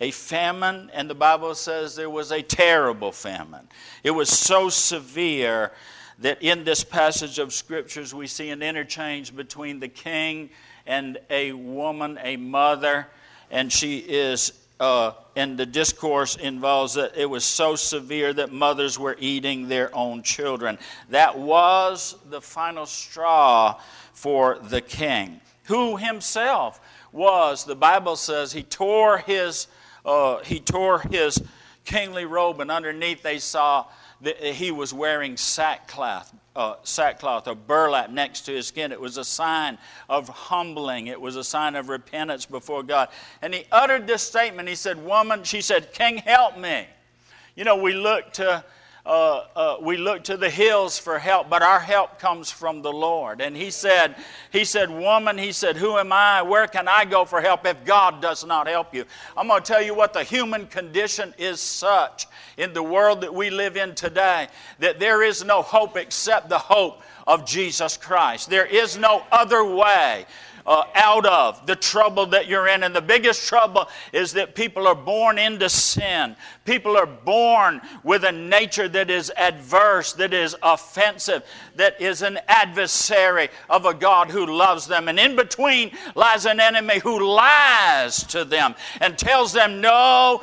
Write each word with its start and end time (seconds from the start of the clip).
a 0.00 0.10
famine, 0.10 0.90
and 0.92 1.08
the 1.08 1.14
Bible 1.14 1.54
says 1.54 1.96
there 1.96 2.10
was 2.10 2.30
a 2.30 2.42
terrible 2.42 3.12
famine. 3.12 3.66
It 4.02 4.10
was 4.10 4.28
so 4.28 4.68
severe 4.68 5.72
that 6.18 6.42
in 6.42 6.64
this 6.64 6.84
passage 6.84 7.38
of 7.38 7.54
scriptures 7.54 8.12
we 8.12 8.26
see 8.26 8.50
an 8.50 8.62
interchange 8.62 9.34
between 9.34 9.80
the 9.80 9.88
king 9.88 10.50
and 10.86 11.18
a 11.30 11.52
woman, 11.52 12.18
a 12.22 12.36
mother 12.36 13.06
and 13.50 13.72
she 13.72 13.98
is 13.98 14.52
uh, 14.78 15.12
and 15.36 15.58
the 15.58 15.66
discourse 15.66 16.36
involves 16.36 16.94
that 16.94 17.16
it 17.16 17.26
was 17.26 17.44
so 17.44 17.76
severe 17.76 18.32
that 18.34 18.52
mothers 18.52 18.98
were 18.98 19.16
eating 19.18 19.68
their 19.68 19.94
own 19.94 20.22
children. 20.22 20.78
That 21.08 21.38
was 21.38 22.16
the 22.28 22.40
final 22.40 22.84
straw 22.84 23.80
for 24.12 24.58
the 24.58 24.82
king, 24.82 25.40
who 25.64 25.96
himself 25.96 26.80
was. 27.12 27.64
The 27.64 27.76
Bible 27.76 28.16
says 28.16 28.52
he 28.52 28.62
tore 28.62 29.18
his 29.18 29.66
uh, 30.04 30.38
he 30.44 30.60
tore 30.60 31.00
his 31.00 31.42
kingly 31.84 32.26
robe, 32.26 32.60
and 32.60 32.70
underneath 32.70 33.22
they 33.22 33.38
saw 33.38 33.86
that 34.20 34.42
he 34.42 34.70
was 34.70 34.94
wearing 34.94 35.36
sackcloth, 35.36 36.32
uh, 36.56 36.76
sackcloth 36.82 37.46
or 37.46 37.54
burlap 37.54 38.10
next 38.10 38.42
to 38.42 38.52
his 38.52 38.66
skin. 38.66 38.90
It 38.90 39.00
was 39.00 39.18
a 39.18 39.24
sign 39.24 39.78
of 40.08 40.28
humbling. 40.28 41.06
It 41.06 41.20
was 41.20 41.36
a 41.36 41.44
sign 41.44 41.76
of 41.76 41.88
repentance 41.88 42.46
before 42.46 42.82
God. 42.82 43.10
And 43.42 43.54
he 43.54 43.66
uttered 43.70 44.06
this 44.06 44.22
statement. 44.22 44.68
He 44.68 44.74
said, 44.74 45.04
"Woman," 45.04 45.44
she 45.44 45.60
said, 45.60 45.92
"King, 45.92 46.16
help 46.16 46.56
me." 46.56 46.86
You 47.54 47.64
know, 47.64 47.76
we 47.76 47.92
look 47.92 48.32
to 48.34 48.64
uh, 49.06 49.44
uh, 49.54 49.76
we 49.80 49.96
look 49.96 50.24
to 50.24 50.36
the 50.36 50.50
hills 50.50 50.98
for 50.98 51.18
help, 51.18 51.48
but 51.48 51.62
our 51.62 51.78
help 51.78 52.18
comes 52.18 52.50
from 52.50 52.82
the 52.82 52.92
Lord. 52.92 53.40
And 53.40 53.56
he 53.56 53.70
said, 53.70 54.16
he 54.50 54.64
said, 54.64 54.90
woman, 54.90 55.38
he 55.38 55.52
said, 55.52 55.76
who 55.76 55.96
am 55.96 56.12
I? 56.12 56.42
Where 56.42 56.66
can 56.66 56.88
I 56.88 57.04
go 57.04 57.24
for 57.24 57.40
help 57.40 57.64
if 57.64 57.84
God 57.84 58.20
does 58.20 58.44
not 58.44 58.66
help 58.66 58.92
you? 58.92 59.04
I'm 59.36 59.46
going 59.46 59.62
to 59.62 59.72
tell 59.72 59.82
you 59.82 59.94
what 59.94 60.12
the 60.12 60.24
human 60.24 60.66
condition 60.66 61.32
is 61.38 61.60
such 61.60 62.26
in 62.56 62.72
the 62.72 62.82
world 62.82 63.20
that 63.20 63.32
we 63.32 63.48
live 63.48 63.76
in 63.76 63.94
today 63.94 64.48
that 64.80 64.98
there 64.98 65.22
is 65.22 65.44
no 65.44 65.62
hope 65.62 65.96
except 65.96 66.48
the 66.48 66.58
hope 66.58 67.00
of 67.26 67.46
Jesus 67.46 67.96
Christ. 67.96 68.50
There 68.50 68.66
is 68.66 68.96
no 68.96 69.22
other 69.30 69.64
way 69.64 70.26
uh, 70.66 70.84
out 70.94 71.26
of 71.26 71.66
the 71.66 71.76
trouble 71.76 72.26
that 72.26 72.48
you're 72.48 72.68
in. 72.68 72.82
And 72.82 72.94
the 72.94 73.00
biggest 73.00 73.46
trouble 73.46 73.88
is 74.12 74.32
that 74.32 74.54
people 74.54 74.86
are 74.86 74.94
born 74.94 75.38
into 75.38 75.68
sin. 75.68 76.36
People 76.64 76.96
are 76.96 77.06
born 77.06 77.80
with 78.02 78.24
a 78.24 78.32
nature 78.32 78.88
that 78.88 79.10
is 79.10 79.30
adverse, 79.36 80.12
that 80.14 80.34
is 80.34 80.56
offensive, 80.62 81.44
that 81.76 82.00
is 82.00 82.22
an 82.22 82.38
adversary 82.48 83.48
of 83.70 83.86
a 83.86 83.94
God 83.94 84.30
who 84.30 84.46
loves 84.46 84.86
them. 84.86 85.08
And 85.08 85.18
in 85.18 85.36
between 85.36 85.92
lies 86.14 86.46
an 86.46 86.60
enemy 86.60 86.98
who 86.98 87.24
lies 87.24 88.24
to 88.24 88.44
them 88.44 88.74
and 89.00 89.16
tells 89.16 89.52
them, 89.52 89.80
No, 89.80 90.42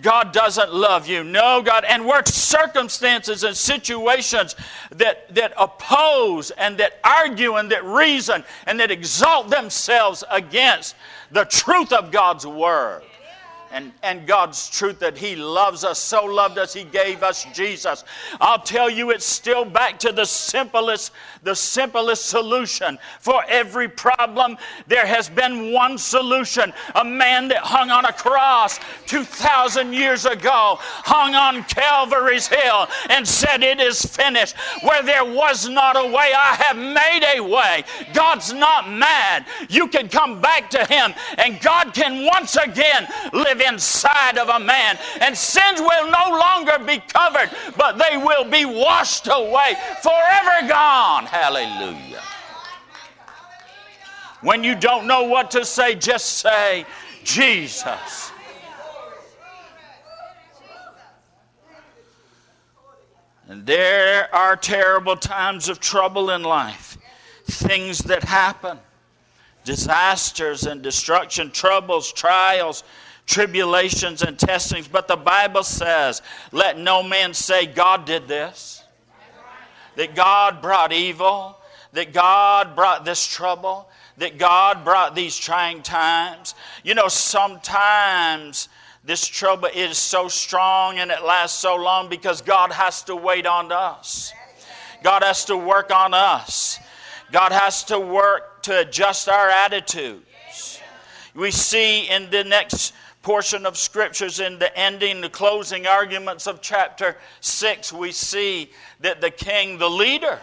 God 0.00 0.32
doesn't 0.32 0.72
love 0.72 1.06
you. 1.06 1.22
No, 1.22 1.60
God, 1.62 1.84
and 1.84 2.06
works 2.06 2.32
circumstances 2.32 3.44
and 3.44 3.56
situations 3.56 4.56
that, 4.90 5.32
that 5.34 5.52
oppose 5.58 6.50
and 6.52 6.78
that 6.78 6.98
argue 7.04 7.56
and 7.56 7.70
that 7.70 7.84
reason 7.84 8.42
and 8.66 8.80
that 8.80 8.90
exalt 8.90 9.50
themselves 9.50 10.24
against 10.30 10.96
the 11.30 11.44
truth 11.44 11.92
of 11.92 12.10
God's 12.10 12.46
Word 12.46 13.02
and, 13.72 13.90
and 14.02 14.26
God's 14.26 14.68
truth 14.68 14.98
that 14.98 15.16
He 15.16 15.34
loves 15.34 15.82
us, 15.82 15.98
so 15.98 16.24
loved 16.26 16.58
us, 16.58 16.74
He 16.74 16.84
gave 16.84 17.22
us 17.22 17.46
Jesus. 17.54 18.04
I'll 18.38 18.60
tell 18.60 18.90
you, 18.90 19.10
it's 19.10 19.24
still 19.24 19.64
back 19.64 19.98
to 20.00 20.12
the 20.12 20.26
simplest, 20.26 21.12
the 21.42 21.54
simplest 21.54 22.26
solution 22.26 22.98
for 23.20 23.42
every 23.48 23.88
problem. 23.88 24.58
There 24.88 25.06
has 25.06 25.30
been 25.30 25.72
one 25.72 25.96
solution. 25.96 26.72
A 26.96 27.04
man 27.04 27.48
that 27.48 27.60
hung 27.60 27.90
on 27.90 28.04
a 28.04 28.12
cross 28.12 28.78
2,000 29.06 29.94
years 29.94 30.26
ago, 30.26 30.76
hung 30.78 31.34
on 31.34 31.64
Calvary's 31.64 32.46
hill 32.46 32.88
and 33.08 33.26
said, 33.26 33.62
It 33.62 33.80
is 33.80 34.04
finished. 34.04 34.54
Where 34.82 35.02
there 35.02 35.24
was 35.24 35.66
not 35.66 35.96
a 35.96 36.06
way, 36.06 36.32
I 36.36 36.56
have 36.58 36.76
made 36.76 37.24
a 37.36 37.40
way. 37.40 37.84
God's 38.12 38.52
not 38.52 38.90
mad. 38.90 39.46
You 39.70 39.88
can 39.88 40.10
come 40.10 40.42
back 40.42 40.68
to 40.70 40.84
Him, 40.84 41.14
and 41.38 41.58
God 41.60 41.94
can 41.94 42.26
once 42.26 42.56
again 42.56 43.08
live 43.32 43.61
inside 43.66 44.38
of 44.38 44.48
a 44.48 44.58
man. 44.58 44.98
And 45.20 45.36
sins 45.36 45.80
will 45.80 46.10
no 46.10 46.38
longer 46.38 46.78
be 46.84 46.98
covered, 46.98 47.50
but 47.76 47.98
they 47.98 48.16
will 48.16 48.44
be 48.44 48.64
washed 48.64 49.28
away, 49.30 49.76
forever 50.02 50.68
gone. 50.68 51.26
Hallelujah. 51.26 52.22
When 54.42 54.64
you 54.64 54.74
don't 54.74 55.06
know 55.06 55.24
what 55.24 55.52
to 55.52 55.64
say, 55.64 55.94
just 55.94 56.38
say, 56.38 56.84
Jesus. 57.22 58.32
And 63.48 63.66
there 63.66 64.34
are 64.34 64.56
terrible 64.56 65.16
times 65.16 65.68
of 65.68 65.78
trouble 65.78 66.30
in 66.30 66.42
life, 66.42 66.96
things 67.44 67.98
that 67.98 68.24
happen, 68.24 68.78
disasters 69.64 70.64
and 70.64 70.80
destruction, 70.82 71.50
troubles, 71.50 72.12
trials, 72.12 72.82
tribulations 73.26 74.22
and 74.22 74.38
testings. 74.38 74.88
But 74.88 75.08
the 75.08 75.16
Bible 75.16 75.62
says, 75.62 76.22
let 76.50 76.78
no 76.78 77.02
man 77.02 77.34
say 77.34 77.66
God 77.66 78.04
did 78.04 78.28
this, 78.28 78.82
that 79.96 80.14
God 80.14 80.62
brought 80.62 80.92
evil, 80.92 81.58
that 81.92 82.12
God 82.12 82.74
brought 82.74 83.04
this 83.04 83.26
trouble, 83.26 83.88
that 84.18 84.38
God 84.38 84.84
brought 84.84 85.14
these 85.14 85.36
trying 85.36 85.82
times. 85.82 86.54
You 86.84 86.94
know, 86.94 87.08
sometimes 87.08 88.68
this 89.04 89.26
trouble 89.26 89.68
is 89.74 89.98
so 89.98 90.28
strong 90.28 90.98
and 90.98 91.10
it 91.10 91.22
lasts 91.24 91.58
so 91.58 91.76
long 91.76 92.08
because 92.08 92.40
God 92.40 92.72
has 92.72 93.02
to 93.04 93.16
wait 93.16 93.46
on 93.46 93.72
us. 93.72 94.32
God 95.02 95.22
has 95.22 95.44
to 95.46 95.56
work 95.56 95.90
on 95.90 96.14
us. 96.14 96.78
God 97.32 97.50
has 97.50 97.82
to 97.84 97.98
work 97.98 98.62
to 98.62 98.80
adjust 98.80 99.28
our 99.28 99.48
attitudes. 99.48 100.80
We 101.34 101.50
see 101.50 102.08
in 102.08 102.30
the 102.30 102.44
next 102.44 102.92
portion 103.22 103.64
of 103.66 103.76
scriptures 103.76 104.40
in 104.40 104.58
the 104.58 104.76
ending, 104.76 105.20
the 105.20 105.30
closing 105.30 105.86
arguments 105.86 106.46
of 106.46 106.60
chapter 106.60 107.16
6, 107.40 107.92
we 107.92 108.12
see 108.12 108.70
that 109.00 109.20
the 109.20 109.30
king, 109.30 109.78
the 109.78 109.88
leader, 109.88 110.38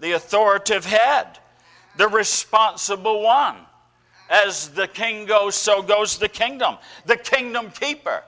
the 0.00 0.12
authoritative 0.12 0.84
head, 0.84 1.38
the 1.96 2.08
responsible 2.08 3.22
one, 3.22 3.56
as 4.30 4.68
the 4.70 4.88
king 4.88 5.26
goes, 5.26 5.54
so 5.54 5.82
goes 5.82 6.16
the 6.16 6.28
kingdom. 6.28 6.78
The 7.04 7.16
kingdom 7.16 7.70
keeper. 7.70 8.22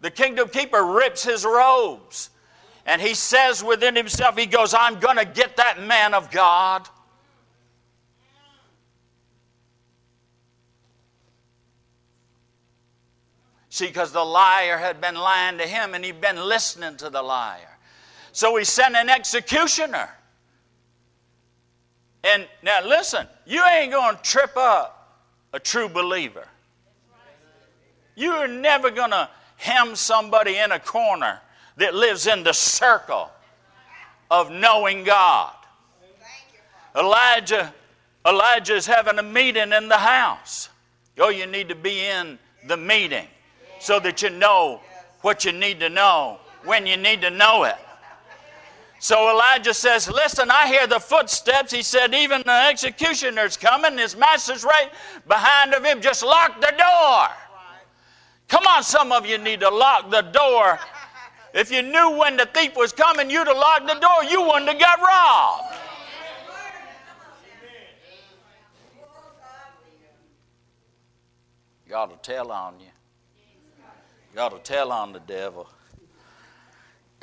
The 0.00 0.10
kingdom 0.10 0.48
keeper 0.48 0.82
rips 0.82 1.22
his 1.22 1.44
robes. 1.44 2.30
And 2.86 3.02
he 3.02 3.14
says 3.14 3.62
within 3.62 3.94
himself, 3.94 4.38
he 4.38 4.46
goes, 4.46 4.72
I'm 4.72 4.98
going 4.98 5.16
to 5.16 5.24
get 5.24 5.56
that 5.56 5.82
man 5.82 6.14
of 6.14 6.30
God. 6.30 6.88
See, 13.76 13.88
because 13.88 14.10
the 14.10 14.24
liar 14.24 14.78
had 14.78 15.02
been 15.02 15.16
lying 15.16 15.58
to 15.58 15.66
him 15.66 15.92
and 15.92 16.02
he'd 16.02 16.18
been 16.18 16.38
listening 16.38 16.96
to 16.96 17.10
the 17.10 17.20
liar. 17.20 17.76
So 18.32 18.56
he 18.56 18.64
sent 18.64 18.96
an 18.96 19.10
executioner. 19.10 20.08
And 22.24 22.48
now 22.62 22.86
listen, 22.86 23.26
you 23.44 23.62
ain't 23.62 23.92
going 23.92 24.16
to 24.16 24.22
trip 24.22 24.56
up 24.56 25.20
a 25.52 25.60
true 25.60 25.90
believer. 25.90 26.48
You're 28.14 28.48
never 28.48 28.90
going 28.90 29.10
to 29.10 29.28
hem 29.56 29.94
somebody 29.94 30.56
in 30.56 30.72
a 30.72 30.80
corner 30.80 31.38
that 31.76 31.94
lives 31.94 32.26
in 32.26 32.44
the 32.44 32.54
circle 32.54 33.28
of 34.30 34.50
knowing 34.50 35.04
God. 35.04 35.52
Elijah, 36.98 37.74
Elijah's 38.26 38.86
having 38.86 39.18
a 39.18 39.22
meeting 39.22 39.74
in 39.74 39.88
the 39.88 39.98
house. 39.98 40.70
Oh, 41.18 41.28
you 41.28 41.44
need 41.44 41.68
to 41.68 41.74
be 41.74 42.06
in 42.06 42.38
the 42.68 42.78
meeting 42.78 43.26
so 43.78 44.00
that 44.00 44.22
you 44.22 44.30
know 44.30 44.80
what 45.20 45.44
you 45.44 45.52
need 45.52 45.80
to 45.80 45.88
know 45.88 46.38
when 46.64 46.86
you 46.86 46.96
need 46.96 47.20
to 47.22 47.30
know 47.30 47.64
it. 47.64 47.76
So 48.98 49.30
Elijah 49.30 49.74
says, 49.74 50.10
Listen, 50.10 50.50
I 50.50 50.66
hear 50.66 50.86
the 50.86 50.98
footsteps. 50.98 51.72
He 51.72 51.82
said, 51.82 52.14
Even 52.14 52.42
the 52.44 52.68
executioner's 52.68 53.56
coming. 53.56 53.98
His 53.98 54.16
master's 54.16 54.64
right 54.64 54.90
behind 55.28 55.74
of 55.74 55.84
him. 55.84 56.00
Just 56.00 56.24
lock 56.24 56.60
the 56.60 56.72
door. 56.76 57.28
Come 58.48 58.66
on, 58.66 58.82
some 58.82 59.12
of 59.12 59.26
you 59.26 59.38
need 59.38 59.60
to 59.60 59.68
lock 59.68 60.10
the 60.10 60.22
door. 60.22 60.78
If 61.52 61.70
you 61.70 61.82
knew 61.82 62.18
when 62.18 62.36
the 62.36 62.46
thief 62.46 62.76
was 62.76 62.92
coming, 62.92 63.30
you'd 63.30 63.46
have 63.46 63.56
locked 63.56 63.86
the 63.86 63.94
door. 63.94 64.24
You 64.30 64.42
wouldn't 64.42 64.68
have 64.68 64.78
got 64.78 65.00
robbed. 65.00 65.76
God 71.88 72.10
will 72.10 72.16
tell 72.16 72.50
on 72.50 72.80
you. 72.80 72.86
God 74.36 74.50
to 74.50 74.58
tell 74.58 74.92
on 74.92 75.14
the 75.14 75.20
devil. 75.20 75.66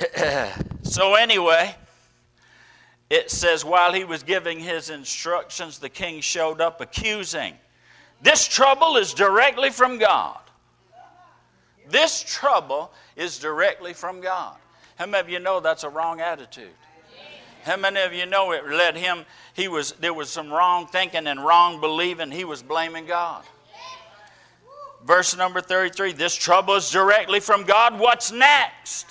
so, 0.82 1.14
anyway, 1.14 1.72
it 3.08 3.30
says 3.30 3.64
while 3.64 3.92
he 3.92 4.02
was 4.02 4.24
giving 4.24 4.58
his 4.58 4.90
instructions, 4.90 5.78
the 5.78 5.88
king 5.88 6.20
showed 6.20 6.60
up 6.60 6.80
accusing. 6.80 7.54
This 8.20 8.48
trouble 8.48 8.96
is 8.96 9.14
directly 9.14 9.70
from 9.70 9.98
God. 9.98 10.40
This 11.88 12.20
trouble 12.26 12.90
is 13.14 13.38
directly 13.38 13.92
from 13.92 14.20
God. 14.20 14.56
How 14.96 15.06
many 15.06 15.20
of 15.20 15.28
you 15.28 15.38
know 15.38 15.60
that's 15.60 15.84
a 15.84 15.88
wrong 15.88 16.20
attitude? 16.20 16.74
How 17.62 17.76
many 17.76 18.00
of 18.00 18.12
you 18.12 18.26
know 18.26 18.50
it 18.50 18.68
led 18.68 18.96
him? 18.96 19.24
He 19.54 19.68
was 19.68 19.92
there 20.00 20.12
was 20.12 20.30
some 20.30 20.52
wrong 20.52 20.88
thinking 20.88 21.28
and 21.28 21.44
wrong 21.44 21.80
believing. 21.80 22.32
He 22.32 22.44
was 22.44 22.60
blaming 22.60 23.06
God. 23.06 23.44
Verse 25.04 25.36
number 25.36 25.60
33 25.60 26.12
this 26.12 26.34
trouble 26.34 26.74
is 26.76 26.90
directly 26.90 27.40
from 27.40 27.64
God. 27.64 27.98
What's 27.98 28.32
next? 28.32 29.06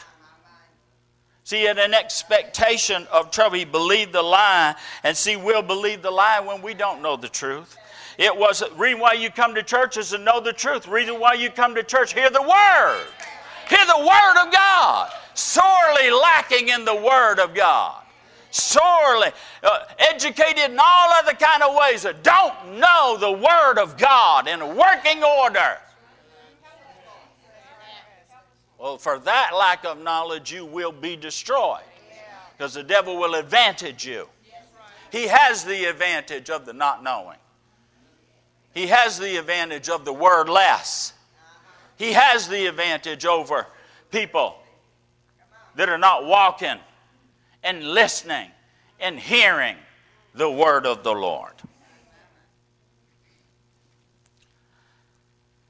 See, 1.43 1.63
had 1.63 1.77
an 1.77 1.93
expectation 1.93 3.05
of 3.11 3.29
trouble. 3.29 3.57
He 3.57 3.65
believed 3.65 4.13
the 4.13 4.21
lie, 4.21 4.75
and 5.03 5.15
see, 5.15 5.35
we'll 5.35 5.61
believe 5.61 6.01
the 6.01 6.09
lie 6.09 6.39
when 6.39 6.61
we 6.61 6.73
don't 6.73 7.01
know 7.01 7.17
the 7.17 7.27
truth. 7.27 7.77
It 8.17 8.35
was 8.35 8.63
reason 8.77 9.01
why 9.01 9.13
you 9.13 9.29
come 9.29 9.53
to 9.55 9.63
church 9.63 9.97
is 9.97 10.11
to 10.11 10.17
know 10.17 10.39
the 10.39 10.53
truth. 10.53 10.87
Reason 10.87 11.19
why 11.19 11.33
you 11.33 11.49
come 11.49 11.75
to 11.75 11.83
church, 11.83 12.13
hear 12.13 12.29
the 12.29 12.41
word. 12.41 13.05
Hear 13.67 13.85
the 13.85 13.99
word 13.99 14.45
of 14.45 14.53
God. 14.53 15.11
Sorely 15.33 16.11
lacking 16.11 16.69
in 16.69 16.85
the 16.85 16.95
word 16.95 17.39
of 17.39 17.53
God. 17.53 18.02
Sorely 18.53 19.29
uh, 19.63 19.79
educated 19.97 20.69
in 20.69 20.77
all 20.79 21.09
other 21.09 21.33
kind 21.33 21.63
of 21.63 21.75
ways 21.75 22.03
that 22.03 22.21
don't 22.21 22.77
know 22.79 23.17
the 23.19 23.31
word 23.31 23.79
of 23.79 23.97
God 23.97 24.47
in 24.47 24.59
working 24.77 25.23
order. 25.23 25.79
Well, 28.77 28.99
for 28.99 29.17
that 29.17 29.55
lack 29.57 29.85
of 29.85 29.99
knowledge, 30.03 30.51
you 30.51 30.65
will 30.65 30.91
be 30.91 31.15
destroyed 31.15 31.81
because 32.55 32.75
the 32.75 32.83
devil 32.83 33.17
will 33.17 33.33
advantage 33.33 34.05
you. 34.05 34.29
He 35.11 35.25
has 35.25 35.63
the 35.63 35.85
advantage 35.85 36.51
of 36.51 36.67
the 36.67 36.73
not 36.73 37.03
knowing. 37.03 37.39
He 38.75 38.85
has 38.85 39.17
the 39.17 39.37
advantage 39.37 39.89
of 39.89 40.05
the 40.05 40.13
word 40.13 40.47
less. 40.47 41.13
He 41.97 42.13
has 42.13 42.47
the 42.47 42.67
advantage 42.67 43.25
over 43.25 43.65
people 44.11 44.57
that 45.73 45.89
are 45.89 45.97
not 45.97 46.27
walking 46.27 46.77
and 47.63 47.83
listening 47.83 48.49
and 48.99 49.19
hearing 49.19 49.75
the 50.35 50.49
word 50.49 50.85
of 50.85 51.03
the 51.03 51.11
Lord. 51.11 51.53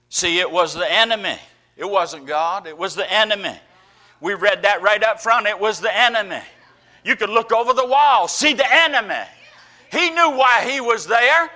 See, 0.09 0.39
it 0.39 0.51
was 0.51 0.73
the 0.73 0.91
enemy. 0.91 1.37
It 1.75 1.89
wasn't 1.89 2.27
God, 2.27 2.67
it 2.67 2.77
was 2.77 2.95
the 2.95 3.11
enemy. 3.11 3.57
We 4.21 4.35
read 4.35 4.61
that 4.61 4.81
right 4.81 5.03
up 5.03 5.19
front. 5.19 5.47
It 5.47 5.59
was 5.59 5.79
the 5.79 5.93
enemy. 5.93 6.41
You 7.03 7.15
could 7.15 7.29
look 7.29 7.51
over 7.51 7.73
the 7.73 7.85
wall, 7.85 8.27
see 8.27 8.53
the 8.53 8.71
enemy. 8.71 9.23
He 9.91 10.09
knew 10.11 10.31
why 10.31 10.69
he 10.69 10.79
was 10.79 11.05
there. 11.07 11.49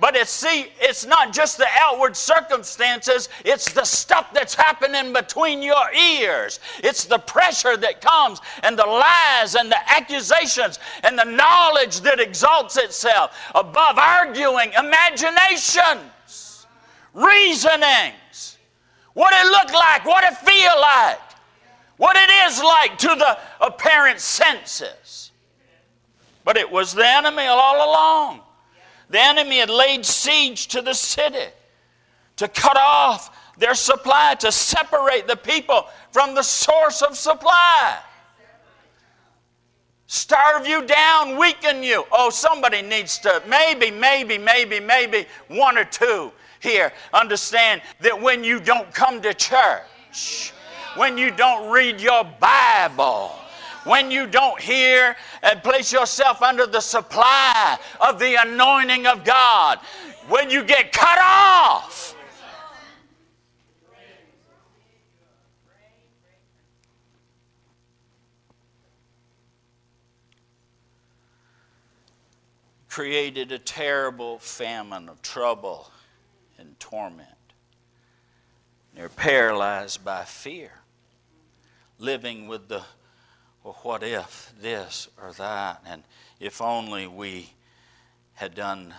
But 0.00 0.14
it's 0.14 0.30
see, 0.30 0.66
it's 0.80 1.04
not 1.04 1.32
just 1.32 1.58
the 1.58 1.66
outward 1.80 2.16
circumstances, 2.16 3.28
it's 3.44 3.72
the 3.72 3.82
stuff 3.84 4.32
that's 4.32 4.54
happening 4.54 5.12
between 5.12 5.60
your 5.60 5.92
ears. 5.92 6.60
It's 6.84 7.04
the 7.04 7.18
pressure 7.18 7.76
that 7.76 8.00
comes 8.00 8.40
and 8.62 8.78
the 8.78 8.86
lies 8.86 9.56
and 9.56 9.70
the 9.70 9.90
accusations 9.90 10.78
and 11.02 11.18
the 11.18 11.24
knowledge 11.24 12.00
that 12.02 12.20
exalts 12.20 12.76
itself 12.76 13.36
above 13.56 13.98
arguing, 13.98 14.72
imaginations, 14.78 16.66
reasonings. 17.12 18.58
What 19.14 19.34
it 19.34 19.50
look 19.50 19.72
like, 19.72 20.04
what 20.04 20.22
it 20.22 20.36
feel 20.36 20.80
like, 20.80 21.18
what 21.96 22.16
it 22.16 22.30
is 22.46 22.62
like 22.62 22.98
to 22.98 23.08
the 23.08 23.36
apparent 23.60 24.20
senses. 24.20 25.32
But 26.44 26.56
it 26.56 26.70
was 26.70 26.94
the 26.94 27.04
enemy 27.04 27.46
all 27.46 27.76
along. 27.76 28.42
The 29.10 29.20
enemy 29.20 29.58
had 29.58 29.70
laid 29.70 30.04
siege 30.04 30.68
to 30.68 30.82
the 30.82 30.94
city 30.94 31.46
to 32.36 32.48
cut 32.48 32.76
off 32.76 33.36
their 33.58 33.74
supply, 33.74 34.34
to 34.36 34.52
separate 34.52 35.26
the 35.26 35.36
people 35.36 35.86
from 36.12 36.34
the 36.34 36.42
source 36.42 37.02
of 37.02 37.16
supply. 37.16 37.98
Starve 40.06 40.66
you 40.66 40.86
down, 40.86 41.36
weaken 41.36 41.82
you. 41.82 42.04
Oh, 42.12 42.30
somebody 42.30 42.80
needs 42.80 43.18
to, 43.18 43.42
maybe, 43.46 43.90
maybe, 43.90 44.38
maybe, 44.38 44.80
maybe 44.80 45.26
one 45.48 45.76
or 45.76 45.84
two 45.84 46.32
here 46.60 46.92
understand 47.12 47.82
that 48.00 48.20
when 48.20 48.42
you 48.42 48.58
don't 48.60 48.92
come 48.94 49.20
to 49.22 49.34
church, 49.34 50.52
when 50.96 51.18
you 51.18 51.30
don't 51.30 51.70
read 51.70 52.00
your 52.00 52.24
Bible, 52.40 53.32
when 53.84 54.10
you 54.10 54.26
don't 54.26 54.60
hear 54.60 55.16
and 55.42 55.62
place 55.62 55.92
yourself 55.92 56.42
under 56.42 56.66
the 56.66 56.80
supply 56.80 57.78
of 58.00 58.18
the 58.18 58.34
anointing 58.34 59.06
of 59.06 59.24
God, 59.24 59.78
when 60.28 60.50
you 60.50 60.62
get 60.64 60.92
cut 60.92 61.18
off. 61.20 62.14
Created 72.88 73.52
a 73.52 73.58
terrible 73.58 74.38
famine 74.40 75.08
of 75.08 75.22
trouble 75.22 75.90
and 76.58 76.78
torment. 76.80 77.28
They're 78.94 79.08
paralyzed 79.08 80.04
by 80.04 80.24
fear, 80.24 80.72
living 82.00 82.48
with 82.48 82.66
the 82.66 82.82
well, 83.68 83.76
what 83.82 84.02
if 84.02 84.50
this 84.62 85.08
or 85.22 85.30
that? 85.32 85.82
And 85.86 86.02
if 86.40 86.62
only 86.62 87.06
we 87.06 87.50
had 88.32 88.54
done 88.54 88.94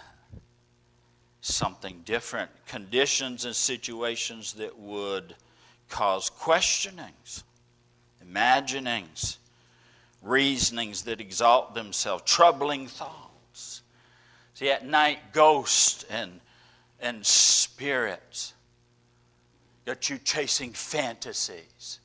something 1.42 2.04
different. 2.06 2.52
Conditions 2.68 3.46
and 3.46 3.56
situations 3.56 4.54
that 4.54 4.78
would 4.78 5.34
cause 5.90 6.30
questionings, 6.30 7.44
imaginings, 8.22 9.40
reasonings 10.22 11.02
that 11.02 11.20
exalt 11.20 11.74
themselves, 11.74 12.22
troubling 12.28 12.86
thoughts. 12.86 13.82
See, 14.54 14.70
at 14.70 14.86
night, 14.86 15.34
ghosts 15.34 16.06
and, 16.12 16.40
and 17.02 17.26
spirits 17.26 18.54
got 19.88 20.12
you 20.12 20.20
chasing 20.20 20.74
fantasies 20.74 22.02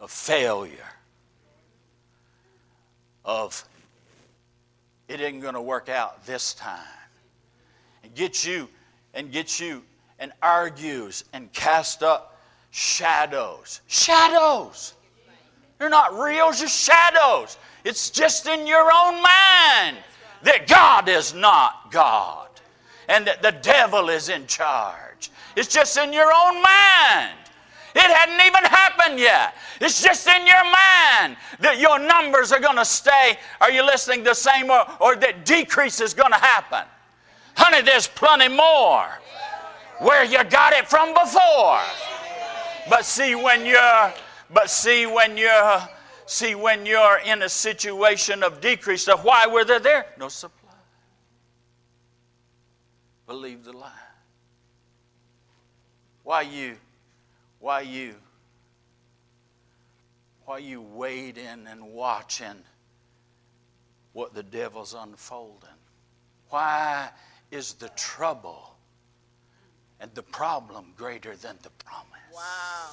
of 0.00 0.10
failure, 0.10 0.92
of 3.24 3.68
it 5.08 5.20
isn't 5.20 5.40
going 5.40 5.54
to 5.54 5.60
work 5.60 5.88
out 5.88 6.24
this 6.26 6.54
time. 6.54 6.78
And 8.04 8.14
get 8.14 8.46
you 8.46 8.68
and 9.14 9.32
get 9.32 9.58
you 9.58 9.82
and 10.18 10.32
argues 10.42 11.24
and 11.32 11.52
cast 11.52 12.02
up 12.02 12.40
shadows. 12.70 13.80
Shadows. 13.86 14.94
They're 15.78 15.88
not 15.88 16.18
real, 16.18 16.52
just 16.52 16.78
shadows. 16.78 17.56
It's 17.84 18.10
just 18.10 18.46
in 18.46 18.66
your 18.66 18.90
own 18.92 19.14
mind 19.14 19.96
that 20.42 20.66
God 20.66 21.08
is 21.08 21.34
not 21.34 21.90
God 21.90 22.48
and 23.08 23.26
that 23.26 23.42
the 23.42 23.52
devil 23.52 24.08
is 24.08 24.28
in 24.28 24.46
charge. 24.46 25.30
It's 25.56 25.68
just 25.72 25.96
in 25.96 26.12
your 26.12 26.32
own 26.32 26.62
mind. 26.62 27.38
It 27.94 28.02
hadn't 28.02 28.46
even 28.46 28.64
happened 28.64 29.18
yet. 29.18 29.54
It's 29.80 30.02
just 30.02 30.26
in 30.26 30.46
your 30.46 30.64
mind 30.64 31.36
that 31.60 31.78
your 31.78 31.98
numbers 31.98 32.52
are 32.52 32.60
going 32.60 32.76
to 32.76 32.84
stay. 32.84 33.38
Are 33.60 33.70
you 33.70 33.84
listening 33.84 34.24
the 34.24 34.34
same 34.34 34.70
or, 34.70 34.86
or 35.00 35.16
that 35.16 35.44
decrease 35.44 36.00
is 36.00 36.14
going 36.14 36.32
to 36.32 36.38
happen? 36.38 36.82
Honey, 37.56 37.82
there's 37.82 38.06
plenty 38.06 38.48
more 38.48 39.06
where 40.00 40.24
you 40.24 40.42
got 40.44 40.72
it 40.72 40.88
from 40.88 41.12
before. 41.14 41.80
But 42.88 43.04
see 43.04 43.34
when 43.34 43.66
you're 43.66 44.12
but 44.50 44.70
see 44.70 45.06
when 45.06 45.36
you're 45.36 45.88
see 46.26 46.54
when 46.54 46.86
you're 46.86 47.18
in 47.24 47.42
a 47.42 47.48
situation 47.48 48.42
of 48.42 48.60
decrease, 48.60 49.04
so 49.04 49.16
why 49.18 49.46
were 49.46 49.64
they 49.64 49.78
there? 49.78 50.06
No 50.18 50.28
supply. 50.28 50.72
Believe 53.26 53.64
the 53.64 53.72
lie. 53.72 53.92
Why 56.22 56.42
you 56.42 56.76
why 57.60 57.80
you 57.80 58.14
Why 60.44 60.54
are 60.54 60.60
you 60.60 60.80
waiting 60.80 61.66
and 61.68 61.92
watching 61.92 62.62
what 64.14 64.32
the 64.34 64.42
devil's 64.42 64.94
unfolding? 64.94 65.68
Why 66.48 67.10
is 67.50 67.74
the 67.74 67.90
trouble 67.90 68.74
and 70.00 70.10
the 70.14 70.22
problem 70.22 70.94
greater 70.96 71.36
than 71.36 71.58
the 71.62 71.68
promise? 71.84 72.06
Wow. 72.34 72.92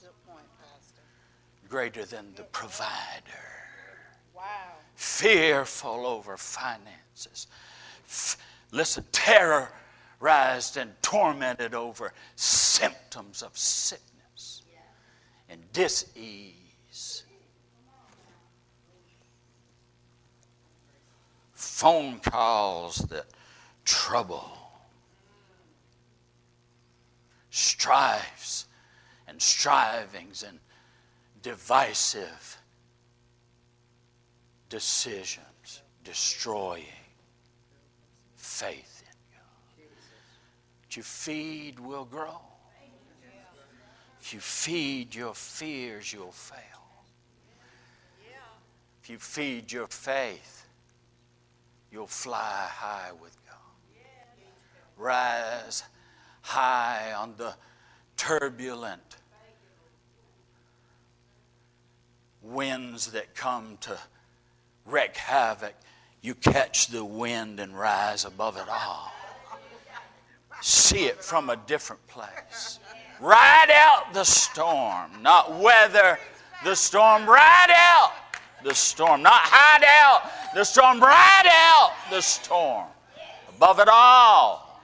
Good 0.00 0.10
point, 0.26 0.46
Pastor. 0.58 1.02
Greater 1.68 2.06
than 2.06 2.32
the 2.36 2.44
provider. 2.44 2.88
Wow. 4.34 4.44
Fearful 4.94 6.06
over 6.06 6.38
finances. 6.38 7.48
F- 8.06 8.38
listen, 8.72 9.04
terrorized 10.18 10.76
and 10.76 10.92
tormented 11.02 11.74
over 11.74 12.12
symptoms 12.36 13.42
of 13.42 13.56
sickness 13.56 14.62
and 15.48 15.60
disease. 15.72 17.24
Phone 21.52 22.20
calls 22.20 22.96
that 23.10 23.26
trouble 23.84 24.52
strifes 27.50 28.66
and 29.26 29.40
strivings 29.40 30.42
and 30.42 30.58
divisive 31.42 32.58
decisions, 34.68 35.82
destroying 36.04 36.84
faith. 38.36 38.87
What 40.88 40.96
you 40.96 41.02
feed 41.02 41.78
will 41.80 42.06
grow. 42.06 42.40
If 44.22 44.32
you 44.32 44.40
feed 44.40 45.14
your 45.14 45.34
fears, 45.34 46.10
you'll 46.14 46.32
fail. 46.32 46.62
If 49.02 49.10
you 49.10 49.18
feed 49.18 49.70
your 49.70 49.86
faith, 49.88 50.66
you'll 51.92 52.06
fly 52.06 52.68
high 52.70 53.10
with 53.20 53.36
God. 53.44 53.58
Rise 54.96 55.82
high 56.40 57.12
on 57.12 57.34
the 57.36 57.54
turbulent 58.16 59.16
winds 62.40 63.12
that 63.12 63.34
come 63.34 63.76
to 63.82 63.98
wreak 64.86 65.18
havoc. 65.18 65.74
You 66.22 66.34
catch 66.34 66.86
the 66.86 67.04
wind 67.04 67.60
and 67.60 67.78
rise 67.78 68.24
above 68.24 68.56
it 68.56 68.70
all. 68.70 69.12
See 70.60 71.04
it 71.04 71.22
from 71.22 71.50
a 71.50 71.56
different 71.56 72.06
place. 72.08 72.80
Ride 73.20 73.70
out 73.72 74.12
the 74.12 74.24
storm, 74.24 75.22
not 75.22 75.58
weather 75.58 76.18
the 76.64 76.74
storm. 76.74 77.26
Ride 77.26 77.72
out 77.74 78.12
the 78.64 78.74
storm, 78.74 79.22
not 79.22 79.40
hide 79.42 79.84
out 79.84 80.54
the 80.54 80.64
storm. 80.64 81.00
Ride 81.00 81.48
out 81.50 81.92
the 82.10 82.20
storm. 82.20 82.86
Above 83.48 83.80
it 83.80 83.88
all. 83.88 84.82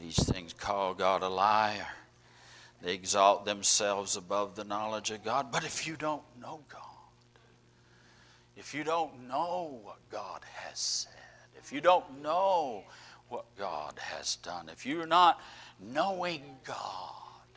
These 0.00 0.22
things 0.24 0.52
call 0.52 0.94
God 0.94 1.22
a 1.22 1.28
liar. 1.28 1.86
They 2.82 2.92
exalt 2.92 3.46
themselves 3.46 4.16
above 4.16 4.54
the 4.54 4.64
knowledge 4.64 5.10
of 5.10 5.24
God. 5.24 5.50
But 5.50 5.64
if 5.64 5.86
you 5.86 5.96
don't 5.96 6.22
know 6.38 6.60
God, 6.68 6.83
if 8.56 8.74
you 8.74 8.84
don't 8.84 9.28
know 9.28 9.80
what 9.82 9.98
God 10.10 10.40
has 10.54 10.78
said, 10.78 11.12
if 11.56 11.72
you 11.72 11.80
don't 11.80 12.22
know 12.22 12.84
what 13.28 13.44
God 13.58 13.94
has 13.98 14.36
done, 14.36 14.68
if 14.70 14.86
you're 14.86 15.06
not 15.06 15.40
knowing 15.80 16.42
God, 16.64 17.12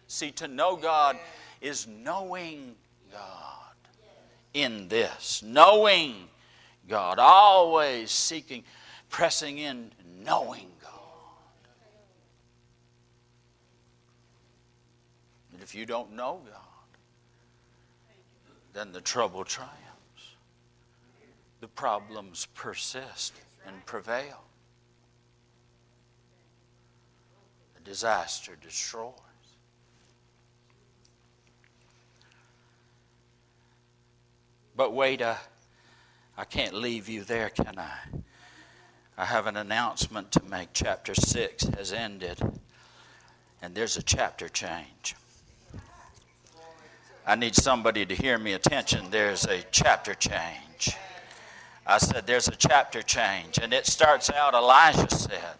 see, 0.07 0.31
to 0.31 0.47
know 0.47 0.75
God 0.75 1.17
is 1.61 1.87
knowing 1.87 2.75
God 3.11 3.75
in 4.53 4.87
this, 4.87 5.43
knowing 5.43 6.15
God, 6.87 7.19
always 7.19 8.11
seeking, 8.11 8.63
pressing 9.09 9.59
in, 9.59 9.91
knowing 10.23 10.67
God. 10.81 10.91
And 15.53 15.61
if 15.61 15.75
you 15.75 15.85
don't 15.85 16.13
know 16.13 16.41
God, 16.45 16.53
then 18.73 18.91
the 18.91 19.01
trouble 19.01 19.43
triumphs. 19.43 19.86
The 21.59 21.67
problems 21.67 22.47
persist 22.53 23.33
and 23.65 23.85
prevail. 23.85 24.43
The 27.75 27.81
disaster 27.81 28.57
destroys. 28.61 29.13
But 34.75 34.93
wait, 34.93 35.23
uh, 35.23 35.35
I 36.37 36.45
can't 36.45 36.75
leave 36.75 37.09
you 37.09 37.23
there, 37.23 37.49
can 37.49 37.79
I? 37.79 37.97
I 39.17 39.25
have 39.25 39.47
an 39.47 39.57
announcement 39.57 40.31
to 40.33 40.43
make. 40.43 40.69
Chapter 40.73 41.15
6 41.15 41.63
has 41.75 41.91
ended, 41.91 42.39
and 43.63 43.73
there's 43.73 43.97
a 43.97 44.03
chapter 44.03 44.47
change. 44.47 45.15
I 47.25 47.33
need 47.35 47.55
somebody 47.55 48.05
to 48.05 48.13
hear 48.13 48.37
me 48.37 48.53
attention. 48.53 49.09
There's 49.09 49.45
a 49.45 49.63
chapter 49.71 50.13
change. 50.13 50.95
I 51.87 51.97
said, 51.97 52.27
There's 52.27 52.47
a 52.47 52.55
chapter 52.55 53.01
change. 53.01 53.59
And 53.61 53.73
it 53.73 53.85
starts 53.85 54.29
out, 54.29 54.53
Elijah 54.53 55.09
said, 55.09 55.55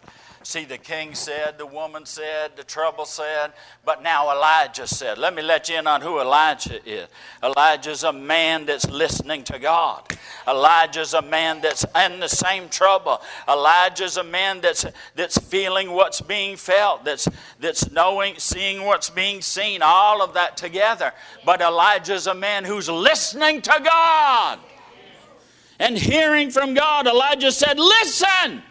See, 0.48 0.64
the 0.64 0.78
king 0.78 1.14
said, 1.14 1.58
the 1.58 1.66
woman 1.66 2.06
said, 2.06 2.52
the 2.56 2.64
trouble 2.64 3.04
said, 3.04 3.52
but 3.84 4.02
now 4.02 4.34
Elijah 4.34 4.86
said. 4.86 5.18
Let 5.18 5.34
me 5.34 5.42
let 5.42 5.68
you 5.68 5.76
in 5.76 5.86
on 5.86 6.00
who 6.00 6.20
Elijah 6.20 6.80
is. 6.88 7.06
Elijah's 7.42 8.02
a 8.02 8.14
man 8.14 8.64
that's 8.64 8.88
listening 8.88 9.44
to 9.44 9.58
God. 9.58 10.04
Elijah's 10.48 11.12
a 11.12 11.20
man 11.20 11.60
that's 11.60 11.84
in 12.06 12.20
the 12.20 12.30
same 12.30 12.70
trouble. 12.70 13.20
Elijah's 13.46 14.16
a 14.16 14.24
man 14.24 14.62
that's 14.62 14.86
that's 15.14 15.36
feeling 15.36 15.90
what's 15.90 16.22
being 16.22 16.56
felt, 16.56 17.04
that's 17.04 17.28
that's 17.60 17.90
knowing, 17.90 18.36
seeing 18.38 18.86
what's 18.86 19.10
being 19.10 19.42
seen, 19.42 19.82
all 19.82 20.22
of 20.22 20.32
that 20.32 20.56
together. 20.56 21.12
But 21.44 21.60
Elijah's 21.60 22.26
a 22.26 22.34
man 22.34 22.64
who's 22.64 22.88
listening 22.88 23.60
to 23.60 23.80
God 23.84 24.60
and 25.78 25.96
hearing 25.96 26.50
from 26.50 26.74
God. 26.74 27.06
Elijah 27.06 27.52
said, 27.52 27.78
Listen. 27.78 28.62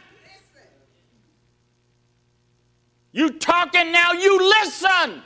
You 3.12 3.32
talking 3.32 3.92
now, 3.92 4.12
you 4.12 4.38
listen. 4.38 5.24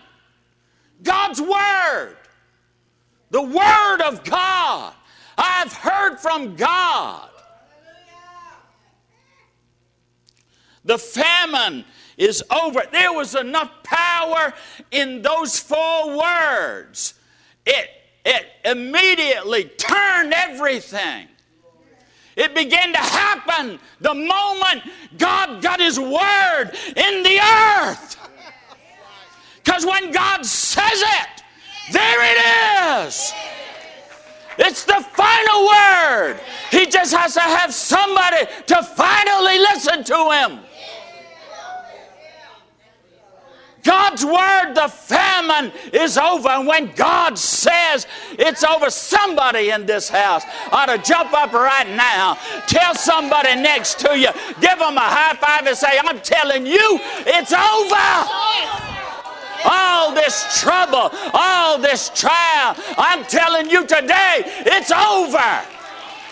God's 1.04 1.42
Word, 1.42 2.16
the 3.32 3.42
Word 3.42 4.02
of 4.02 4.24
God. 4.24 4.94
I've 5.38 5.74
heard 5.74 6.18
from 6.18 6.56
God. 6.56 7.30
The 10.86 10.98
famine 10.98 11.86
is 12.18 12.44
over. 12.50 12.82
There 12.92 13.14
was 13.14 13.36
enough 13.36 13.72
power 13.84 14.54
in 14.92 15.22
those 15.22 15.60
four 15.60 16.18
words. 16.18 17.16
It, 17.66 17.90
it 18.26 18.48
immediately 18.66 19.66
turned 19.66 20.34
everything. 20.34 21.28
It 22.36 22.56
began 22.56 22.92
to 22.94 23.00
happen 23.00 23.80
the 24.00 24.14
moment 24.14 24.84
God 25.18 25.62
got 25.62 25.80
His 25.80 26.00
word 26.00 26.72
in 26.96 27.24
the 27.24 27.40
earth. 27.40 28.18
Because 29.64 29.86
when 29.86 30.12
God 30.12 30.46
says 30.46 31.02
it, 31.02 31.44
there 31.92 32.20
it 32.24 33.08
is. 33.08 33.34
It's 34.58 34.86
the 34.86 35.06
final 35.14 35.68
word. 35.68 36.40
He 36.72 36.86
just 36.86 37.14
has 37.14 37.34
to 37.34 37.42
have 37.42 37.74
somebody 37.74 38.46
to 38.68 38.84
finally 38.84 39.60
listen 39.60 40.04
to 40.04 40.32
Him. 40.32 40.60
God's 43.84 44.26
word, 44.26 44.74
the 44.74 44.88
famine 44.88 45.72
is 45.94 46.18
over. 46.18 46.50
And 46.50 46.68
when 46.68 46.92
God 46.94 47.38
says 47.38 48.08
it's 48.32 48.64
over, 48.64 48.90
somebody 48.90 49.72
in 49.72 49.86
this 49.86 50.10
house 50.10 50.44
ought 50.72 50.88
to 50.88 50.98
jump 50.98 51.34
up 51.34 51.54
right 51.54 51.88
now. 51.90 52.38
Tell 52.68 52.96
somebody 52.96 53.56
next 53.56 54.00
to 54.00 54.18
you, 54.18 54.30
give 54.60 54.80
them 54.80 54.98
a 54.98 55.02
high 55.02 55.36
five 55.36 55.66
and 55.68 55.78
say, 55.78 56.00
I'm 56.04 56.20
telling 56.20 56.66
you, 56.66 57.00
it's 57.26 57.54
over. 57.54 58.72
All 59.64 60.14
this 60.14 60.60
trouble, 60.60 61.12
all 61.34 61.78
this 61.78 62.10
trial, 62.10 62.76
I'm 62.98 63.24
telling 63.26 63.70
you 63.70 63.86
today, 63.86 64.44
it's 64.66 64.92
over. 64.92 65.81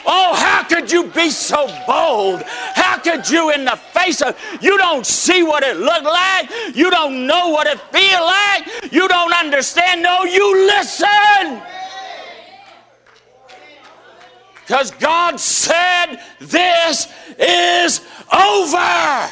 Oh, 0.06 0.34
how 0.36 0.64
could 0.64 0.92
you 0.92 1.06
be 1.08 1.30
so 1.30 1.68
bold? 1.86 2.44
How 2.44 2.98
could 2.98 3.30
you, 3.30 3.52
in 3.52 3.66
the 3.66 3.76
face 3.76 4.22
of, 4.22 4.40
you 4.62 4.78
don't 4.78 5.06
see 5.06 5.44
what 5.44 5.64
it 5.64 5.78
looked 5.78 6.06
like, 6.06 6.50
you 6.76 6.90
don't 6.90 7.28
know 7.28 7.50
what 7.50 7.68
it 7.68 7.80
feel 7.92 8.22
like, 8.22 8.92
you 8.92 9.08
don't 9.08 9.34
understand. 9.34 10.02
No, 10.02 10.24
you 10.24 10.68
listen. 10.68 11.62
Because 14.56 14.92
God 14.92 15.40
said, 15.40 16.18
This 16.40 17.08
is 17.40 18.02
over. 18.32 19.30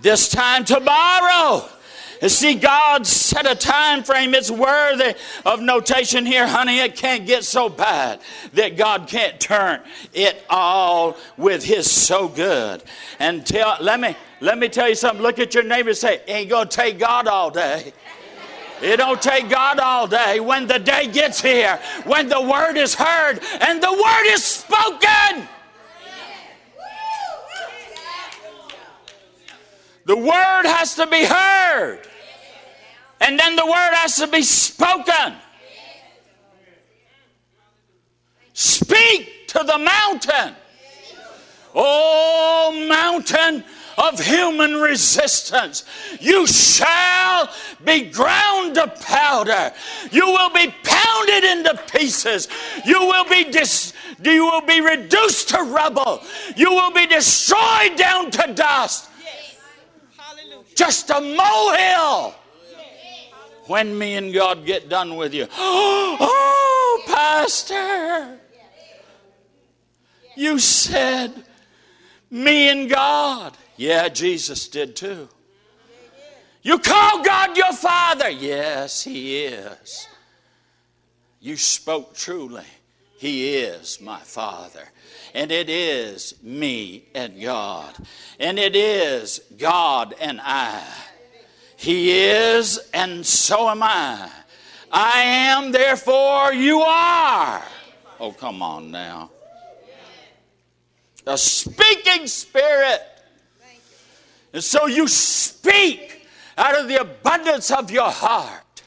This 0.00 0.28
time 0.28 0.64
tomorrow 0.64 1.68
See, 2.26 2.54
God 2.54 3.06
set 3.06 3.50
a 3.50 3.54
time 3.54 4.02
frame. 4.02 4.34
It's 4.34 4.50
worthy 4.50 5.14
of 5.46 5.60
notation 5.60 6.26
here, 6.26 6.48
honey. 6.48 6.80
It 6.80 6.96
can't 6.96 7.26
get 7.26 7.44
so 7.44 7.68
bad 7.68 8.20
that 8.54 8.76
God 8.76 9.06
can't 9.06 9.38
turn 9.38 9.80
it 10.12 10.44
all 10.50 11.16
with 11.36 11.62
His 11.64 11.88
so 11.90 12.26
good. 12.26 12.82
And 13.20 13.46
tell, 13.46 13.76
let 13.80 14.00
me 14.00 14.16
let 14.40 14.58
me 14.58 14.68
tell 14.68 14.88
you 14.88 14.94
something. 14.94 15.22
Look 15.22 15.38
at 15.38 15.54
your 15.54 15.64
neighbor 15.64 15.90
and 15.90 15.98
say, 15.98 16.20
ain't 16.26 16.50
gonna 16.50 16.68
take 16.68 16.98
God 16.98 17.28
all 17.28 17.50
day. 17.50 17.92
It 18.80 18.98
don't 18.98 19.20
take 19.20 19.48
God 19.48 19.78
all 19.78 20.06
day. 20.06 20.40
When 20.40 20.66
the 20.66 20.78
day 20.78 21.08
gets 21.08 21.40
here, 21.40 21.80
when 22.04 22.28
the 22.28 22.40
word 22.40 22.76
is 22.76 22.94
heard 22.94 23.40
and 23.60 23.82
the 23.82 23.92
word 23.92 24.26
is 24.26 24.44
spoken. 24.44 25.48
The 30.08 30.16
word 30.16 30.62
has 30.64 30.94
to 30.94 31.06
be 31.06 31.22
heard. 31.22 32.00
And 33.20 33.38
then 33.38 33.56
the 33.56 33.66
word 33.66 33.92
has 33.92 34.16
to 34.16 34.26
be 34.26 34.40
spoken. 34.40 35.34
Speak 38.54 39.48
to 39.48 39.58
the 39.58 39.76
mountain. 39.76 40.54
Oh, 41.74 42.86
mountain 42.88 43.62
of 43.98 44.18
human 44.18 44.76
resistance. 44.76 45.84
You 46.20 46.46
shall 46.46 47.50
be 47.84 48.08
ground 48.08 48.76
to 48.76 48.86
powder. 49.02 49.74
You 50.10 50.24
will 50.24 50.50
be 50.54 50.72
pounded 50.84 51.44
into 51.44 51.82
pieces. 51.92 52.48
You 52.86 53.00
will 53.00 53.26
be 53.26 53.44
dis- 53.44 53.92
you 54.22 54.46
will 54.46 54.62
be 54.62 54.80
reduced 54.80 55.50
to 55.50 55.64
rubble. 55.64 56.22
You 56.56 56.70
will 56.70 56.92
be 56.92 57.04
destroyed 57.04 57.96
down 57.96 58.30
to 58.30 58.54
dust. 58.54 59.07
Just 60.78 61.10
a 61.10 61.20
molehill. 61.20 62.36
When 63.66 63.98
me 63.98 64.14
and 64.14 64.32
God 64.32 64.64
get 64.64 64.88
done 64.88 65.16
with 65.16 65.34
you. 65.34 65.48
Oh, 65.60 67.02
Pastor. 67.06 68.38
You 70.36 70.58
said 70.58 71.32
me 72.30 72.68
and 72.68 72.88
God. 72.88 73.56
Yeah, 73.76 74.08
Jesus 74.08 74.68
did 74.68 74.94
too. 74.94 75.28
You 76.62 76.78
call 76.78 77.24
God 77.24 77.56
your 77.56 77.72
Father. 77.72 78.30
Yes, 78.30 79.02
He 79.02 79.44
is. 79.44 80.06
You 81.40 81.56
spoke 81.56 82.14
truly. 82.14 82.66
He 83.18 83.56
is 83.56 84.00
my 84.00 84.20
Father. 84.20 84.88
And 85.38 85.52
it 85.52 85.70
is 85.70 86.34
me 86.42 87.04
and 87.14 87.40
God. 87.40 87.94
And 88.40 88.58
it 88.58 88.74
is 88.74 89.40
God 89.56 90.12
and 90.20 90.40
I. 90.42 90.82
He 91.76 92.10
is, 92.10 92.80
and 92.92 93.24
so 93.24 93.68
am 93.68 93.80
I. 93.84 94.28
I 94.90 95.20
am, 95.20 95.70
therefore 95.70 96.52
you 96.52 96.80
are. 96.80 97.62
Oh, 98.18 98.32
come 98.32 98.62
on 98.62 98.90
now. 98.90 99.30
A 101.24 101.38
speaking 101.38 102.26
spirit. 102.26 103.00
And 104.52 104.64
so 104.64 104.86
you 104.86 105.06
speak 105.06 106.26
out 106.56 106.76
of 106.76 106.88
the 106.88 107.00
abundance 107.00 107.70
of 107.70 107.92
your 107.92 108.10
heart. 108.10 108.82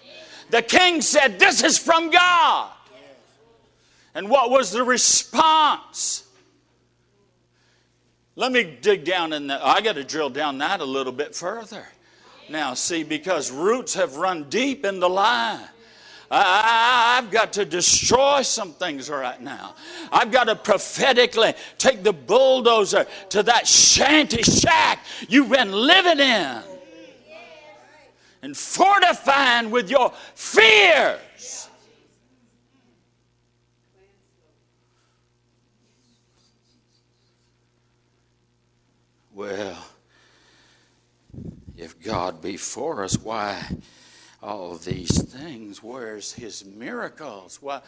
The 0.49 0.62
king 0.62 0.99
said, 0.99 1.39
This 1.39 1.63
is 1.63 1.78
from 1.78 2.10
God. 2.12 2.71
And 4.13 4.30
what 4.30 4.52
was 4.52 4.71
the 4.71 4.84
response? 4.84 6.28
Let 8.41 8.54
me 8.54 8.63
dig 8.63 9.04
down 9.04 9.34
in 9.34 9.45
that. 9.47 9.63
I 9.63 9.82
got 9.82 9.93
to 9.97 10.04
drill 10.04 10.32
down 10.32 10.58
that 10.58 10.80
a 10.80 10.84
little 10.84 11.13
bit 11.13 11.36
further. 11.36 11.86
Now, 12.49 12.73
see, 12.73 13.04
because 13.04 13.51
roots 13.51 13.93
have 13.93 14.17
run 14.17 14.49
deep 14.49 14.84
in 14.84 14.99
the 14.99 15.08
lie. 15.08 15.63
I, 16.32 17.19
have 17.21 17.30
got 17.30 17.54
to 17.54 17.65
destroy 17.65 18.41
some 18.41 18.73
things 18.73 19.12
right 19.12 19.39
now. 19.39 19.75
I've 20.12 20.32
got 20.32 20.45
to 20.45 20.56
prophetically 20.56 21.54
take 21.77 22.01
the 22.01 22.13
bulldozer 22.13 23.06
to 23.30 23.43
that 23.43 23.67
shanty 23.67 24.41
shack 24.41 25.06
you've 25.30 25.51
been 25.51 25.71
living 25.71 26.19
in 26.19 26.63
and 28.41 28.58
fortifying 28.58 29.69
with 29.69 29.88
your 29.88 30.12
fears. 30.34 31.19
Well, 39.41 39.84
if 41.75 41.99
God 41.99 42.43
be 42.43 42.58
for 42.58 43.04
us, 43.04 43.17
why? 43.17 43.60
all 44.39 44.75
these 44.75 45.19
things. 45.19 45.82
Where's 45.82 46.32
his 46.32 46.63
miracles? 46.63 47.58
Why, 47.60 47.82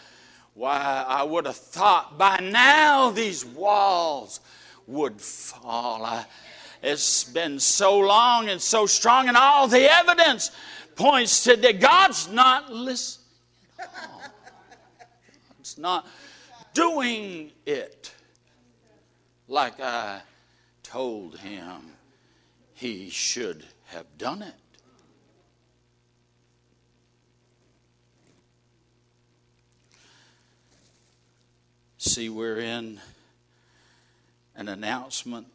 why, 0.55 1.05
I 1.07 1.21
would 1.21 1.45
have 1.45 1.55
thought 1.55 2.17
by 2.17 2.39
now 2.39 3.11
these 3.11 3.45
walls 3.45 4.39
would 4.87 5.21
fall. 5.21 6.03
I, 6.03 6.25
it's 6.81 7.23
been 7.23 7.59
so 7.59 7.99
long 7.99 8.49
and 8.49 8.59
so 8.59 8.87
strong, 8.87 9.27
and 9.27 9.37
all 9.37 9.67
the 9.67 9.91
evidence 9.91 10.49
points 10.95 11.43
to 11.43 11.55
that 11.55 11.79
God's 11.79 12.29
not 12.29 12.73
listening. 12.73 13.27
God's 13.77 15.77
not 15.77 16.07
doing 16.73 17.51
it 17.67 18.11
like 19.47 19.79
I 19.79 20.23
told 20.93 21.39
him 21.39 21.81
he 22.75 23.09
should 23.09 23.65
have 23.85 24.05
done 24.19 24.43
it. 24.43 24.53
See, 31.97 32.29
we're 32.29 32.59
in 32.59 32.99
an 34.55 34.67
announcement 34.67 35.47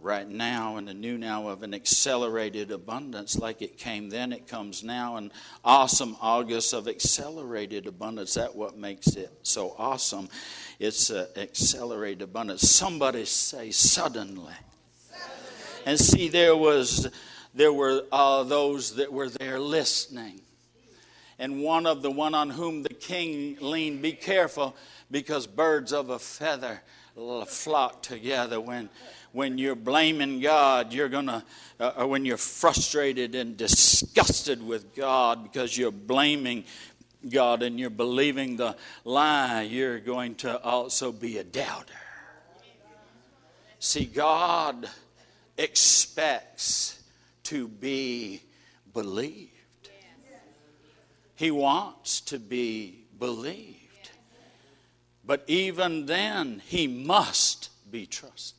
right 0.00 0.28
now 0.28 0.76
and 0.76 0.88
a 0.88 0.94
new 0.94 1.18
now 1.18 1.48
of 1.48 1.64
an 1.64 1.74
accelerated 1.74 2.70
abundance 2.70 3.36
like 3.36 3.62
it 3.62 3.78
came 3.78 4.08
then 4.08 4.32
it 4.32 4.46
comes 4.46 4.84
now 4.84 5.16
an 5.16 5.32
awesome 5.64 6.16
august 6.20 6.72
of 6.72 6.86
accelerated 6.86 7.84
abundance 7.88 8.34
that's 8.34 8.54
what 8.54 8.78
makes 8.78 9.08
it 9.16 9.32
so 9.42 9.74
awesome 9.76 10.28
it's 10.78 11.10
accelerated 11.10 12.22
abundance 12.22 12.70
somebody 12.70 13.24
say 13.24 13.72
suddenly. 13.72 14.54
And 15.86 15.98
see 15.98 16.28
there 16.28 16.56
was 16.56 17.08
there 17.54 17.72
were 17.72 18.04
uh, 18.12 18.42
those 18.44 18.96
that 18.96 19.12
were 19.12 19.28
there 19.28 19.58
listening 19.58 20.40
and 21.38 21.62
one 21.62 21.86
of 21.86 22.02
the 22.02 22.10
one 22.10 22.34
on 22.34 22.50
whom 22.50 22.82
the 22.82 22.94
king 22.94 23.56
leaned 23.60 24.02
be 24.02 24.12
careful 24.12 24.76
because 25.10 25.46
birds 25.46 25.92
of 25.92 26.10
a 26.10 26.18
feather 26.18 26.82
flock 27.46 28.02
together 28.02 28.60
when 28.60 28.88
when 29.32 29.58
you're 29.58 29.74
blaming 29.74 30.40
God, 30.40 30.92
you're 30.92 31.08
going 31.08 31.26
to, 31.26 31.44
uh, 31.78 31.92
or 31.98 32.06
when 32.06 32.24
you're 32.24 32.36
frustrated 32.36 33.34
and 33.34 33.56
disgusted 33.56 34.66
with 34.66 34.94
God 34.94 35.42
because 35.42 35.76
you're 35.76 35.90
blaming 35.90 36.64
God 37.28 37.62
and 37.62 37.78
you're 37.78 37.90
believing 37.90 38.56
the 38.56 38.76
lie, 39.04 39.62
you're 39.62 40.00
going 40.00 40.34
to 40.36 40.60
also 40.62 41.12
be 41.12 41.38
a 41.38 41.44
doubter. 41.44 41.92
See, 43.80 44.06
God 44.06 44.88
expects 45.58 47.02
to 47.44 47.68
be 47.68 48.42
believed, 48.94 49.52
He 51.34 51.50
wants 51.50 52.20
to 52.22 52.38
be 52.38 53.04
believed. 53.18 54.10
But 55.24 55.44
even 55.46 56.06
then, 56.06 56.62
he 56.66 56.86
must 56.86 57.70
be 57.90 58.06
trusted. 58.06 58.57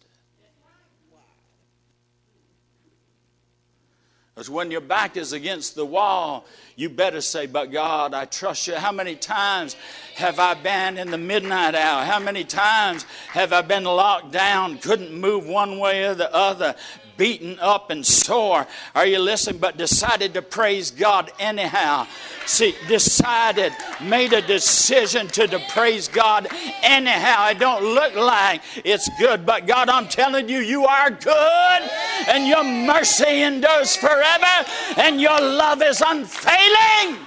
Because 4.39 4.49
when 4.49 4.71
your 4.71 4.80
back 4.80 5.17
is 5.17 5.34
against 5.34 5.75
the 5.75 5.84
wall, 5.84 6.45
you 6.78 6.88
better 6.88 7.19
say, 7.19 7.45
But 7.45 7.73
God, 7.73 8.13
I 8.13 8.23
trust 8.23 8.67
you. 8.67 8.75
How 8.75 8.93
many 8.93 9.17
times 9.17 9.75
have 10.15 10.39
I 10.39 10.54
been 10.54 10.97
in 10.97 11.12
the 11.12 11.17
midnight 11.17 11.75
hour? 11.75 12.06
How 12.06 12.19
many 12.19 12.45
times 12.45 13.04
have 13.28 13.52
I 13.52 13.62
been 13.62 13.84
locked 13.84 14.32
down, 14.32 14.78
couldn't 14.78 15.12
move 15.13 15.45
one 15.45 15.78
way 15.78 16.06
or 16.06 16.15
the 16.15 16.34
other, 16.34 16.73
beaten 17.19 17.60
up 17.60 17.91
and 17.91 18.03
sore. 18.03 18.65
Are 18.95 19.05
you 19.05 19.19
listening? 19.19 19.60
But 19.60 19.77
decided 19.77 20.34
to 20.34 20.41
praise 20.41 20.89
God 20.89 21.32
anyhow. 21.38 22.08
See, 22.47 22.73
decided, 22.88 23.73
made 24.01 24.34
a 24.34 24.41
decision 24.41 25.27
to, 25.27 25.45
to 25.45 25.60
praise 25.69 26.08
God 26.08 26.47
anyhow. 26.82 27.49
It 27.49 27.60
don't 27.60 27.84
look 27.84 28.15
like 28.15 28.62
it's 28.84 29.08
good, 29.19 29.45
but 29.45 29.67
God, 29.67 29.89
I'm 29.89 30.08
telling 30.08 30.49
you, 30.49 30.60
you 30.60 30.86
are 30.86 31.12
good, 31.12 31.82
and 32.27 32.47
your 32.47 32.63
mercy 32.63 33.43
endures 33.43 33.95
forever, 33.95 34.69
and 34.97 35.21
your 35.21 35.39
love 35.39 35.84
is 35.84 36.01
unfailing 36.03 37.17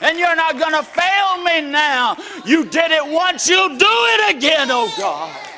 and 0.00 0.18
you're 0.18 0.36
not 0.36 0.58
going 0.58 0.72
to 0.72 0.82
fail 0.82 1.42
me 1.42 1.70
now. 1.70 2.16
You 2.44 2.64
did 2.64 2.90
it 2.90 3.06
once, 3.06 3.48
you'll 3.48 3.76
do 3.76 3.86
it 3.88 4.36
again, 4.36 4.68
oh 4.70 4.92
God. 4.98 5.53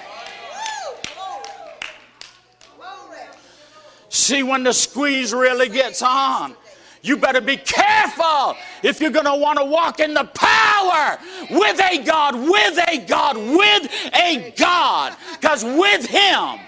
See, 4.16 4.42
when 4.42 4.62
the 4.62 4.72
squeeze 4.72 5.34
really 5.34 5.68
gets 5.68 6.00
on, 6.00 6.56
you 7.02 7.18
better 7.18 7.42
be 7.42 7.58
careful 7.58 8.56
if 8.82 8.98
you're 8.98 9.10
going 9.10 9.26
to 9.26 9.36
want 9.36 9.58
to 9.58 9.64
walk 9.66 10.00
in 10.00 10.14
the 10.14 10.24
power 10.24 11.18
with 11.50 11.78
a 11.78 12.02
God, 12.02 12.34
with 12.34 12.78
a 12.88 13.04
God, 13.06 13.36
with 13.36 14.14
a 14.14 14.54
God. 14.56 15.14
Because 15.34 15.62
with 15.62 16.06
Him, 16.06 16.60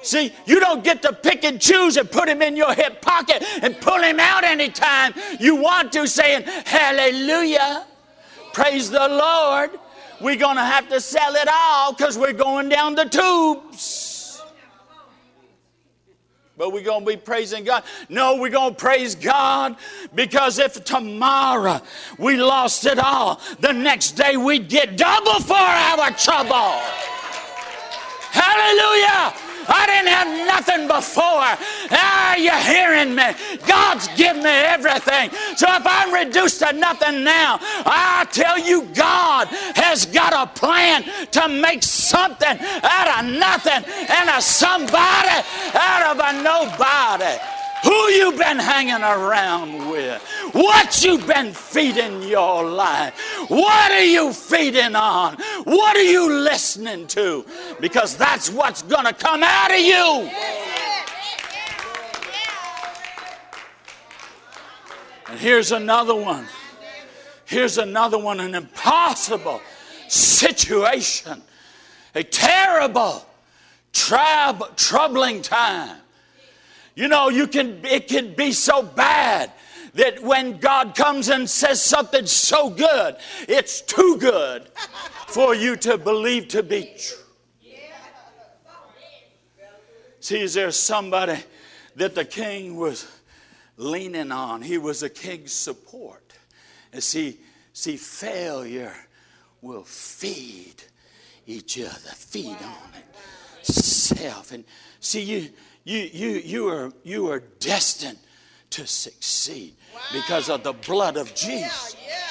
see, 0.00 0.32
you 0.46 0.58
don't 0.58 0.82
get 0.82 1.02
to 1.02 1.12
pick 1.12 1.44
and 1.44 1.60
choose 1.60 1.98
and 1.98 2.10
put 2.10 2.30
Him 2.30 2.40
in 2.40 2.56
your 2.56 2.72
hip 2.72 3.02
pocket 3.02 3.44
and 3.62 3.78
pull 3.82 4.02
Him 4.02 4.18
out 4.18 4.42
anytime 4.42 5.12
you 5.38 5.56
want 5.56 5.92
to, 5.92 6.08
saying, 6.08 6.44
Hallelujah, 6.64 7.84
praise 8.54 8.88
the 8.88 9.06
Lord. 9.06 9.70
We're 10.18 10.36
going 10.36 10.56
to 10.56 10.64
have 10.64 10.88
to 10.88 10.98
sell 10.98 11.34
it 11.34 11.48
all 11.52 11.92
because 11.92 12.16
we're 12.16 12.32
going 12.32 12.70
down 12.70 12.94
the 12.94 13.04
tubes. 13.04 14.03
But 16.56 16.72
we're 16.72 16.84
going 16.84 17.04
to 17.04 17.10
be 17.10 17.16
praising 17.16 17.64
God. 17.64 17.82
No, 18.08 18.36
we're 18.36 18.48
going 18.48 18.74
to 18.74 18.80
praise 18.80 19.16
God 19.16 19.76
because 20.14 20.60
if 20.60 20.84
tomorrow 20.84 21.80
we 22.16 22.36
lost 22.36 22.86
it 22.86 22.98
all, 22.98 23.40
the 23.58 23.72
next 23.72 24.12
day 24.12 24.36
we'd 24.36 24.68
get 24.68 24.96
double 24.96 25.40
for 25.40 25.54
our 25.54 26.10
trouble. 26.12 26.80
Hallelujah. 28.30 29.43
I 29.68 29.86
didn't 29.86 30.12
have 30.12 30.46
nothing 30.46 30.86
before. 30.88 31.48
Ah, 31.90 32.34
Are 32.34 32.38
you 32.38 32.50
hearing 32.50 33.14
me? 33.14 33.24
God's 33.66 34.08
given 34.16 34.42
me 34.42 34.50
everything. 34.50 35.30
So 35.56 35.66
if 35.68 35.82
I'm 35.86 36.12
reduced 36.12 36.60
to 36.60 36.72
nothing 36.72 37.24
now, 37.24 37.58
I 37.86 38.26
tell 38.32 38.58
you, 38.58 38.82
God 38.94 39.48
has 39.76 40.06
got 40.06 40.32
a 40.32 40.46
plan 40.58 41.04
to 41.30 41.48
make 41.48 41.82
something 41.82 42.56
out 42.82 43.24
of 43.24 43.30
nothing 43.38 43.84
and 44.10 44.30
a 44.30 44.40
somebody 44.42 45.42
out 45.74 46.02
of 46.10 46.18
a 46.18 46.42
nobody 46.42 47.38
who 47.84 48.08
you 48.08 48.32
been 48.32 48.58
hanging 48.58 49.02
around 49.02 49.90
with, 49.90 50.22
what 50.52 51.04
you 51.04 51.18
been 51.18 51.52
feeding 51.52 52.22
your 52.22 52.64
life, 52.64 53.14
what 53.48 53.92
are 53.92 54.04
you 54.04 54.32
feeding 54.32 54.96
on, 54.96 55.36
what 55.64 55.94
are 55.94 56.02
you 56.02 56.32
listening 56.32 57.06
to, 57.08 57.44
because 57.80 58.16
that's 58.16 58.50
what's 58.50 58.82
going 58.82 59.04
to 59.04 59.12
come 59.12 59.42
out 59.42 59.70
of 59.70 59.78
you. 59.78 60.30
And 65.28 65.38
here's 65.38 65.72
another 65.72 66.14
one. 66.14 66.46
Here's 67.44 67.76
another 67.76 68.18
one 68.18 68.40
an 68.40 68.54
impossible 68.54 69.60
situation, 70.08 71.42
a 72.14 72.22
terrible, 72.22 73.26
trab- 73.92 74.74
troubling 74.76 75.42
time. 75.42 75.98
You 76.94 77.08
know, 77.08 77.28
you 77.28 77.46
can 77.46 77.84
it 77.84 78.08
can 78.08 78.34
be 78.34 78.52
so 78.52 78.82
bad 78.82 79.50
that 79.94 80.22
when 80.22 80.58
God 80.58 80.94
comes 80.94 81.28
and 81.28 81.48
says 81.48 81.82
something 81.82 82.26
so 82.26 82.70
good, 82.70 83.16
it's 83.48 83.80
too 83.80 84.16
good 84.18 84.68
for 85.28 85.54
you 85.54 85.76
to 85.76 85.98
believe 85.98 86.48
to 86.48 86.62
be 86.62 86.92
true. 86.98 87.18
See, 90.20 90.40
is 90.40 90.54
there 90.54 90.70
somebody 90.70 91.38
that 91.96 92.14
the 92.14 92.24
king 92.24 92.76
was 92.76 93.06
leaning 93.76 94.32
on? 94.32 94.62
He 94.62 94.78
was 94.78 95.02
a 95.02 95.10
king's 95.10 95.52
support. 95.52 96.32
And 96.94 97.02
see, 97.02 97.40
see, 97.74 97.98
failure 97.98 98.94
will 99.60 99.84
feed 99.84 100.82
each 101.46 101.78
other, 101.78 102.10
feed 102.14 102.56
on 102.56 102.90
it, 102.96 103.13
self. 104.30 104.52
And 104.52 104.64
see, 105.00 105.22
you 105.22 105.50
you, 105.84 105.98
you, 106.12 106.30
you, 106.30 106.68
are, 106.68 106.92
you 107.02 107.30
are 107.30 107.42
destined 107.60 108.18
to 108.70 108.86
succeed 108.86 109.74
wow. 109.94 110.00
because 110.12 110.48
of 110.48 110.62
the 110.62 110.72
blood 110.72 111.18
of 111.18 111.28
Jesus. 111.34 111.94
Yeah, 112.02 112.08
yeah. 112.08 112.23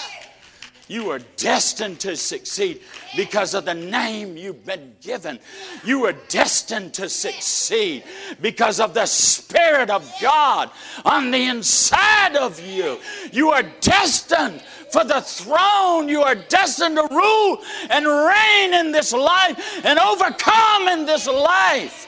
You 0.89 1.11
are 1.11 1.19
destined 1.37 2.01
to 2.01 2.15
succeed 2.17 2.81
because 3.15 3.53
of 3.53 3.65
the 3.65 3.73
name 3.73 4.35
you've 4.35 4.65
been 4.65 4.93
given. 5.01 5.39
You 5.85 6.05
are 6.05 6.13
destined 6.27 6.93
to 6.95 7.07
succeed 7.07 8.03
because 8.41 8.81
of 8.81 8.93
the 8.93 9.05
Spirit 9.05 9.89
of 9.89 10.11
God 10.21 10.69
on 11.05 11.31
the 11.31 11.45
inside 11.45 12.35
of 12.35 12.59
you. 12.59 12.99
You 13.31 13.51
are 13.51 13.63
destined 13.79 14.61
for 14.91 15.05
the 15.05 15.21
throne. 15.21 16.09
You 16.09 16.21
are 16.21 16.35
destined 16.35 16.97
to 16.97 17.07
rule 17.09 17.61
and 17.89 18.05
reign 18.05 18.73
in 18.73 18.91
this 18.91 19.13
life 19.13 19.85
and 19.85 19.97
overcome 19.97 20.89
in 20.89 21.05
this 21.05 21.27
life. 21.27 22.07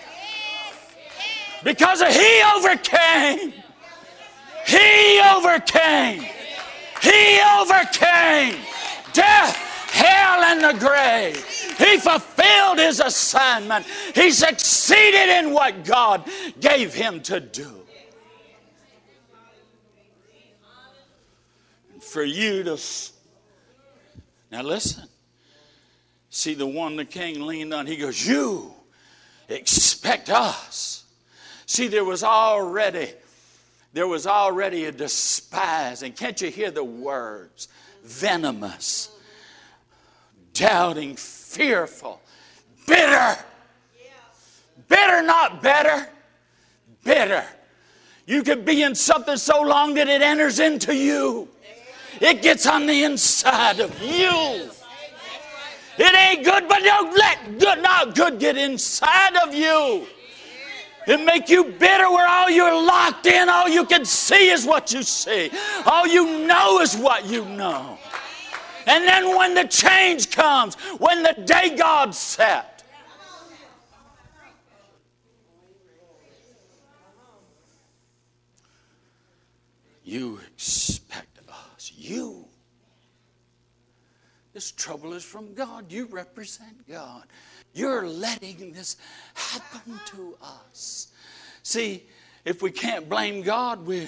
Because 1.64 2.02
he 2.02 2.44
overcame. 2.56 3.54
He 4.68 5.22
overcame. 5.22 6.26
He 7.06 7.40
overcame 7.60 8.62
death, 9.14 9.56
hell, 9.92 10.44
and 10.44 10.62
the 10.62 10.80
grave. 10.80 11.38
He 11.78 11.98
fulfilled 11.98 12.80
his 12.80 13.00
assignment. 13.00 13.86
He 14.14 14.32
succeeded 14.32 15.30
in 15.40 15.52
what 15.52 15.86
God 15.86 16.28
gave 16.60 16.94
him 16.94 17.22
to 17.22 17.40
do. 17.40 17.72
And 21.94 22.04
for 22.04 22.24
you 22.24 22.64
to. 22.64 22.80
Now 24.52 24.64
listen. 24.64 25.08
See 26.30 26.54
the 26.54 26.68
one 26.68 26.96
the 26.96 27.06
king 27.06 27.42
leaned 27.42 27.74
on. 27.74 27.88
He 27.88 27.96
goes, 27.96 28.28
You 28.28 28.74
expect 29.48 30.30
us 30.30 31.06
See, 31.66 31.88
there 31.88 32.06
was 32.06 32.24
already 32.24 33.10
there 33.96 34.08
was 34.08 34.28
already 34.28 34.86
a 34.86 34.92
despise, 34.92 36.04
and 36.04 36.14
can't 36.14 36.42
you 36.42 36.52
hear 36.52 36.70
the 36.70 36.84
words? 36.84 37.70
Venomous, 38.04 39.10
doubting, 40.54 41.16
fearful, 41.16 42.22
bitter. 42.86 43.38
Bitter, 44.90 45.24
not 45.24 45.62
better. 45.62 46.10
Bitter. 47.06 47.46
You 48.28 48.44
could 48.44 48.66
be 48.66 48.84
in 48.84 48.96
something 48.96 49.38
so 49.38 49.62
long 49.62 49.94
that 49.94 50.10
it 50.10 50.22
enters 50.22 50.60
into 50.60 50.94
you. 50.94 51.48
It 52.20 52.42
gets 52.42 52.68
on 52.68 52.88
the 52.88 53.06
inside 53.06 53.80
of 53.80 53.98
you. 54.02 54.70
It 55.98 56.14
ain't 56.14 56.44
good, 56.44 56.68
but 56.68 56.84
don't 56.84 57.18
let 57.18 57.60
good, 57.60 57.82
not 57.82 58.14
good 58.14 58.40
get 58.40 58.58
inside 58.58 59.38
of 59.38 59.56
you. 59.56 60.06
It 61.08 61.24
make 61.24 61.50
you 61.50 61.66
bitter 61.66 62.10
where 62.10 62.28
all 62.28 62.50
you're 62.50 62.74
locked 62.74 63.26
in, 63.28 63.48
all 63.50 63.70
you 63.70 63.86
can 63.86 64.06
see 64.06 64.50
is 64.50 64.66
what 64.66 64.92
you 64.92 65.04
see. 65.04 65.52
All 65.86 66.08
you 66.08 66.46
know 66.48 66.82
is 66.82 66.96
what 66.96 67.26
you 67.26 67.46
know. 67.46 67.98
And 68.88 69.04
then 69.04 69.36
when 69.36 69.54
the 69.54 69.66
change 69.66 70.32
comes, 70.32 70.76
when 71.00 71.24
the 71.24 71.34
day 71.46 71.76
God 71.76 72.14
set, 72.14 72.84
you 80.04 80.40
expect 80.54 81.40
us. 81.50 81.92
You. 81.96 82.46
This 84.54 84.72
trouble 84.72 85.14
is 85.14 85.24
from 85.24 85.54
God. 85.54 85.92
You 85.92 86.06
represent 86.06 86.88
God. 86.88 87.26
You're 87.76 88.08
letting 88.08 88.72
this 88.72 88.96
happen 89.34 90.00
to 90.08 90.36
us. 90.42 91.10
See, 91.62 92.06
if 92.46 92.62
we 92.62 92.72
can't 92.72 93.10
blame 93.10 93.42
God, 93.44 93.86
we, 93.86 94.08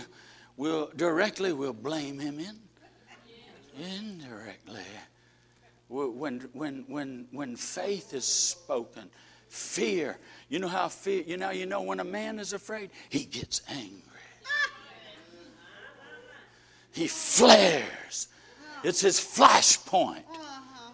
will 0.55 0.89
directly 0.95 1.51
we'll 1.53 1.73
blame 1.73 2.17
Him 2.17 2.39
in, 2.39 2.55
indirectly. 3.77 4.81
When, 5.89 6.39
when, 6.53 6.85
when, 6.87 7.27
when 7.31 7.55
faith 7.55 8.13
is 8.13 8.25
spoken, 8.25 9.09
fear. 9.49 10.17
You 10.49 10.59
know 10.59 10.67
how 10.67 10.87
fear. 10.87 11.23
You 11.25 11.37
know 11.37 11.49
you 11.51 11.65
know 11.65 11.81
when 11.81 11.99
a 11.99 12.05
man 12.05 12.39
is 12.39 12.53
afraid, 12.53 12.89
he 13.09 13.25
gets 13.25 13.61
angry. 13.69 14.01
He 16.91 17.07
flares. 17.07 18.27
It's 18.83 19.01
his 19.01 19.19
flashpoint. 19.19 20.23
Uh-huh. 20.29 20.91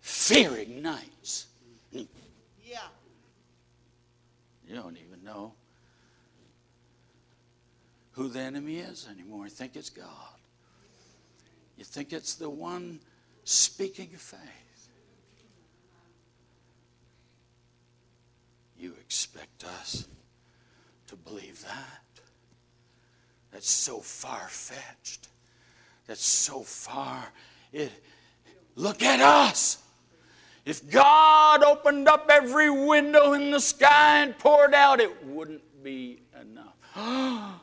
Fear 0.00 0.56
ignites. 0.58 1.46
You 4.70 4.76
don't 4.76 4.98
even 5.04 5.24
know 5.24 5.52
who 8.12 8.28
the 8.28 8.38
enemy 8.38 8.78
is 8.78 9.08
anymore. 9.10 9.46
You 9.46 9.50
think 9.50 9.74
it's 9.74 9.90
God. 9.90 10.06
You 11.76 11.82
think 11.82 12.12
it's 12.12 12.36
the 12.36 12.48
one 12.48 13.00
speaking 13.42 14.10
faith. 14.10 14.38
You 18.78 18.94
expect 19.00 19.64
us 19.64 20.06
to 21.08 21.16
believe 21.16 21.64
that? 21.64 22.22
That's 23.50 23.68
so 23.68 23.98
far 23.98 24.46
fetched. 24.48 25.26
That's 26.06 26.24
so 26.24 26.60
far. 26.60 27.24
It, 27.72 27.90
look 28.76 29.02
at 29.02 29.18
us. 29.18 29.78
If 30.70 30.88
God 30.88 31.64
opened 31.64 32.06
up 32.06 32.30
every 32.30 32.70
window 32.70 33.32
in 33.32 33.50
the 33.50 33.58
sky 33.58 34.22
and 34.22 34.38
poured 34.38 34.72
out, 34.72 35.00
it 35.00 35.26
wouldn't 35.26 35.82
be 35.82 36.20
enough. 36.40 36.76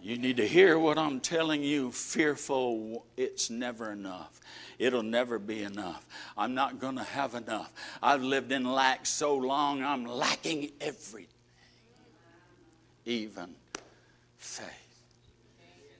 you 0.00 0.16
need 0.16 0.36
to 0.36 0.46
hear 0.46 0.78
what 0.78 0.96
I'm 0.96 1.18
telling 1.18 1.64
you. 1.64 1.90
Fearful, 1.90 3.04
it's 3.16 3.50
never 3.50 3.90
enough. 3.90 4.38
It'll 4.78 5.02
never 5.02 5.40
be 5.40 5.64
enough. 5.64 6.06
I'm 6.38 6.54
not 6.54 6.78
going 6.78 6.94
to 6.98 7.02
have 7.02 7.34
enough. 7.34 7.72
I've 8.00 8.22
lived 8.22 8.52
in 8.52 8.62
lack 8.62 9.06
so 9.06 9.34
long, 9.34 9.82
I'm 9.82 10.06
lacking 10.06 10.70
everything, 10.80 11.26
even 13.06 13.56
faith 14.36 14.68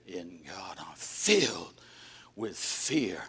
in 0.07 0.39
God. 0.47 0.77
I'm 0.79 0.95
filled 0.95 1.75
with 2.37 2.57
fear, 2.57 3.21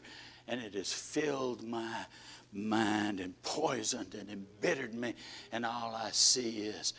and 0.48 0.62
it 0.62 0.76
has 0.76 0.94
filled 0.94 1.64
my 1.64 2.06
mind 2.54 3.20
and 3.20 3.40
poisoned 3.44 4.14
and 4.16 4.30
embittered 4.30 4.94
me, 4.94 5.16
and 5.52 5.66
all 5.66 5.96
I 5.96 6.10
see 6.12 6.60
is 6.60 6.94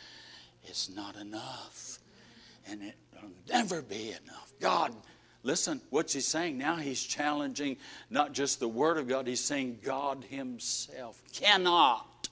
it's 0.63 0.89
not 0.89 1.15
enough, 1.15 1.99
and 2.67 2.81
it'll 2.81 3.29
never 3.49 3.81
be 3.81 4.09
enough. 4.09 4.53
God, 4.59 4.93
listen, 5.43 5.81
what's 5.89 6.13
He 6.13 6.21
saying 6.21 6.57
now? 6.57 6.75
He's 6.75 7.03
challenging 7.03 7.77
not 8.09 8.33
just 8.33 8.59
the 8.59 8.67
Word 8.67 8.97
of 8.97 9.07
God, 9.07 9.27
He's 9.27 9.43
saying 9.43 9.79
God 9.83 10.25
Himself 10.29 11.21
cannot 11.33 12.29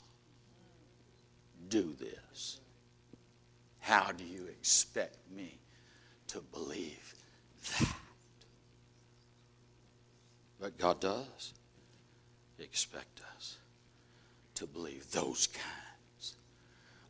do 1.69 1.93
this. 1.99 2.59
How 3.79 4.11
do 4.11 4.23
you 4.23 4.45
expect 4.47 5.17
me 5.35 5.59
to 6.27 6.39
believe 6.39 7.15
that? 7.79 7.95
But 10.59 10.77
God 10.77 10.99
does 10.99 11.53
expect 12.59 13.10
to 14.61 14.67
believe 14.67 15.09
those 15.11 15.47
kinds 15.47 16.35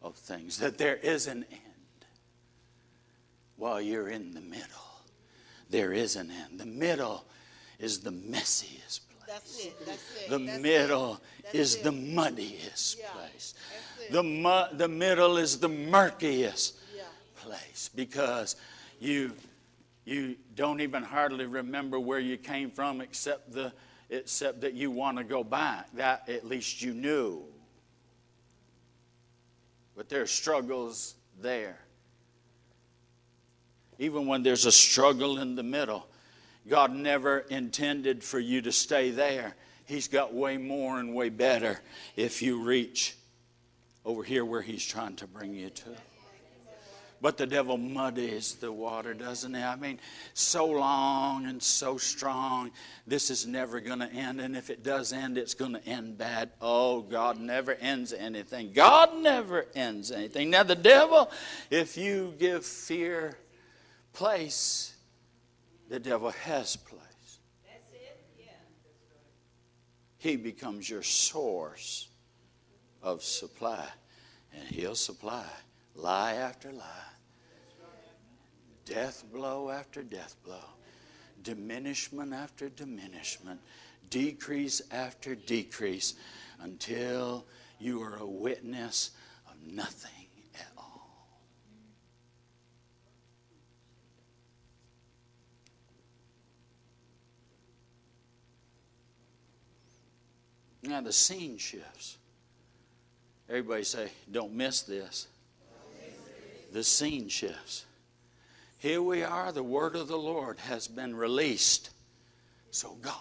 of 0.01 0.15
things, 0.15 0.57
that 0.59 0.77
there 0.77 0.95
is 0.95 1.27
an 1.27 1.43
end 1.51 2.05
while 3.57 3.81
you're 3.81 4.07
in 4.07 4.33
the 4.33 4.39
middle. 4.39 4.65
There 5.69 5.91
is 5.91 6.15
an 6.15 6.31
end. 6.31 6.59
The 6.61 6.65
middle 6.65 7.25
is 7.77 7.99
the 7.99 8.11
messiest 8.11 9.01
place. 9.09 9.27
That's 9.27 9.65
it. 9.65 9.85
That's 9.85 10.15
it. 10.23 10.29
The 10.29 10.37
That's 10.39 10.61
middle 10.61 11.21
it. 11.53 11.57
is 11.59 11.77
the 11.77 11.91
muddiest 11.91 12.99
Yeah, 12.99 13.07
place. 13.09 13.53
The, 14.09 14.23
mu- 14.23 14.77
the 14.77 14.87
middle 14.87 15.35
is 15.37 15.59
the 15.59 15.67
murkiest 15.69 16.75
Yeah. 16.95 17.03
place 17.35 17.89
because 17.93 18.55
you 18.99 19.33
you 20.05 20.35
don't 20.55 20.81
even 20.81 21.03
hardly 21.03 21.45
remember 21.45 21.99
where 21.99 22.19
you 22.19 22.35
came 22.37 22.71
from 22.71 23.01
except 23.01 23.51
the 23.51 23.71
except 24.11 24.61
that 24.61 24.73
you 24.73 24.91
want 24.91 25.17
to 25.17 25.23
go 25.23 25.43
back. 25.43 25.87
That 25.93 26.29
at 26.29 26.45
least 26.45 26.81
you 26.81 26.93
knew. 26.93 27.43
But 29.95 30.09
there 30.09 30.21
are 30.21 30.27
struggles 30.27 31.15
there. 31.41 31.79
Even 33.97 34.27
when 34.27 34.43
there's 34.43 34.65
a 34.65 34.71
struggle 34.71 35.39
in 35.39 35.55
the 35.55 35.63
middle 35.63 36.07
god 36.67 36.93
never 36.93 37.39
intended 37.39 38.23
for 38.23 38.39
you 38.39 38.61
to 38.61 38.71
stay 38.71 39.09
there. 39.09 39.55
He's 39.85 40.07
got 40.07 40.33
way 40.33 40.57
more 40.57 40.99
and 40.99 41.13
way 41.15 41.29
better 41.29 41.79
if 42.15 42.41
you 42.41 42.61
reach 42.61 43.15
over 44.05 44.23
here 44.23 44.45
where 44.45 44.61
he's 44.61 44.85
trying 44.85 45.15
to 45.17 45.27
bring 45.27 45.53
you 45.53 45.69
to 45.69 45.89
but 47.21 47.37
the 47.37 47.45
devil 47.45 47.77
muddies 47.77 48.55
the 48.55 48.71
water, 48.71 49.13
doesn't 49.13 49.53
he? 49.53 49.61
I 49.61 49.75
mean, 49.75 49.99
so 50.33 50.65
long 50.65 51.45
and 51.45 51.61
so 51.61 51.97
strong. 51.97 52.71
This 53.05 53.29
is 53.29 53.45
never 53.45 53.79
going 53.79 53.99
to 53.99 54.11
end. 54.11 54.41
And 54.41 54.55
if 54.57 54.69
it 54.69 54.83
does 54.83 55.13
end, 55.13 55.37
it's 55.37 55.53
going 55.53 55.73
to 55.73 55.85
end 55.85 56.17
bad. 56.17 56.51
Oh, 56.59 57.01
God 57.01 57.39
never 57.39 57.73
ends 57.75 58.11
anything. 58.11 58.73
God 58.73 59.17
never 59.21 59.67
ends 59.75 60.11
anything. 60.11 60.49
Now, 60.49 60.63
the 60.63 60.75
devil, 60.75 61.29
if 61.69 61.95
you 61.95 62.33
give 62.39 62.65
fear 62.65 63.37
place, 64.13 64.95
the 65.89 65.99
devil 65.99 66.31
has 66.31 66.75
place. 66.75 67.01
That's 67.65 67.91
it? 67.93 68.19
Yeah. 68.39 68.45
He 70.17 70.37
becomes 70.37 70.89
your 70.89 71.03
source 71.03 72.09
of 73.03 73.21
supply. 73.23 73.87
And 74.53 74.67
he'll 74.67 74.95
supply 74.95 75.45
lie 75.95 76.33
after 76.33 76.71
lie, 76.71 77.10
death 78.85 79.23
blow 79.33 79.69
after 79.69 80.03
death 80.03 80.35
blow, 80.43 80.63
diminishment 81.43 82.33
after 82.33 82.69
diminishment, 82.69 83.59
decrease 84.09 84.81
after 84.91 85.35
decrease, 85.35 86.15
until 86.59 87.45
you 87.79 88.01
are 88.01 88.17
a 88.17 88.25
witness 88.25 89.11
of 89.47 89.55
nothing 89.65 90.27
at 90.55 90.71
all. 90.77 91.27
Now 100.83 101.01
the 101.01 101.13
scene 101.13 101.57
shifts. 101.57 102.17
Everybody 103.49 103.83
say, 103.83 104.11
don't 104.31 104.53
miss 104.53 104.81
this. 104.81 105.27
The 106.71 106.83
scene 106.83 107.27
shifts. 107.27 107.85
Here 108.81 109.03
we 109.03 109.21
are, 109.21 109.51
the 109.51 109.61
word 109.61 109.95
of 109.95 110.07
the 110.07 110.17
Lord 110.17 110.57
has 110.57 110.87
been 110.87 111.15
released. 111.15 111.91
So 112.71 112.97
God 112.99 113.13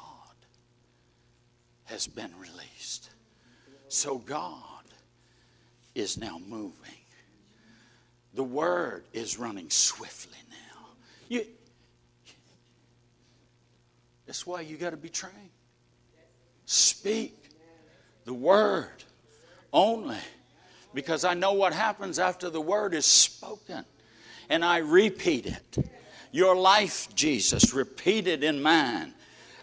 has 1.85 2.07
been 2.07 2.33
released. 2.38 3.11
So 3.88 4.16
God 4.16 4.85
is 5.94 6.16
now 6.16 6.40
moving. 6.49 6.73
The 8.33 8.42
word 8.42 9.05
is 9.12 9.38
running 9.38 9.68
swiftly 9.68 10.38
now. 10.49 10.87
You, 11.29 11.44
that's 14.25 14.46
why 14.46 14.62
you 14.62 14.79
got 14.79 14.90
to 14.90 14.96
be 14.96 15.11
trained. 15.11 15.37
Speak 16.64 17.37
the 18.25 18.33
word 18.33 19.05
only 19.75 20.16
because 20.94 21.27
I 21.27 21.35
know 21.35 21.53
what 21.53 21.75
happens 21.75 22.18
after 22.18 22.49
the 22.49 22.62
word 22.62 22.94
is 22.94 23.05
spoken 23.05 23.85
and 24.50 24.64
I 24.64 24.78
repeat 24.78 25.46
it. 25.46 25.90
Your 26.32 26.54
life, 26.54 27.08
Jesus, 27.14 27.72
repeat 27.72 28.26
it 28.26 28.44
in 28.44 28.60
mine. 28.60 29.14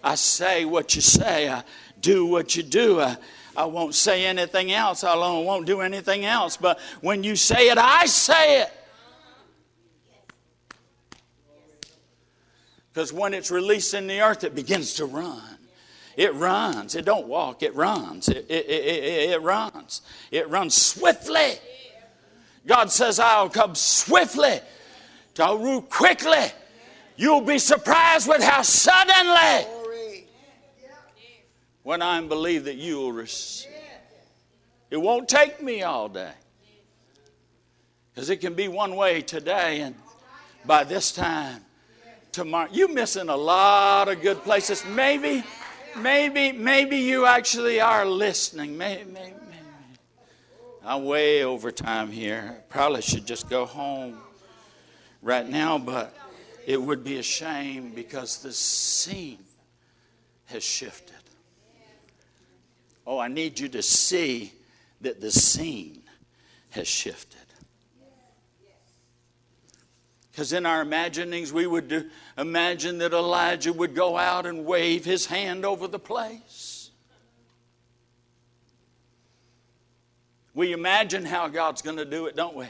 I 0.04 0.16
say 0.16 0.66
what 0.66 0.96
you 0.96 1.02
say, 1.02 1.50
I 1.50 1.64
do 2.00 2.26
what 2.26 2.56
you 2.56 2.64
do. 2.64 3.02
I, 3.02 3.18
I 3.56 3.66
won't 3.66 3.94
say 3.94 4.26
anything 4.26 4.72
else, 4.72 5.04
I 5.04 5.16
won't 5.16 5.66
do 5.66 5.82
anything 5.82 6.26
else. 6.26 6.58
But 6.58 6.80
when 7.02 7.24
you 7.24 7.36
say 7.36 7.70
it, 7.70 7.78
I 7.78 8.06
say 8.06 8.62
it. 8.62 8.74
Because 12.94 13.14
when 13.14 13.34
it's 13.36 13.52
released 13.52 13.94
in 13.94 14.08
the 14.08 14.22
earth, 14.22 14.44
it 14.44 14.56
begins 14.56 14.96
to 14.96 15.06
run. 15.06 15.58
It 16.16 16.34
runs. 16.34 16.96
It 16.96 17.06
don't 17.06 17.28
walk. 17.28 17.62
It 17.62 17.76
runs. 17.76 18.28
It, 18.28 18.48
it, 18.50 18.66
it, 18.66 18.86
it, 18.86 19.30
it 19.32 19.42
runs. 19.44 20.02
It 20.32 20.50
runs 20.50 20.76
swiftly. 20.76 21.60
God 22.66 22.92
says, 22.92 23.20
I'll 23.20 23.50
come 23.50 23.76
swiftly. 23.76 24.60
I'll 25.40 25.60
move 25.60 25.90
quickly. 25.90 26.46
You'll 27.16 27.42
be 27.42 27.58
surprised 27.58 28.28
with 28.28 28.44
how 28.44 28.62
suddenly 28.62 29.68
when 31.88 32.02
I 32.02 32.22
believe 32.22 32.66
that 32.66 32.76
you 32.76 32.98
will 32.98 33.14
receive. 33.14 33.72
It 34.90 34.98
won't 34.98 35.30
take 35.30 35.64
me 35.64 35.84
all 35.84 36.10
day. 36.10 36.32
Because 38.14 38.30
it 38.30 38.38
can 38.38 38.56
be 38.56 38.68
one 38.68 38.96
way 38.96 39.22
today, 39.22 39.82
and 39.82 39.96
by 40.66 40.84
this 40.84 41.14
time, 41.14 41.64
tomorrow, 42.32 42.68
you're 42.74 42.92
missing 42.92 43.30
a 43.30 43.36
lot 43.38 44.10
of 44.10 44.22
good 44.22 44.44
places. 44.44 44.84
Maybe, 44.86 45.44
maybe, 45.98 46.52
maybe 46.52 46.98
you 46.98 47.26
actually 47.26 47.80
are 47.80 48.06
listening. 48.06 48.78
Maybe, 48.78 49.06
maybe, 49.06 49.36
maybe. 49.50 50.00
I'm 50.84 51.06
way 51.06 51.44
over 51.44 51.72
time 51.72 52.12
here. 52.12 52.64
Probably 52.70 53.02
should 53.02 53.26
just 53.26 53.50
go 53.50 53.66
home 53.66 54.18
right 55.22 55.48
now, 55.48 55.78
but 55.78 56.16
it 56.66 56.82
would 56.82 57.04
be 57.04 57.18
a 57.18 57.24
shame 57.24 57.92
because 57.96 58.42
the 58.42 58.52
scene 58.52 59.44
has 60.46 60.64
shifted. 60.64 61.16
Oh, 63.06 63.20
I 63.20 63.28
need 63.30 63.60
you 63.60 63.70
to 63.70 63.82
see 63.82 64.52
that 65.02 65.22
the 65.22 65.32
scene 65.32 66.02
has 66.72 66.88
shifted. 66.88 67.40
Because 70.32 70.54
in 70.54 70.66
our 70.68 70.82
imaginings, 70.82 71.52
we 71.52 71.66
would 71.66 71.88
do, 71.88 72.10
imagine 72.38 73.00
that 73.00 73.12
Elijah 73.12 73.74
would 73.74 73.96
go 73.96 74.18
out 74.18 74.46
and 74.46 74.66
wave 74.66 75.04
his 75.04 75.26
hand 75.26 75.66
over 75.66 75.88
the 75.88 75.98
place. 75.98 76.92
We 80.54 80.74
imagine 80.74 81.26
how 81.26 81.48
God's 81.48 81.82
going 81.82 81.98
to 81.98 82.06
do 82.06 82.26
it, 82.28 82.36
don't 82.36 82.56
we? 82.56 82.68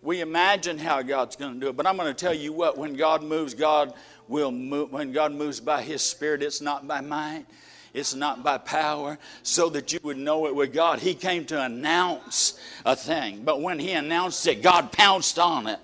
We 0.00 0.20
imagine 0.20 0.78
how 0.78 1.02
God's 1.02 1.36
going 1.36 1.54
to 1.54 1.60
do 1.60 1.68
it, 1.68 1.76
but 1.76 1.86
I'm 1.86 1.96
going 1.96 2.08
to 2.08 2.14
tell 2.14 2.34
you 2.34 2.52
what: 2.52 2.78
when 2.78 2.94
God 2.94 3.22
moves, 3.22 3.54
God 3.54 3.94
will 4.28 4.52
move. 4.52 4.92
When 4.92 5.12
God 5.12 5.32
moves 5.32 5.60
by 5.60 5.82
His 5.82 6.02
Spirit, 6.02 6.42
it's 6.42 6.60
not 6.60 6.86
by 6.86 7.00
might, 7.00 7.46
It's 7.94 8.14
not 8.14 8.44
by 8.44 8.58
power, 8.58 9.18
so 9.42 9.68
that 9.70 9.92
you 9.92 9.98
would 10.02 10.18
know 10.18 10.46
it 10.46 10.54
with 10.54 10.72
God. 10.72 10.98
He 10.98 11.14
came 11.14 11.44
to 11.46 11.60
announce 11.62 12.58
a 12.84 12.94
thing, 12.94 13.42
but 13.44 13.60
when 13.60 13.78
He 13.78 13.92
announced 13.92 14.46
it, 14.46 14.62
God 14.62 14.92
pounced 14.92 15.38
on 15.38 15.66
it. 15.66 15.80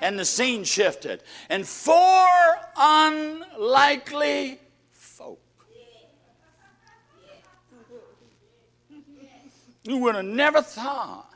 And 0.00 0.18
the 0.18 0.24
scene 0.24 0.64
shifted. 0.64 1.22
And 1.48 1.66
four 1.66 2.26
unlikely 2.76 4.58
folk. 4.90 5.40
You 9.84 9.98
would 9.98 10.14
have 10.14 10.24
never 10.24 10.62
thought 10.62 11.33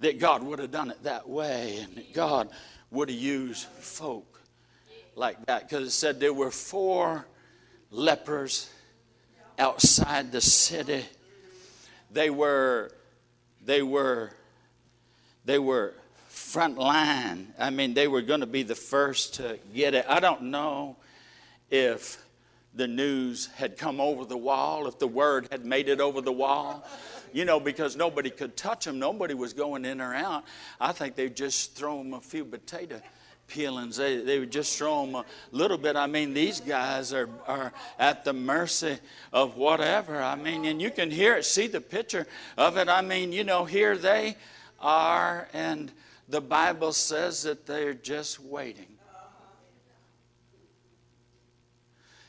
that 0.00 0.18
God 0.18 0.42
would 0.42 0.58
have 0.58 0.70
done 0.70 0.90
it 0.90 1.02
that 1.04 1.28
way 1.28 1.78
and 1.82 1.96
that 1.96 2.12
God 2.12 2.48
would 2.90 3.08
have 3.08 3.18
used 3.18 3.66
folk 3.66 4.40
like 5.14 5.44
that 5.46 5.68
because 5.68 5.86
it 5.86 5.90
said 5.92 6.18
there 6.18 6.32
were 6.32 6.50
four 6.50 7.26
lepers 7.90 8.70
outside 9.58 10.32
the 10.32 10.40
city. 10.40 11.04
They 12.10 12.30
were, 12.30 12.92
they 13.64 13.82
were, 13.82 14.32
they 15.44 15.58
were 15.58 15.94
front 16.28 16.78
line. 16.78 17.52
I 17.58 17.70
mean, 17.70 17.94
they 17.94 18.08
were 18.08 18.22
going 18.22 18.40
to 18.40 18.46
be 18.46 18.62
the 18.62 18.74
first 18.74 19.34
to 19.34 19.58
get 19.74 19.94
it. 19.94 20.06
I 20.08 20.18
don't 20.18 20.44
know 20.44 20.96
if 21.70 22.24
the 22.74 22.88
news 22.88 23.48
had 23.54 23.76
come 23.76 24.00
over 24.00 24.24
the 24.24 24.36
wall, 24.36 24.86
if 24.86 24.98
the 24.98 25.06
word 25.06 25.48
had 25.50 25.64
made 25.64 25.88
it 25.88 26.00
over 26.00 26.20
the 26.20 26.32
wall 26.32 26.84
you 27.32 27.44
know, 27.44 27.60
because 27.60 27.96
nobody 27.96 28.30
could 28.30 28.56
touch 28.56 28.84
them. 28.84 28.98
Nobody 28.98 29.34
was 29.34 29.52
going 29.52 29.84
in 29.84 30.00
or 30.00 30.14
out. 30.14 30.44
I 30.80 30.92
think 30.92 31.16
they 31.16 31.28
just 31.28 31.74
throw 31.74 31.98
them 31.98 32.14
a 32.14 32.20
few 32.20 32.44
potato 32.44 33.00
peelings. 33.50 33.96
They, 33.96 34.18
they 34.18 34.38
would 34.38 34.52
just 34.52 34.78
throw 34.78 35.04
them 35.04 35.16
a 35.16 35.24
little 35.50 35.76
bit. 35.76 35.96
I 35.96 36.06
mean, 36.06 36.32
these 36.32 36.60
guys 36.60 37.12
are, 37.12 37.28
are 37.46 37.72
at 37.98 38.24
the 38.24 38.32
mercy 38.32 38.98
of 39.32 39.56
whatever. 39.56 40.22
I 40.22 40.36
mean, 40.36 40.64
and 40.64 40.80
you 40.80 40.90
can 40.90 41.10
hear 41.10 41.36
it, 41.36 41.44
see 41.44 41.66
the 41.66 41.80
picture 41.80 42.26
of 42.56 42.76
it. 42.76 42.88
I 42.88 43.02
mean, 43.02 43.32
you 43.32 43.44
know, 43.44 43.64
here 43.64 43.96
they 43.96 44.36
are, 44.80 45.48
and 45.52 45.92
the 46.28 46.40
Bible 46.40 46.92
says 46.92 47.42
that 47.42 47.66
they're 47.66 47.94
just 47.94 48.40
waiting. 48.40 48.86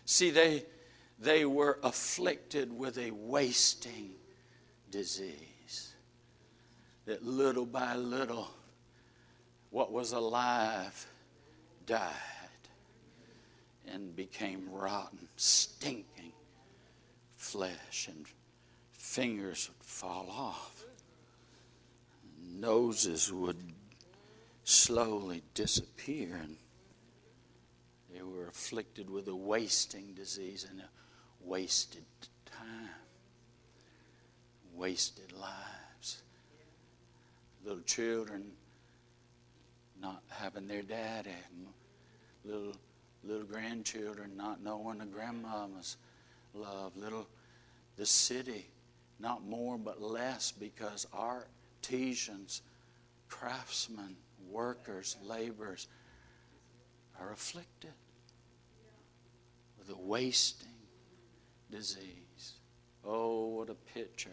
See, 0.06 0.32
they, 0.32 0.66
they 1.20 1.46
were 1.46 1.80
afflicted 1.84 2.76
with 2.76 2.98
a 2.98 3.12
wasting 3.12 4.12
disease. 4.91 5.95
That 7.06 7.25
little 7.25 7.65
by 7.65 7.95
little, 7.95 8.49
what 9.71 9.91
was 9.91 10.12
alive 10.12 11.08
died 11.86 12.13
and 13.88 14.15
became 14.15 14.69
rotten, 14.71 15.27
stinking 15.36 16.34
flesh, 17.36 18.08
and 18.08 18.25
fingers 18.91 19.69
would 19.69 19.86
fall 19.86 20.30
off, 20.30 20.84
noses 22.54 23.34
would 23.34 23.58
slowly 24.63 25.41
disappear, 25.54 26.39
and 26.41 26.56
they 28.13 28.21
were 28.21 28.47
afflicted 28.47 29.10
with 29.10 29.27
a 29.27 29.36
wasting 29.36 30.13
disease 30.13 30.67
and 30.69 30.82
a 30.82 30.89
wasted 31.43 32.04
wasted 34.76 35.32
lives. 35.34 36.24
Little 37.64 37.84
children 37.84 38.52
not 40.00 40.24
having 40.30 40.68
their 40.68 40.82
daddy, 40.82 41.30
little 42.44 42.76
little 43.24 43.46
grandchildren 43.46 44.36
not 44.36 44.64
knowing 44.64 44.98
the 44.98 45.06
grandmama's 45.06 45.98
love, 46.54 46.96
little 46.98 47.28
the 47.98 48.06
city 48.06 48.68
not 49.20 49.46
more 49.46 49.78
but 49.78 50.02
less 50.02 50.52
because 50.52 51.06
artisans, 51.14 52.64
craftsmen, 53.30 54.16
workers, 54.50 55.18
laborers 55.24 55.88
are 57.20 57.32
afflicted 57.32 57.94
with 59.78 59.90
a 59.90 60.00
wasting 60.00 60.68
disease. 61.70 62.54
Oh, 63.06 63.48
what 63.48 63.70
a 63.70 63.76
picture 63.76 64.32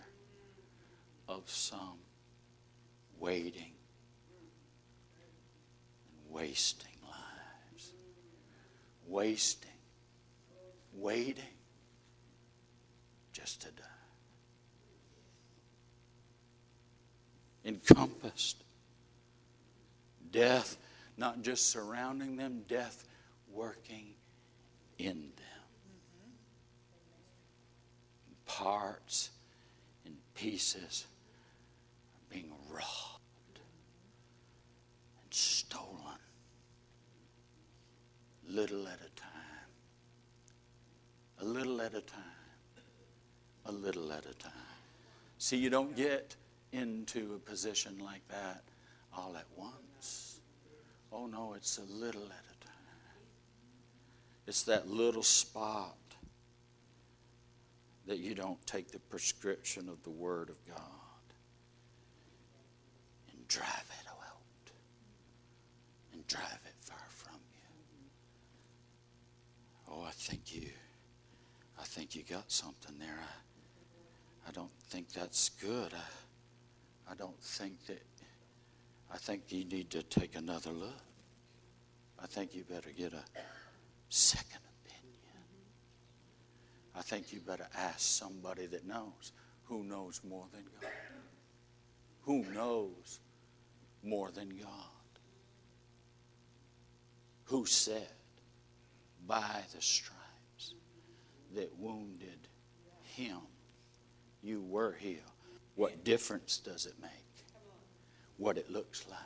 of 1.28 1.48
some 1.48 1.98
waiting 3.18 3.72
and 5.20 6.34
wasting 6.34 6.96
lives. 7.04 7.92
Wasting, 9.06 9.70
waiting 10.94 11.44
just 13.32 13.62
to 13.62 13.68
die. 13.68 13.82
Encompassed. 17.64 18.64
Death 20.30 20.76
not 21.18 21.42
just 21.42 21.68
surrounding 21.70 22.36
them, 22.36 22.62
death 22.68 23.04
working 23.52 24.14
in 24.98 25.32
them. 25.36 25.64
Mm-hmm. 26.16 26.30
Parts 28.46 29.30
and 30.06 30.14
pieces 30.34 31.06
robbed 32.70 33.60
and 35.22 35.32
stolen 35.32 36.18
little 38.48 38.86
at 38.88 39.00
a 39.00 39.20
time. 39.20 39.30
A 41.40 41.44
little 41.44 41.80
at 41.80 41.94
a 41.94 42.00
time. 42.00 42.22
A 43.66 43.72
little 43.72 44.12
at 44.12 44.24
a 44.26 44.34
time. 44.34 44.52
See, 45.38 45.56
you 45.56 45.70
don't 45.70 45.94
get 45.94 46.34
into 46.72 47.34
a 47.34 47.38
position 47.38 47.98
like 47.98 48.26
that 48.28 48.62
all 49.16 49.36
at 49.36 49.46
once. 49.56 50.40
Oh 51.12 51.26
no, 51.26 51.54
it's 51.54 51.78
a 51.78 51.92
little 51.92 52.24
at 52.24 52.30
a 52.30 52.64
time. 52.64 52.74
It's 54.46 54.62
that 54.64 54.88
little 54.88 55.22
spot 55.22 55.96
that 58.06 58.18
you 58.18 58.34
don't 58.34 58.64
take 58.66 58.90
the 58.90 58.98
prescription 58.98 59.88
of 59.88 60.02
the 60.02 60.10
Word 60.10 60.48
of 60.48 60.56
God 60.66 60.97
drive 63.48 63.90
it 64.00 64.08
out 64.08 64.72
and 66.12 66.26
drive 66.26 66.60
it 66.66 66.74
far 66.80 66.98
from 67.08 67.38
you. 67.52 67.60
Oh, 69.90 70.04
I 70.06 70.10
think 70.10 70.54
you, 70.54 70.68
I 71.80 71.84
think 71.84 72.14
you 72.14 72.22
got 72.22 72.50
something 72.50 72.98
there. 72.98 73.18
I, 73.18 74.48
I 74.48 74.52
don't 74.52 74.72
think 74.88 75.12
that's 75.12 75.48
good. 75.48 75.92
I, 75.94 77.12
I 77.12 77.14
don't 77.14 77.40
think 77.42 77.86
that, 77.86 78.02
I 79.12 79.16
think 79.16 79.44
you 79.48 79.64
need 79.64 79.90
to 79.90 80.02
take 80.02 80.36
another 80.36 80.70
look. 80.70 81.00
I 82.22 82.26
think 82.26 82.54
you 82.54 82.64
better 82.64 82.90
get 82.90 83.12
a 83.12 83.22
second 84.08 84.60
opinion. 84.84 85.14
I 86.94 87.02
think 87.02 87.32
you 87.32 87.40
better 87.40 87.68
ask 87.76 88.00
somebody 88.00 88.66
that 88.66 88.86
knows. 88.86 89.32
Who 89.64 89.84
knows 89.84 90.20
more 90.28 90.46
than 90.52 90.64
God? 90.80 90.90
Who 92.22 92.44
knows 92.52 93.20
more 94.02 94.30
than 94.30 94.48
God. 94.48 94.68
Who 97.44 97.66
said, 97.66 98.12
By 99.26 99.62
the 99.74 99.80
stripes 99.80 100.74
that 101.54 101.76
wounded 101.78 102.48
him, 103.02 103.38
you 104.42 104.62
were 104.62 104.92
healed. 104.92 105.22
What 105.74 106.04
difference 106.04 106.58
does 106.58 106.86
it 106.86 106.94
make? 107.00 107.10
What 108.36 108.56
it 108.56 108.70
looks 108.70 109.04
like, 109.10 109.18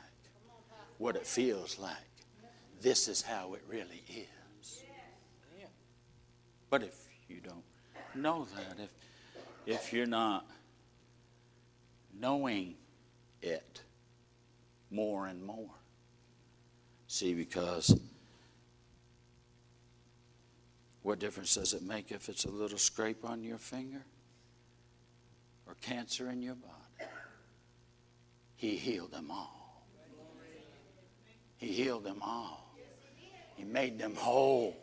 what 0.97 1.15
it 1.15 1.25
feels 1.25 1.77
like. 1.79 1.93
This 2.81 3.07
is 3.07 3.21
how 3.21 3.53
it 3.53 3.63
really 3.67 4.03
is. 4.09 4.83
But 6.69 6.81
if 6.81 6.95
you 7.29 7.39
don't 7.39 7.63
know 8.15 8.47
that, 8.55 8.83
if, 8.83 8.89
if 9.67 9.93
you're 9.93 10.07
not 10.07 10.47
knowing 12.19 12.73
it, 13.43 13.82
more 14.93 15.27
and 15.27 15.43
more. 15.43 15.69
See, 17.07 17.33
because 17.33 17.99
what 21.01 21.19
difference 21.19 21.55
does 21.55 21.73
it 21.73 21.81
make 21.81 22.11
if 22.11 22.29
it's 22.29 22.45
a 22.45 22.49
little 22.49 22.77
scrape 22.77 23.25
on 23.25 23.43
your 23.43 23.57
finger 23.57 24.03
or 25.67 25.75
cancer 25.81 26.29
in 26.29 26.41
your 26.41 26.55
body? 26.55 27.09
He 28.55 28.77
healed 28.77 29.11
them 29.11 29.29
all. 29.29 29.85
He 31.57 31.67
healed 31.67 32.03
them 32.03 32.21
all. 32.21 32.75
He 33.55 33.63
made 33.63 33.99
them 33.99 34.15
whole. 34.15 34.77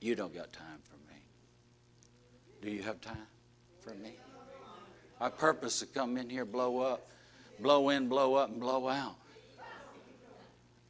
You 0.00 0.14
don't 0.14 0.34
got 0.34 0.52
time 0.52 0.80
for 0.82 0.96
me. 1.12 1.20
Do 2.62 2.70
you 2.70 2.82
have 2.82 3.00
time 3.00 3.26
for 3.80 3.94
me? 3.94 4.16
I 5.20 5.28
purpose 5.28 5.80
to 5.80 5.86
come 5.86 6.16
in 6.16 6.30
here, 6.30 6.44
blow 6.44 6.80
up, 6.80 7.10
blow 7.60 7.90
in, 7.90 8.08
blow 8.08 8.34
up, 8.34 8.50
and 8.50 8.58
blow 8.58 8.88
out. 8.88 9.16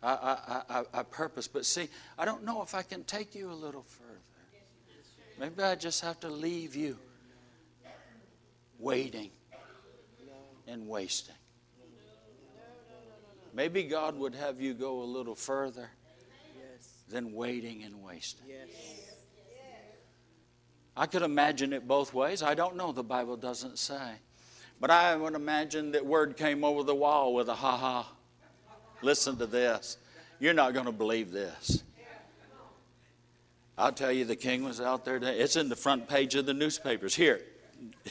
I, 0.03 0.13
I, 0.13 0.63
I, 0.79 0.85
I 0.95 1.03
purpose. 1.03 1.49
But 1.49 1.67
see, 1.67 1.89
I 2.19 2.25
don't 2.25 2.45
know 2.45 2.63
if 2.63 2.75
I 2.75 2.83
can 2.83 3.05
take 3.05 3.35
you 3.35 3.51
a 3.51 3.55
little 3.55 3.83
further. 3.83 4.21
Maybe 5.39 5.63
I 5.63 5.75
just 5.75 6.03
have 6.03 6.21
to 6.21 6.29
leave 6.29 6.77
you 6.77 6.97
waiting 8.79 9.31
and 10.67 10.87
wasting. 10.87 11.35
Maybe 13.53 13.83
God 13.83 14.17
would 14.17 14.35
have 14.35 14.61
you 14.61 14.75
go 14.75 15.03
a 15.03 15.05
little 15.05 15.35
further 15.35 15.91
than 17.09 17.33
waiting 17.33 17.83
and 17.83 18.03
wasting. 18.03 18.47
I 20.97 21.07
could 21.07 21.23
imagine 21.23 21.73
it 21.73 21.87
both 21.87 22.13
ways. 22.13 22.43
I 22.43 22.55
don't 22.55 22.77
know. 22.77 22.93
The 22.93 23.03
Bible 23.03 23.37
doesn't 23.37 23.79
say. 23.79 24.13
But 24.81 24.91
I 24.91 25.15
would 25.15 25.35
imagine 25.35 25.93
that 25.93 26.05
word 26.05 26.37
came 26.37 26.65
over 26.65 26.83
the 26.83 26.95
wall 26.95 27.35
with 27.35 27.49
a 27.49 27.55
ha 27.55 27.77
ha. 27.77 28.13
Listen 29.03 29.37
to 29.37 29.47
this. 29.47 29.99
You're 30.39 30.55
not 30.55 30.73
going 30.73 30.87
to 30.87 30.93
believe 30.93 31.31
this. 31.31 31.83
I'll 33.77 33.93
tell 33.93 34.13
you, 34.13 34.27
the 34.27 34.37
king 34.37 34.63
was 34.63 34.81
out 34.81 35.05
there. 35.07 35.19
Today. 35.19 35.39
It's 35.39 35.57
in 35.57 35.71
the 35.71 35.77
front 35.77 36.07
page 36.07 36.35
of 36.35 36.45
the 36.45 36.53
newspapers. 36.53 37.15
Here, 37.15 37.41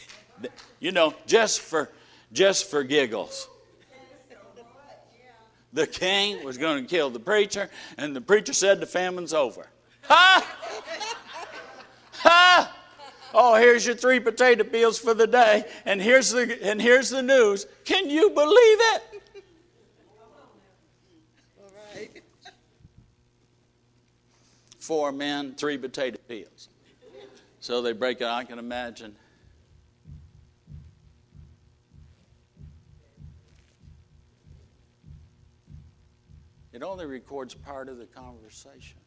you 0.80 0.92
know, 0.92 1.14
just 1.28 1.62
for 1.62 1.92
just 2.32 2.70
for 2.70 2.84
giggles. 2.84 3.48
The 5.72 5.86
king 5.86 6.44
was 6.44 6.58
going 6.58 6.84
to 6.84 6.90
kill 6.90 7.12
the 7.12 7.20
preacher, 7.20 7.70
and 8.00 8.16
the 8.16 8.22
preacher 8.22 8.54
said 8.54 8.80
the 8.80 8.88
famine's 8.88 9.34
over. 9.34 9.68
Ha! 10.04 10.44
Oh, 12.26 13.56
here's 13.56 13.86
your 13.86 13.96
three 13.96 14.20
potato 14.20 14.64
peels 14.64 14.98
for 14.98 15.14
the 15.14 15.28
day, 15.28 15.66
and 15.86 16.02
here's 16.02 16.32
the 16.32 16.58
and 16.64 16.82
here's 16.82 17.10
the 17.10 17.22
news. 17.22 17.68
Can 17.86 18.10
you 18.10 18.32
believe 18.32 18.78
it? 18.94 19.04
Four 24.80 25.12
men, 25.12 25.54
three 25.54 25.78
potato 25.78 26.18
peels. 26.28 26.70
So 27.60 27.82
they 27.84 27.92
break 27.92 28.22
it. 28.22 28.26
I 28.26 28.44
can 28.44 28.58
imagine. 28.58 29.16
It 36.74 36.82
only 36.82 37.06
records 37.06 37.54
part 37.54 37.90
of 37.90 37.98
the 37.98 38.06
conversation. 38.06 38.98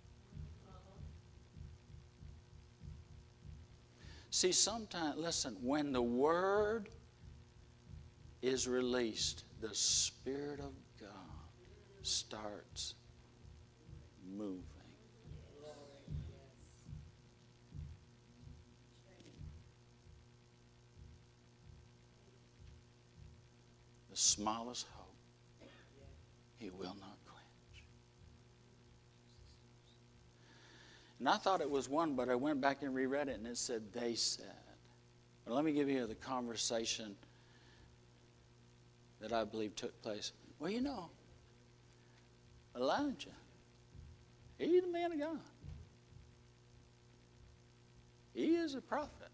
See, 4.42 4.50
sometimes, 4.50 5.18
listen, 5.18 5.56
when 5.62 5.92
the 5.92 6.02
word 6.02 6.88
is 8.42 8.66
released, 8.66 9.44
the 9.60 9.72
Spirit 9.72 10.58
of 10.58 10.72
God 11.00 11.08
starts 12.02 12.94
moving. 14.28 14.64
The 24.10 24.16
smallest 24.16 24.88
hope, 24.96 25.70
He 26.58 26.70
will 26.70 26.96
not 27.00 27.21
And 31.22 31.28
I 31.28 31.36
thought 31.36 31.60
it 31.60 31.70
was 31.70 31.88
one, 31.88 32.16
but 32.16 32.28
I 32.28 32.34
went 32.34 32.60
back 32.60 32.82
and 32.82 32.92
reread 32.92 33.28
it 33.28 33.38
and 33.38 33.46
it 33.46 33.56
said, 33.56 33.82
they 33.92 34.16
said. 34.16 34.46
But 35.44 35.54
let 35.54 35.64
me 35.64 35.70
give 35.70 35.88
you 35.88 36.04
the 36.04 36.16
conversation 36.16 37.14
that 39.20 39.32
I 39.32 39.44
believe 39.44 39.76
took 39.76 40.02
place. 40.02 40.32
Well, 40.58 40.68
you 40.68 40.80
know, 40.80 41.10
Elisha, 42.74 43.28
he's 44.58 44.82
the 44.82 44.88
man 44.88 45.12
of 45.12 45.20
God. 45.20 45.38
He 48.34 48.56
is 48.56 48.74
a 48.74 48.80
prophet. 48.80 49.30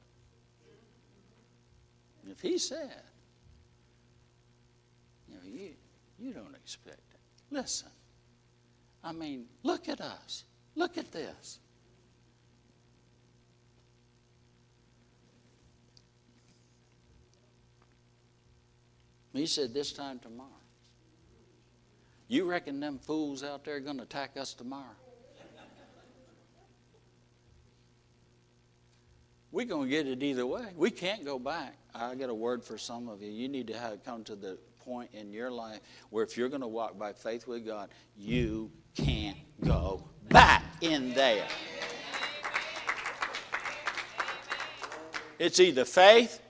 And 2.22 2.30
if 2.30 2.43
he 2.43 2.59
said, 2.59 3.01
you 5.26 5.36
know, 5.36 5.41
you, 5.47 5.70
you 6.18 6.34
don't 6.34 6.55
expect 6.55 7.14
it. 7.14 7.20
Listen, 7.51 7.89
I 9.03 9.12
mean, 9.12 9.47
look 9.62 9.89
at 9.89 10.03
us. 10.03 10.45
Look 10.74 10.99
at 10.99 11.11
this. 11.12 11.61
He 19.33 19.47
said, 19.47 19.74
This 19.74 19.93
time 19.93 20.18
tomorrow. 20.18 20.49
You 22.29 22.45
reckon 22.45 22.79
them 22.79 22.99
fools 22.99 23.43
out 23.43 23.64
there 23.64 23.76
are 23.76 23.81
going 23.81 23.97
to 23.97 24.03
attack 24.03 24.37
us 24.37 24.53
tomorrow? 24.53 24.85
We're 29.51 29.64
going 29.64 29.89
to 29.89 29.91
get 29.91 30.07
it 30.07 30.22
either 30.22 30.47
way. 30.47 30.66
We 30.76 30.91
can't 30.91 31.24
go 31.24 31.39
back. 31.39 31.79
I 31.95 32.14
got 32.14 32.29
a 32.29 32.35
word 32.35 32.62
for 32.62 32.76
some 32.76 33.09
of 33.09 33.22
you. 33.22 33.31
You 33.31 33.49
need 33.49 33.66
to 33.68 33.79
have 33.79 34.05
come 34.05 34.22
to 34.24 34.37
the 34.37 34.59
point 34.85 35.11
in 35.14 35.33
your 35.33 35.51
life 35.51 35.81
where 36.11 36.22
if 36.22 36.37
you're 36.37 36.51
going 36.51 36.61
to 36.61 36.68
walk 36.68 36.99
by 36.99 37.14
faith 37.14 37.47
with 37.47 37.64
God, 37.64 37.89
you 38.14 38.70
can't 38.95 39.39
go 39.64 40.05
back 40.29 40.64
in 40.83 41.14
there. 41.14 41.47
It's 45.39 45.61
either 45.61 45.87
faith 45.87 46.43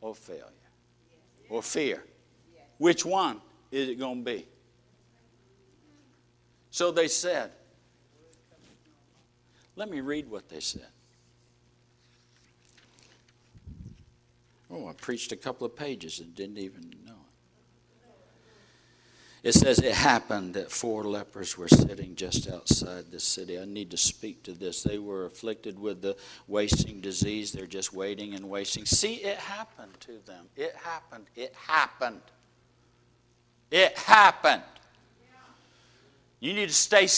or 0.00 0.14
failure 0.14 0.59
or 1.50 1.62
fear? 1.62 2.02
Which 2.78 3.04
one 3.04 3.40
is 3.70 3.90
it 3.90 3.98
going 3.98 4.24
to 4.24 4.30
be? 4.32 4.46
So 6.70 6.90
they 6.90 7.08
said, 7.08 7.50
let 9.76 9.90
me 9.90 10.00
read 10.00 10.30
what 10.30 10.48
they 10.48 10.60
said. 10.60 10.86
Oh, 14.70 14.86
I 14.86 14.92
preached 14.92 15.32
a 15.32 15.36
couple 15.36 15.66
of 15.66 15.74
pages 15.74 16.20
and 16.20 16.34
didn't 16.34 16.58
even 16.58 16.94
it 19.42 19.52
says 19.52 19.78
it 19.78 19.94
happened 19.94 20.54
that 20.54 20.70
four 20.70 21.04
lepers 21.04 21.56
were 21.56 21.68
sitting 21.68 22.14
just 22.14 22.48
outside 22.48 23.10
the 23.10 23.20
city. 23.20 23.58
I 23.58 23.64
need 23.64 23.90
to 23.92 23.96
speak 23.96 24.42
to 24.42 24.52
this. 24.52 24.82
They 24.82 24.98
were 24.98 25.24
afflicted 25.24 25.78
with 25.78 26.02
the 26.02 26.16
wasting 26.46 27.00
disease. 27.00 27.52
They're 27.52 27.66
just 27.66 27.94
waiting 27.94 28.34
and 28.34 28.50
wasting. 28.50 28.84
See, 28.84 29.14
it 29.14 29.38
happened 29.38 29.98
to 30.00 30.18
them. 30.26 30.46
It 30.56 30.74
happened. 30.76 31.26
It 31.36 31.54
happened. 31.54 32.20
It 33.70 33.96
happened. 33.96 34.62
You 36.40 36.54
need 36.54 36.68
to 36.68 36.74
stay 36.74 37.08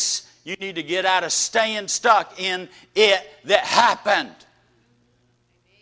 you 0.45 0.57
need 0.57 0.75
to 0.75 0.83
get 0.83 1.05
out 1.05 1.23
of 1.23 1.33
staying 1.33 1.87
stuck 1.89 2.41
in 2.41 2.69
it 2.97 3.21
that 3.45 3.61
happened. 3.61 4.35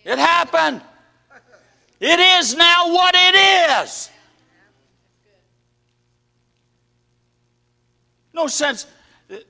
It 0.05 0.18
happened. 0.18 0.82
It 1.99 2.18
is 2.18 2.55
now 2.55 2.93
what 2.93 3.14
it 3.16 3.82
is. 3.82 4.11
No 8.41 8.47
sense. 8.47 8.86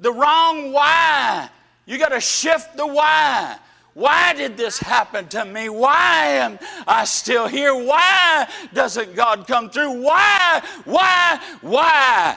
The 0.01 0.13
wrong 0.13 0.73
why. 0.73 1.49
You 1.87 1.97
got 1.97 2.09
to 2.09 2.21
shift 2.21 2.77
the 2.77 2.85
why. 2.85 3.57
Why 3.95 4.33
did 4.33 4.57
this 4.57 4.81
happen 4.81 5.29
to 5.29 5.45
me? 5.45 5.69
Why 5.69 6.27
am 6.27 6.59
I 6.89 7.05
still 7.05 7.47
here? 7.47 7.73
Why 7.73 8.49
doesn't 8.75 9.15
God 9.15 9.47
come 9.47 9.71
through? 9.71 10.03
Why? 10.03 10.61
Why? 10.85 11.41
Why? 11.61 12.37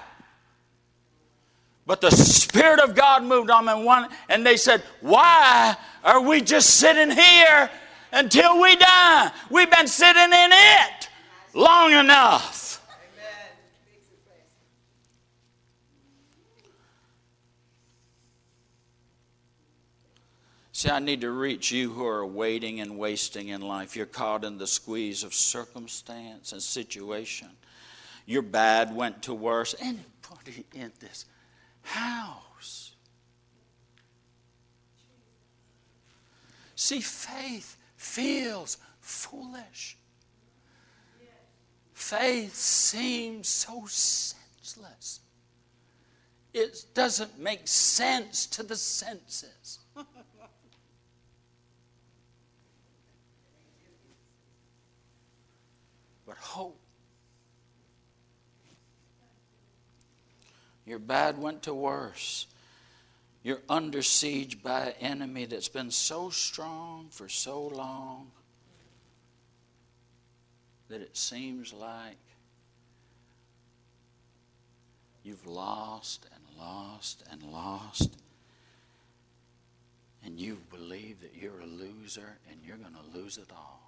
But 1.87 2.01
the 2.01 2.11
Spirit 2.11 2.79
of 2.79 2.93
God 2.93 3.23
moved 3.23 3.49
on 3.49 3.65
them 3.65 3.83
one, 3.83 4.09
and 4.29 4.45
they 4.45 4.55
said, 4.57 4.83
Why 5.01 5.75
are 6.03 6.21
we 6.21 6.39
just 6.39 6.75
sitting 6.75 7.09
here 7.09 7.71
until 8.11 8.61
we 8.61 8.75
die? 8.75 9.31
We've 9.49 9.71
been 9.71 9.87
sitting 9.87 10.21
in 10.21 10.51
it 10.51 11.09
long 11.55 11.93
enough. 11.93 12.62
See, 20.83 20.89
I 20.89 20.99
need 20.99 21.21
to 21.21 21.31
reach 21.31 21.71
you 21.71 21.93
who 21.93 22.05
are 22.05 22.25
waiting 22.25 22.81
and 22.81 22.97
wasting 22.97 23.47
in 23.47 23.61
life. 23.61 23.95
You're 23.95 24.05
caught 24.05 24.43
in 24.43 24.57
the 24.57 24.67
squeeze 24.67 25.23
of 25.23 25.33
circumstance 25.33 26.51
and 26.51 26.61
situation. 26.61 27.47
Your 28.25 28.41
bad 28.41 28.93
went 28.93 29.23
to 29.23 29.33
worse. 29.33 29.75
Anybody 29.79 30.65
in 30.73 30.91
this 30.99 31.23
house? 31.83 32.91
See, 36.75 36.99
faith 36.99 37.77
feels 37.95 38.77
foolish. 38.99 39.95
Faith 41.93 42.55
seems 42.55 43.47
so 43.47 43.85
senseless. 43.87 45.21
It 46.53 46.83
doesn't 46.93 47.39
make 47.39 47.69
sense 47.69 48.45
to 48.47 48.63
the 48.63 48.75
senses. 48.75 49.79
Hope. 56.43 56.79
Your 60.85 60.99
bad 60.99 61.37
went 61.37 61.63
to 61.63 61.73
worse. 61.73 62.47
You're 63.41 63.61
under 63.69 64.01
siege 64.01 64.61
by 64.61 64.81
an 64.81 64.93
enemy 64.99 65.45
that's 65.45 65.69
been 65.69 65.91
so 65.91 66.29
strong 66.29 67.07
for 67.09 67.27
so 67.27 67.67
long 67.67 68.31
that 70.89 71.01
it 71.01 71.17
seems 71.17 71.73
like 71.73 72.17
you've 75.23 75.45
lost 75.47 76.25
and 76.33 76.43
lost 76.59 77.23
and 77.31 77.43
lost. 77.43 78.17
And 80.25 80.39
you 80.39 80.57
believe 80.69 81.21
that 81.21 81.33
you're 81.35 81.59
a 81.59 81.65
loser 81.65 82.37
and 82.49 82.59
you're 82.65 82.77
going 82.77 82.93
to 82.93 83.17
lose 83.17 83.37
it 83.37 83.49
all. 83.51 83.82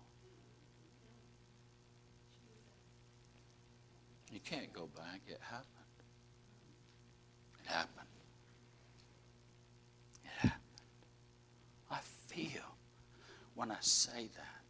You 4.36 4.42
can't 4.42 4.74
go 4.74 4.90
back. 4.98 5.22
It 5.30 5.40
happened. 5.40 5.70
It 7.64 7.72
happened. 7.72 8.08
It 10.26 10.30
happened. 10.40 10.62
I 11.90 12.00
feel 12.28 12.76
when 13.56 13.72
I 13.72 13.78
say 13.80 14.28
that. 14.36 14.62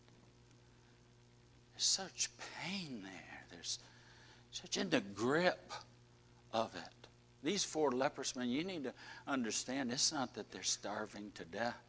There's 1.74 1.84
such 1.84 2.30
pain 2.62 3.00
there. 3.02 3.46
There's 3.50 3.80
such 4.52 4.78
in 4.78 4.92
the 4.92 5.02
grip 5.02 5.74
of 6.54 6.76
it. 6.76 7.08
These 7.42 7.64
four 7.64 7.92
leprous 7.92 8.36
men, 8.36 8.50
you 8.50 8.64
need 8.64 8.84
to 8.84 8.94
understand 9.28 9.92
it's 9.92 10.14
not 10.14 10.36
that 10.36 10.52
they're 10.52 10.62
starving 10.62 11.32
to 11.34 11.44
death. 11.44 11.82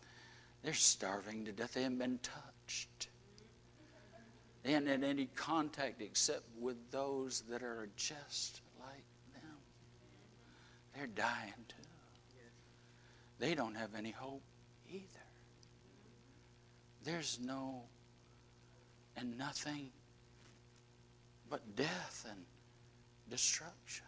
They're 0.62 0.72
starving 0.72 1.44
to 1.44 1.52
death. 1.52 1.74
They 1.74 1.82
haven't 1.82 1.98
been 1.98 2.20
touched. 2.22 3.08
They 4.66 4.72
had 4.72 4.88
any 4.88 5.26
contact 5.36 6.02
except 6.02 6.42
with 6.58 6.90
those 6.90 7.44
that 7.48 7.62
are 7.62 7.88
just 7.94 8.62
like 8.80 9.04
them. 9.32 9.56
They're 10.92 11.06
dying 11.06 11.52
too. 11.68 11.76
They 13.38 13.54
don't 13.54 13.76
have 13.76 13.94
any 13.94 14.10
hope 14.10 14.42
either. 14.90 15.04
There's 17.04 17.38
no 17.40 17.84
and 19.16 19.38
nothing 19.38 19.90
but 21.48 21.76
death 21.76 22.26
and 22.28 22.40
destruction. 23.30 24.06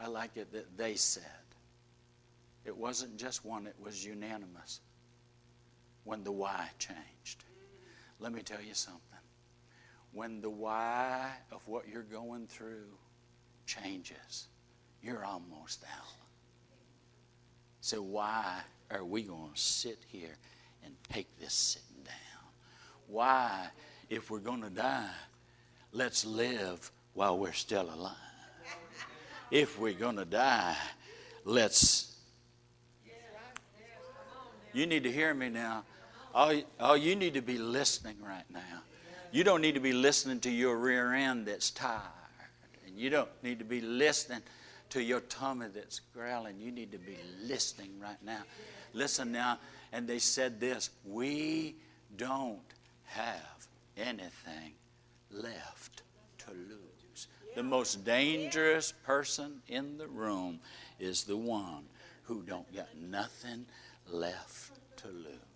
I 0.00 0.06
like 0.06 0.38
it 0.38 0.50
that 0.52 0.78
they 0.78 0.94
said. 0.94 1.22
It 2.64 2.74
wasn't 2.74 3.18
just 3.18 3.44
one, 3.44 3.66
it 3.66 3.76
was 3.78 4.02
unanimous 4.02 4.80
when 6.04 6.24
the 6.24 6.32
why 6.32 6.70
changed. 6.78 7.44
Let 8.20 8.32
me 8.32 8.42
tell 8.42 8.60
you 8.60 8.74
something. 8.74 9.02
When 10.12 10.40
the 10.40 10.50
why 10.50 11.30
of 11.52 11.66
what 11.68 11.88
you're 11.88 12.02
going 12.02 12.46
through 12.46 12.86
changes, 13.66 14.48
you're 15.02 15.24
almost 15.24 15.84
out. 15.84 16.14
So, 17.80 18.02
why 18.02 18.60
are 18.90 19.04
we 19.04 19.22
going 19.22 19.52
to 19.54 19.60
sit 19.60 19.98
here 20.08 20.36
and 20.84 20.94
take 21.12 21.28
this 21.38 21.54
sitting 21.54 22.02
down? 22.04 22.14
Why, 23.06 23.68
if 24.10 24.30
we're 24.30 24.40
going 24.40 24.62
to 24.62 24.70
die, 24.70 25.10
let's 25.92 26.24
live 26.24 26.90
while 27.14 27.38
we're 27.38 27.52
still 27.52 27.88
alive? 27.88 28.14
If 29.50 29.78
we're 29.78 29.94
going 29.94 30.16
to 30.16 30.24
die, 30.24 30.76
let's. 31.44 32.16
You 34.74 34.86
need 34.86 35.04
to 35.04 35.12
hear 35.12 35.32
me 35.32 35.48
now. 35.48 35.84
All, 36.34 36.54
all 36.78 36.96
you 36.96 37.16
need 37.16 37.34
to 37.34 37.42
be 37.42 37.58
listening 37.58 38.16
right 38.22 38.44
now. 38.52 38.82
You 39.30 39.44
don't 39.44 39.60
need 39.60 39.74
to 39.74 39.80
be 39.80 39.92
listening 39.92 40.40
to 40.40 40.50
your 40.50 40.76
rear 40.76 41.12
end 41.12 41.46
that's 41.46 41.70
tired. 41.70 42.02
And 42.86 42.98
you 42.98 43.10
don't 43.10 43.28
need 43.42 43.58
to 43.58 43.64
be 43.64 43.80
listening 43.80 44.40
to 44.90 45.02
your 45.02 45.20
tummy 45.20 45.66
that's 45.74 46.00
growling. 46.14 46.58
You 46.58 46.70
need 46.70 46.92
to 46.92 46.98
be 46.98 47.16
listening 47.42 47.98
right 48.00 48.22
now. 48.24 48.42
Listen 48.94 49.32
now. 49.32 49.58
And 49.92 50.06
they 50.06 50.18
said 50.18 50.60
this 50.60 50.90
We 51.04 51.76
don't 52.16 52.60
have 53.04 53.66
anything 53.96 54.72
left 55.30 56.02
to 56.38 56.50
lose. 56.50 57.28
The 57.54 57.62
most 57.62 58.04
dangerous 58.04 58.92
person 59.04 59.60
in 59.68 59.98
the 59.98 60.06
room 60.06 60.60
is 60.98 61.24
the 61.24 61.36
one 61.36 61.84
who 62.22 62.42
don't 62.42 62.72
got 62.74 62.88
nothing 62.96 63.66
left 64.10 64.72
to 64.98 65.08
lose. 65.08 65.48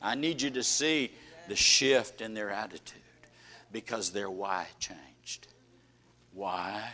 I 0.00 0.14
need 0.14 0.40
you 0.40 0.50
to 0.50 0.62
see 0.62 1.12
the 1.48 1.56
shift 1.56 2.20
in 2.20 2.34
their 2.34 2.50
attitude 2.50 3.00
because 3.72 4.10
their 4.10 4.30
why 4.30 4.66
changed. 4.78 5.48
Why 6.32 6.90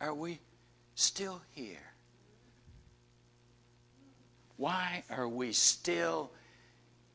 are 0.00 0.14
we 0.14 0.40
still 0.94 1.40
here? 1.50 1.78
Why 4.56 5.02
are 5.10 5.28
we 5.28 5.52
still 5.52 6.30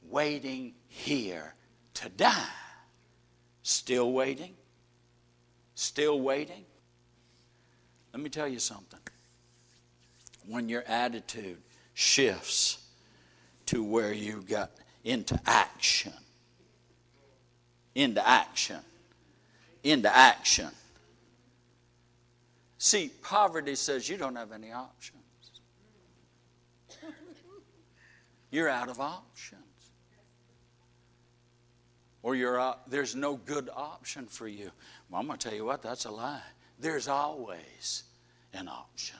waiting 0.10 0.74
here 0.88 1.56
to 1.96 2.10
die? 2.10 2.46
Still 3.64 4.12
waiting? 4.12 4.54
Still 5.76 6.20
waiting? 6.20 6.66
Let 8.14 8.22
me 8.22 8.30
tell 8.30 8.48
you 8.48 8.60
something. 8.60 9.00
When 10.46 10.68
your 10.70 10.84
attitude 10.88 11.62
shifts 11.94 12.80
to 13.68 13.84
where 13.84 14.14
you 14.14 14.42
got 14.42 14.76
into 15.04 15.40
action, 15.46 16.14
into 17.96 18.28
action, 18.28 18.80
into 19.84 20.16
action. 20.16 20.70
See, 22.78 23.12
poverty 23.22 23.76
says 23.76 24.10
you 24.10 24.18
don't 24.18 24.36
have 24.36 24.52
any 24.52 24.72
options. 24.72 25.22
You're 28.52 28.70
out 28.70 28.90
of 28.90 29.00
options. 29.00 29.62
Or 32.24 32.36
you're 32.36 32.60
uh, 32.60 32.76
there's 32.88 33.16
no 33.16 33.36
good 33.38 33.70
option 33.76 34.28
for 34.28 34.48
you. 34.48 34.72
Well, 35.10 35.22
I'm 35.22 35.28
going 35.28 35.40
to 35.40 35.50
tell 35.50 35.58
you 35.58 35.66
what, 35.66 35.82
that's 35.82 36.06
a 36.06 36.12
lie. 36.12 36.44
There's 36.80 37.08
always 37.08 38.04
an 38.54 38.68
option. 38.68 39.18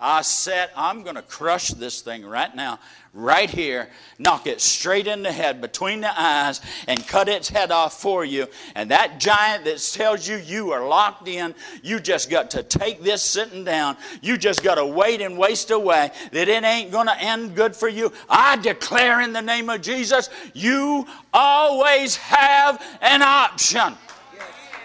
I 0.00 0.22
said, 0.22 0.70
I'm 0.74 1.02
going 1.02 1.16
to 1.16 1.22
crush 1.22 1.68
this 1.68 2.00
thing 2.00 2.24
right 2.24 2.54
now, 2.54 2.78
right 3.12 3.50
here, 3.50 3.90
knock 4.18 4.46
it 4.46 4.60
straight 4.60 5.06
in 5.06 5.22
the 5.22 5.30
head 5.30 5.60
between 5.60 6.00
the 6.00 6.20
eyes, 6.20 6.62
and 6.88 7.06
cut 7.06 7.28
its 7.28 7.50
head 7.50 7.70
off 7.70 8.00
for 8.00 8.24
you. 8.24 8.46
And 8.74 8.90
that 8.90 9.20
giant 9.20 9.64
that 9.64 9.78
tells 9.92 10.26
you 10.26 10.36
you 10.36 10.72
are 10.72 10.88
locked 10.88 11.28
in, 11.28 11.54
you 11.82 12.00
just 12.00 12.30
got 12.30 12.50
to 12.52 12.62
take 12.62 13.02
this 13.02 13.22
sitting 13.22 13.62
down. 13.62 13.98
You 14.22 14.38
just 14.38 14.62
got 14.62 14.76
to 14.76 14.86
wait 14.86 15.20
and 15.20 15.36
waste 15.36 15.70
away, 15.70 16.12
that 16.32 16.48
it 16.48 16.64
ain't 16.64 16.90
going 16.90 17.08
to 17.08 17.20
end 17.20 17.54
good 17.54 17.76
for 17.76 17.88
you. 17.88 18.12
I 18.28 18.56
declare 18.56 19.20
in 19.20 19.34
the 19.34 19.42
name 19.42 19.68
of 19.68 19.82
Jesus, 19.82 20.30
you 20.54 21.06
always 21.34 22.16
have 22.16 22.82
an 23.02 23.20
option. 23.22 23.96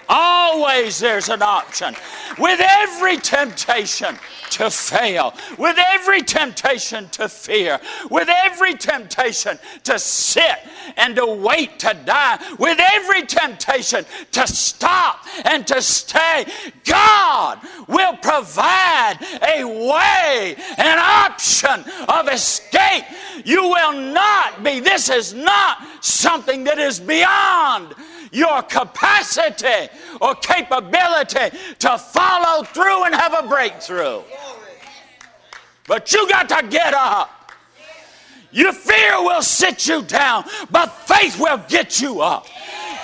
Always 0.07 0.99
there's 0.99 1.29
an 1.29 1.41
option. 1.41 1.95
With 2.37 2.59
every 2.61 3.17
temptation 3.17 4.17
to 4.51 4.69
fail, 4.69 5.33
with 5.57 5.77
every 5.77 6.21
temptation 6.21 7.09
to 7.09 7.27
fear, 7.27 7.79
with 8.09 8.29
every 8.29 8.75
temptation 8.75 9.57
to 9.83 9.97
sit 9.99 10.59
and 10.97 11.15
to 11.15 11.25
wait 11.25 11.79
to 11.79 11.97
die, 12.05 12.37
with 12.59 12.79
every 12.79 13.25
temptation 13.25 14.05
to 14.31 14.47
stop 14.47 15.25
and 15.45 15.65
to 15.67 15.81
stay, 15.81 16.45
God 16.83 17.59
will 17.87 18.15
provide 18.17 19.17
a 19.41 19.63
way, 19.63 20.55
an 20.77 20.99
option 20.99 21.83
of 22.07 22.27
escape. 22.29 23.05
You 23.43 23.63
will 23.63 23.93
not 24.13 24.63
be, 24.63 24.79
this 24.79 25.09
is 25.09 25.33
not 25.33 25.79
something 26.01 26.63
that 26.65 26.77
is 26.77 26.99
beyond 26.99 27.95
your 28.35 28.61
capacity 28.63 29.89
or 30.21 30.35
capability 30.35 31.57
to 31.79 31.97
follow 31.97 32.63
through 32.63 33.05
and 33.05 33.15
have 33.15 33.33
a 33.33 33.47
breakthrough. 33.47 34.21
But 35.87 36.11
you 36.11 36.27
got 36.27 36.49
to 36.49 36.67
get 36.67 36.93
up. 36.93 37.51
Your 38.51 38.73
fear 38.73 39.21
will 39.21 39.41
sit 39.41 39.87
you 39.87 40.01
down, 40.01 40.45
but 40.71 40.87
faith 40.87 41.39
will 41.39 41.61
get 41.67 42.01
you 42.01 42.21
up. 42.21 42.47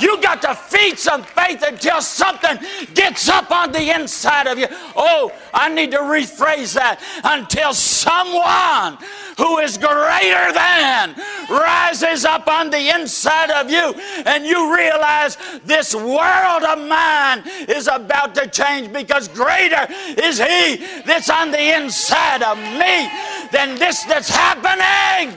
You 0.02 0.20
got 0.22 0.42
to 0.42 0.56
feed 0.56 0.98
some 0.98 1.24
faith 1.24 1.64
until 1.66 2.02
something 2.02 2.58
gets 2.94 3.30
up 3.30 3.52
on 3.52 3.72
the 3.72 3.94
inside 3.94 4.48
of 4.48 4.58
you. 4.58 4.66
Oh, 4.96 5.32
I 5.54 5.70
need 5.70 5.92
to 5.92 6.00
rephrase 6.00 6.74
that. 6.74 7.00
Until 7.24 7.74
someone 7.74 8.98
who 9.38 9.60
is 9.60 9.78
greater 9.78 10.54
than 10.54 11.16
rises 11.50 12.26
up 12.26 12.48
on 12.48 12.70
the 12.70 12.90
inside 12.96 13.50
of 13.52 13.70
you 13.70 13.94
and 14.26 14.46
you 14.46 14.76
realize 14.76 15.38
this 15.66 15.96
world 15.96 16.64
of 16.64 16.80
mine 16.88 17.44
is 17.68 17.88
about 17.88 18.36
to 18.36 18.48
change 18.48 18.92
because 18.92 19.28
greater 19.28 19.88
is 20.22 20.38
he 20.38 20.78
that's 21.06 21.30
on 21.30 21.52
the 21.52 21.76
inside 21.76 22.44
of 22.44 22.58
me 22.58 23.10
than 23.52 23.78
this 23.80 24.04
that's 24.04 24.30
happening 24.30 25.34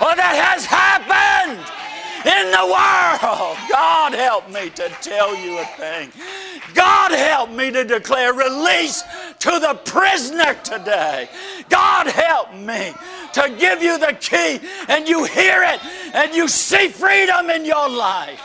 or 0.00 0.14
that 0.16 0.34
has 0.36 0.64
happened 0.64 1.85
in 2.24 2.50
the 2.50 2.64
world. 2.64 3.56
God 3.70 4.14
help 4.14 4.48
me 4.50 4.70
to 4.70 4.88
tell 5.00 5.36
you 5.36 5.58
a 5.58 5.64
thing. 5.76 6.10
God 6.74 7.12
help 7.12 7.50
me 7.50 7.70
to 7.70 7.84
declare 7.84 8.32
release 8.32 9.02
to 9.40 9.50
the 9.60 9.78
prisoner 9.84 10.54
today. 10.64 11.28
God 11.68 12.06
help 12.06 12.54
me 12.54 12.92
to 13.34 13.56
give 13.58 13.82
you 13.82 13.98
the 13.98 14.16
key 14.20 14.60
and 14.88 15.08
you 15.08 15.24
hear 15.24 15.62
it 15.62 15.80
and 16.14 16.34
you 16.34 16.48
see 16.48 16.88
freedom 16.88 17.50
in 17.50 17.64
your 17.64 17.88
life. 17.88 18.40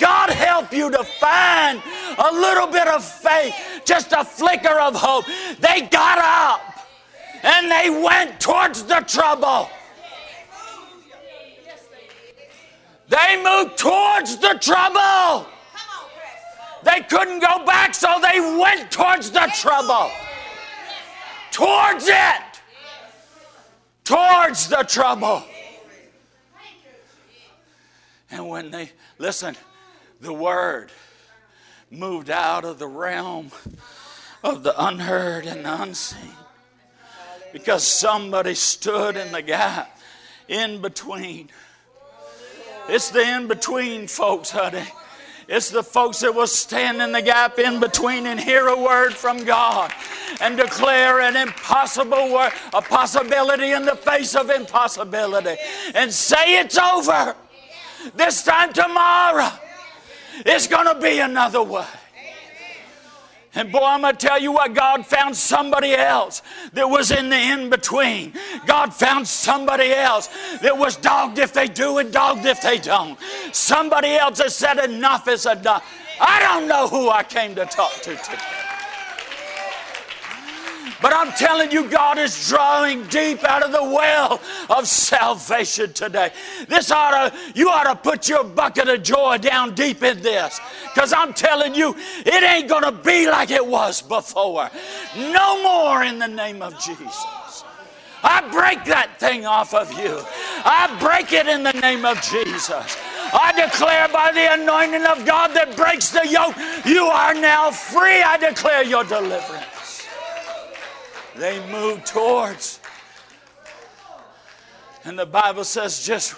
God 0.00 0.30
help 0.30 0.72
you 0.72 0.90
to 0.90 1.04
find 1.04 1.82
a 2.18 2.32
little 2.32 2.66
bit 2.66 2.86
of 2.86 3.04
faith, 3.04 3.54
just 3.84 4.12
a 4.12 4.24
flicker 4.24 4.78
of 4.78 4.94
hope. 4.94 5.24
They 5.60 5.82
got 5.82 6.18
up 6.18 6.60
and 7.42 7.70
they 7.70 7.90
went 8.02 8.40
towards 8.40 8.82
the 8.84 9.00
trouble. 9.06 9.70
They 13.08 13.42
moved 13.42 13.78
towards 13.78 14.38
the 14.38 14.58
trouble. 14.60 15.46
They 16.82 17.00
couldn't 17.02 17.40
go 17.40 17.64
back, 17.64 17.94
so 17.94 18.20
they 18.20 18.40
went 18.40 18.90
towards 18.90 19.30
the 19.30 19.50
trouble. 19.54 20.10
Towards 21.50 22.08
it. 22.08 22.60
Towards 24.04 24.68
the 24.68 24.84
trouble. 24.84 25.42
And 28.30 28.48
when 28.48 28.70
they, 28.70 28.90
listen, 29.18 29.56
the 30.20 30.32
word 30.32 30.90
moved 31.90 32.30
out 32.30 32.64
of 32.64 32.78
the 32.78 32.86
realm 32.86 33.50
of 34.42 34.62
the 34.62 34.74
unheard 34.84 35.46
and 35.46 35.64
the 35.64 35.82
unseen 35.82 36.32
because 37.52 37.86
somebody 37.86 38.54
stood 38.54 39.16
in 39.16 39.32
the 39.32 39.42
gap 39.42 39.98
in 40.48 40.80
between. 40.82 41.48
It's 42.88 43.10
the 43.10 43.22
in 43.22 43.48
between 43.48 44.06
folks, 44.06 44.50
honey. 44.50 44.84
It's 45.48 45.70
the 45.70 45.82
folks 45.82 46.20
that 46.20 46.34
will 46.34 46.46
stand 46.46 47.00
in 47.00 47.12
the 47.12 47.22
gap 47.22 47.58
in 47.58 47.78
between 47.78 48.26
and 48.26 48.38
hear 48.38 48.66
a 48.66 48.80
word 48.80 49.14
from 49.14 49.44
God 49.44 49.92
and 50.40 50.56
declare 50.56 51.20
an 51.20 51.36
impossible 51.36 52.32
word, 52.32 52.52
a 52.74 52.82
possibility 52.82 53.72
in 53.72 53.84
the 53.84 53.94
face 53.94 54.34
of 54.34 54.50
impossibility 54.50 55.56
and 55.94 56.12
say 56.12 56.58
it's 56.60 56.76
over. 56.76 57.36
This 58.14 58.42
time 58.42 58.72
tomorrow, 58.72 59.50
it's 60.44 60.66
going 60.66 60.92
to 60.92 61.00
be 61.00 61.20
another 61.20 61.62
way. 61.62 61.86
And 63.56 63.72
boy, 63.72 63.82
I'm 63.82 64.02
going 64.02 64.14
to 64.14 64.26
tell 64.26 64.40
you 64.40 64.52
what, 64.52 64.74
God 64.74 65.06
found 65.06 65.34
somebody 65.34 65.94
else 65.94 66.42
that 66.74 66.88
was 66.88 67.10
in 67.10 67.30
the 67.30 67.36
in 67.36 67.70
between. 67.70 68.34
God 68.66 68.92
found 68.92 69.26
somebody 69.26 69.92
else 69.92 70.28
that 70.60 70.76
was 70.76 70.96
dogged 70.96 71.38
if 71.38 71.54
they 71.54 71.66
do 71.66 71.96
and 71.96 72.12
dogged 72.12 72.44
if 72.44 72.60
they 72.60 72.76
don't. 72.76 73.18
Somebody 73.52 74.14
else 74.14 74.38
that 74.38 74.52
said 74.52 74.78
enough 74.78 75.26
is 75.26 75.46
enough. 75.46 75.84
I 76.20 76.40
don't 76.40 76.68
know 76.68 76.86
who 76.86 77.08
I 77.08 77.22
came 77.22 77.54
to 77.54 77.64
talk 77.64 77.94
to 78.02 78.14
today. 78.14 78.65
But 81.02 81.12
I'm 81.14 81.32
telling 81.32 81.70
you, 81.70 81.88
God 81.88 82.18
is 82.18 82.48
drawing 82.48 83.04
deep 83.08 83.44
out 83.44 83.62
of 83.62 83.72
the 83.72 83.82
well 83.82 84.40
of 84.70 84.88
salvation 84.88 85.92
today. 85.92 86.30
This 86.68 86.90
ought 86.90 87.30
to, 87.30 87.38
you 87.54 87.68
ought 87.68 87.84
to 87.84 87.96
put 87.96 88.28
your 88.28 88.44
bucket 88.44 88.88
of 88.88 89.02
joy 89.02 89.38
down 89.38 89.74
deep 89.74 90.02
in 90.02 90.22
this. 90.22 90.58
Because 90.94 91.12
I'm 91.12 91.34
telling 91.34 91.74
you, 91.74 91.94
it 92.24 92.42
ain't 92.42 92.68
going 92.68 92.84
to 92.84 92.92
be 92.92 93.28
like 93.28 93.50
it 93.50 93.64
was 93.64 94.00
before. 94.00 94.70
No 95.16 95.62
more 95.62 96.04
in 96.04 96.18
the 96.18 96.28
name 96.28 96.62
of 96.62 96.78
Jesus. 96.80 97.26
I 98.22 98.48
break 98.50 98.84
that 98.86 99.20
thing 99.20 99.44
off 99.44 99.74
of 99.74 99.92
you. 99.92 100.18
I 100.64 100.96
break 100.98 101.32
it 101.32 101.46
in 101.46 101.62
the 101.62 101.72
name 101.72 102.06
of 102.06 102.20
Jesus. 102.22 102.96
I 103.32 103.52
declare 103.54 104.08
by 104.08 104.32
the 104.32 104.54
anointing 104.54 105.04
of 105.04 105.26
God 105.26 105.48
that 105.48 105.76
breaks 105.76 106.08
the 106.10 106.26
yoke, 106.26 106.56
you 106.86 107.04
are 107.04 107.34
now 107.34 107.70
free. 107.70 108.22
I 108.22 108.38
declare 108.38 108.82
your 108.82 109.04
deliverance 109.04 109.75
they 111.38 111.64
move 111.70 112.04
towards. 112.04 112.80
And 115.04 115.18
the 115.18 115.26
Bible 115.26 115.64
says, 115.64 116.04
just 116.04 116.34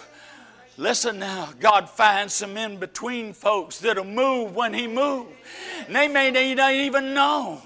listen 0.76 1.18
now, 1.18 1.49
God 1.59 1.88
finds 1.88 2.34
some 2.34 2.57
in 2.57 2.76
between 2.76 3.32
folks 3.32 3.78
that'll 3.78 4.05
move 4.05 4.55
when 4.55 4.74
He 4.74 4.86
moves. 4.86 5.30
And 5.86 5.96
they 5.96 6.09
may 6.09 6.30
not 6.55 6.74
even 6.74 7.14
know 7.14 7.62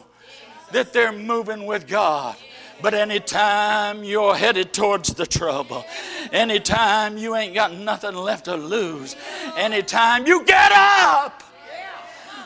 that 0.71 0.93
they're 0.93 1.13
moving 1.13 1.67
with 1.67 1.87
God. 1.87 2.37
But 2.81 2.95
anytime 2.95 4.03
you're 4.03 4.35
headed 4.35 4.73
towards 4.73 5.15
the 5.15 5.27
trouble, 5.27 5.85
anytime 6.33 7.17
you 7.17 7.37
ain't 7.37 7.55
got 7.55 7.73
nothing 7.75 8.15
left 8.15 8.47
to 8.47 8.57
lose, 8.57 9.15
anytime 9.57 10.27
you 10.27 10.45
get 10.45 10.73
up 10.73 11.43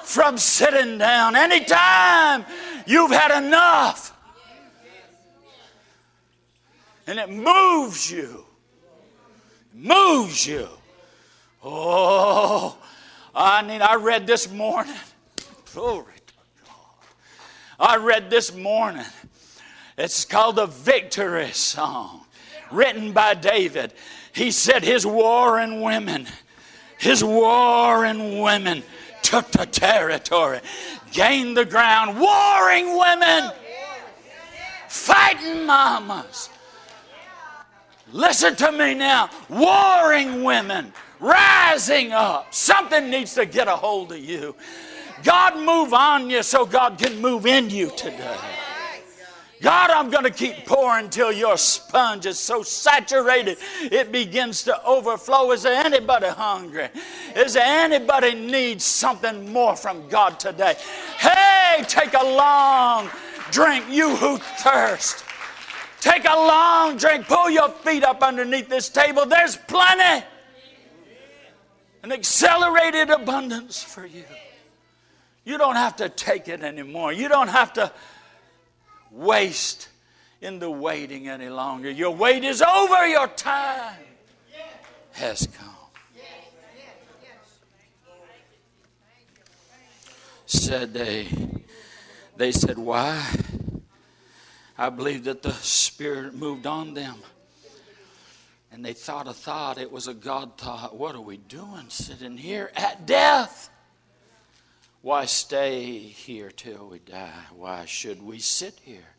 from 0.02 0.36
sitting 0.36 0.98
down, 0.98 1.36
anytime 1.36 2.44
you've 2.86 3.10
had 3.10 3.44
enough, 3.44 4.15
and 7.06 7.18
it 7.18 7.30
moves 7.30 8.10
you. 8.10 8.44
moves 9.72 10.46
you. 10.46 10.68
Oh, 11.62 12.76
I 13.34 13.62
mean, 13.62 13.82
I 13.82 13.94
read 13.94 14.26
this 14.26 14.50
morning. 14.50 14.94
Glory 15.72 16.14
to 16.26 16.34
God. 16.64 16.74
I 17.78 17.96
read 17.96 18.30
this 18.30 18.54
morning. 18.54 19.04
It's 19.98 20.24
called 20.24 20.56
the 20.56 20.66
Victory 20.66 21.50
Song, 21.52 22.24
written 22.70 23.12
by 23.12 23.34
David. 23.34 23.92
He 24.32 24.50
said 24.50 24.84
his 24.84 25.06
warring 25.06 25.80
women, 25.80 26.26
his 26.98 27.24
warring 27.24 28.40
women 28.40 28.82
took 29.22 29.50
the 29.50 29.66
territory, 29.66 30.60
gained 31.12 31.56
the 31.56 31.64
ground. 31.64 32.20
Warring 32.20 32.98
women, 32.98 33.50
fighting 34.88 35.66
mamas, 35.66 36.50
Listen 38.12 38.54
to 38.56 38.72
me 38.72 38.94
now. 38.94 39.30
Warring 39.48 40.44
women 40.44 40.92
rising 41.20 42.12
up. 42.12 42.54
Something 42.54 43.10
needs 43.10 43.34
to 43.34 43.46
get 43.46 43.68
a 43.68 43.76
hold 43.76 44.12
of 44.12 44.18
you. 44.18 44.54
God, 45.24 45.58
move 45.58 45.92
on 45.92 46.30
you 46.30 46.42
so 46.42 46.66
God 46.66 46.98
can 46.98 47.20
move 47.20 47.46
in 47.46 47.70
you 47.70 47.90
today. 47.96 48.36
God, 49.62 49.90
I'm 49.90 50.10
going 50.10 50.24
to 50.24 50.30
keep 50.30 50.66
pouring 50.66 51.08
till 51.08 51.32
your 51.32 51.56
sponge 51.56 52.26
is 52.26 52.38
so 52.38 52.62
saturated 52.62 53.56
it 53.80 54.12
begins 54.12 54.62
to 54.64 54.84
overflow. 54.84 55.50
Is 55.52 55.62
there 55.62 55.82
anybody 55.82 56.26
hungry? 56.26 56.88
Is 57.34 57.54
there 57.54 57.64
anybody 57.64 58.34
needs 58.34 58.84
something 58.84 59.50
more 59.50 59.74
from 59.74 60.08
God 60.08 60.38
today? 60.38 60.76
Hey, 61.18 61.82
take 61.88 62.12
a 62.12 62.24
long 62.24 63.08
drink, 63.50 63.86
you 63.88 64.14
who 64.14 64.36
thirst. 64.36 65.25
Take 66.00 66.24
a 66.24 66.36
long 66.36 66.96
drink. 66.96 67.26
Pull 67.26 67.50
your 67.50 67.68
feet 67.70 68.04
up 68.04 68.22
underneath 68.22 68.68
this 68.68 68.88
table. 68.88 69.26
There's 69.26 69.56
plenty. 69.56 70.24
An 72.02 72.12
accelerated 72.12 73.10
abundance 73.10 73.82
for 73.82 74.06
you. 74.06 74.24
You 75.44 75.58
don't 75.58 75.76
have 75.76 75.96
to 75.96 76.08
take 76.08 76.48
it 76.48 76.62
anymore. 76.62 77.12
You 77.12 77.28
don't 77.28 77.48
have 77.48 77.72
to 77.74 77.92
waste 79.10 79.88
in 80.40 80.58
the 80.58 80.70
waiting 80.70 81.28
any 81.28 81.48
longer. 81.48 81.90
Your 81.90 82.10
wait 82.10 82.44
is 82.44 82.62
over. 82.62 83.06
Your 83.06 83.28
time 83.28 83.94
has 85.12 85.48
come. 85.56 85.72
Said 90.46 90.94
they, 90.94 91.26
they 92.36 92.52
said, 92.52 92.78
Why? 92.78 93.20
I 94.78 94.90
believe 94.90 95.24
that 95.24 95.42
the 95.42 95.52
Spirit 95.52 96.34
moved 96.34 96.66
on 96.66 96.92
them. 96.92 97.16
And 98.70 98.84
they 98.84 98.92
thought 98.92 99.26
a 99.26 99.32
thought. 99.32 99.78
It 99.78 99.90
was 99.90 100.06
a 100.06 100.12
God 100.14 100.58
thought. 100.58 100.96
What 100.96 101.14
are 101.14 101.20
we 101.20 101.38
doing 101.38 101.86
sitting 101.88 102.36
here 102.36 102.70
at 102.76 103.06
death? 103.06 103.70
Why 105.00 105.24
stay 105.24 105.98
here 105.98 106.50
till 106.50 106.88
we 106.88 106.98
die? 106.98 107.44
Why 107.54 107.86
should 107.86 108.22
we 108.22 108.38
sit 108.38 108.78
here 108.82 109.14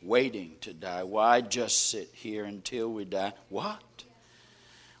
waiting 0.00 0.56
to 0.62 0.72
die? 0.72 1.02
Why 1.02 1.42
just 1.42 1.90
sit 1.90 2.08
here 2.12 2.44
until 2.44 2.90
we 2.90 3.04
die? 3.04 3.34
What? 3.50 4.04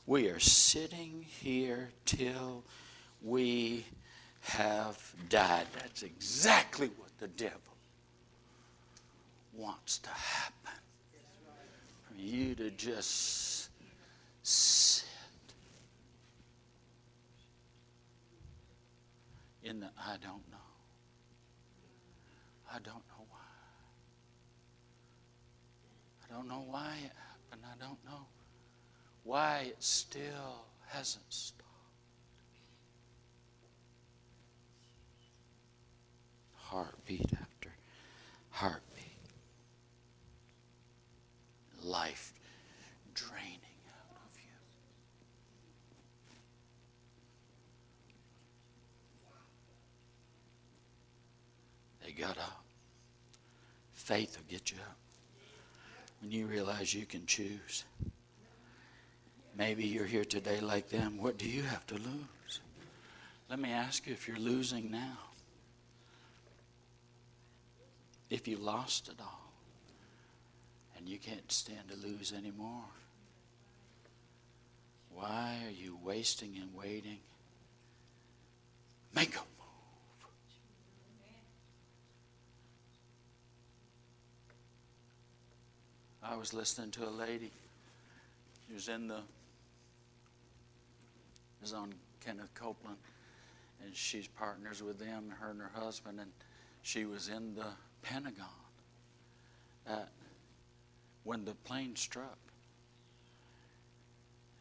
We 0.04 0.28
are 0.28 0.40
sitting 0.40 1.24
here 1.40 1.90
till 2.04 2.64
we 3.22 3.86
have 4.40 5.14
died. 5.30 5.66
That's 5.78 6.02
exactly 6.02 6.88
what 6.98 7.16
the 7.18 7.28
devil 7.28 7.71
wants 9.52 9.98
to 9.98 10.10
happen. 10.10 10.80
For 12.08 12.14
you 12.14 12.54
to 12.56 12.70
just 12.70 13.70
sit 14.42 15.04
in 19.62 19.80
the 19.80 19.86
I 19.98 20.16
don't 20.22 20.42
know. 20.50 20.58
I 22.70 22.78
don't 22.78 22.86
know 23.08 23.26
why. 23.28 23.38
I 26.24 26.34
don't 26.34 26.48
know 26.48 26.64
why 26.68 26.96
it 27.04 27.12
happened. 27.28 27.62
I 27.64 27.84
don't 27.84 28.04
know 28.04 28.26
why 29.24 29.66
it 29.68 29.82
still 29.82 30.64
hasn't 30.88 31.24
stopped. 31.28 31.62
Heartbeat 36.54 37.30
after 37.34 37.70
heartbeat. 38.50 38.91
Life 41.82 42.32
draining 43.14 43.58
out 43.88 44.16
of 44.24 44.36
you. 44.36 44.50
They 52.04 52.12
got 52.12 52.38
up. 52.38 52.64
Faith 53.92 54.36
will 54.36 54.44
get 54.48 54.70
you 54.70 54.78
up. 54.78 54.96
When 56.20 56.30
you 56.30 56.46
realize 56.46 56.94
you 56.94 57.06
can 57.06 57.26
choose. 57.26 57.84
Maybe 59.56 59.84
you're 59.84 60.06
here 60.06 60.24
today 60.24 60.60
like 60.60 60.88
them. 60.88 61.18
What 61.20 61.36
do 61.36 61.48
you 61.48 61.62
have 61.62 61.86
to 61.88 61.94
lose? 61.94 62.60
Let 63.50 63.58
me 63.58 63.70
ask 63.70 64.06
you 64.06 64.12
if 64.12 64.28
you're 64.28 64.38
losing 64.38 64.90
now. 64.90 65.18
If 68.30 68.48
you 68.48 68.56
lost 68.56 69.08
it 69.08 69.16
all 69.20 69.41
and 71.02 71.10
you 71.10 71.18
can't 71.18 71.50
stand 71.50 71.80
to 71.88 71.96
lose 72.06 72.32
anymore, 72.32 72.84
why 75.12 75.58
are 75.66 75.70
you 75.70 75.98
wasting 76.00 76.54
and 76.60 76.72
waiting? 76.72 77.18
Make 79.12 79.34
a 79.34 79.40
move. 79.40 79.46
I 86.22 86.36
was 86.36 86.54
listening 86.54 86.92
to 86.92 87.08
a 87.08 87.10
lady. 87.10 87.50
She 88.68 88.74
was 88.74 88.88
in 88.88 89.08
the 89.08 89.22
is 91.64 91.72
on 91.72 91.92
Kenneth 92.24 92.54
Copeland, 92.54 92.98
and 93.84 93.94
she's 93.94 94.28
partners 94.28 94.80
with 94.84 95.00
them, 95.00 95.34
her 95.40 95.50
and 95.50 95.60
her 95.60 95.72
husband, 95.74 96.20
and 96.20 96.30
she 96.82 97.06
was 97.06 97.28
in 97.28 97.56
the 97.56 97.66
Pentagon 98.02 98.46
when 101.24 101.44
the 101.44 101.54
plane 101.54 101.96
struck. 101.96 102.38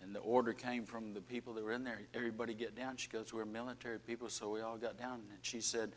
And 0.02 0.16
the 0.16 0.20
order 0.20 0.54
came 0.54 0.86
from 0.86 1.14
the 1.14 1.22
people 1.22 1.54
that 1.54 1.64
were 1.64 1.74
in 1.74 1.84
there. 1.84 2.00
Everybody 2.14 2.54
get 2.54 2.76
down. 2.76 2.98
She 2.98 3.08
goes, 3.08 3.34
We're 3.34 3.46
military 3.46 4.00
people, 4.00 4.30
so 4.30 4.50
we 4.50 4.62
all 4.62 4.78
got 4.78 4.98
down. 4.98 5.22
And 5.30 5.40
she 5.42 5.62
said, 5.62 5.92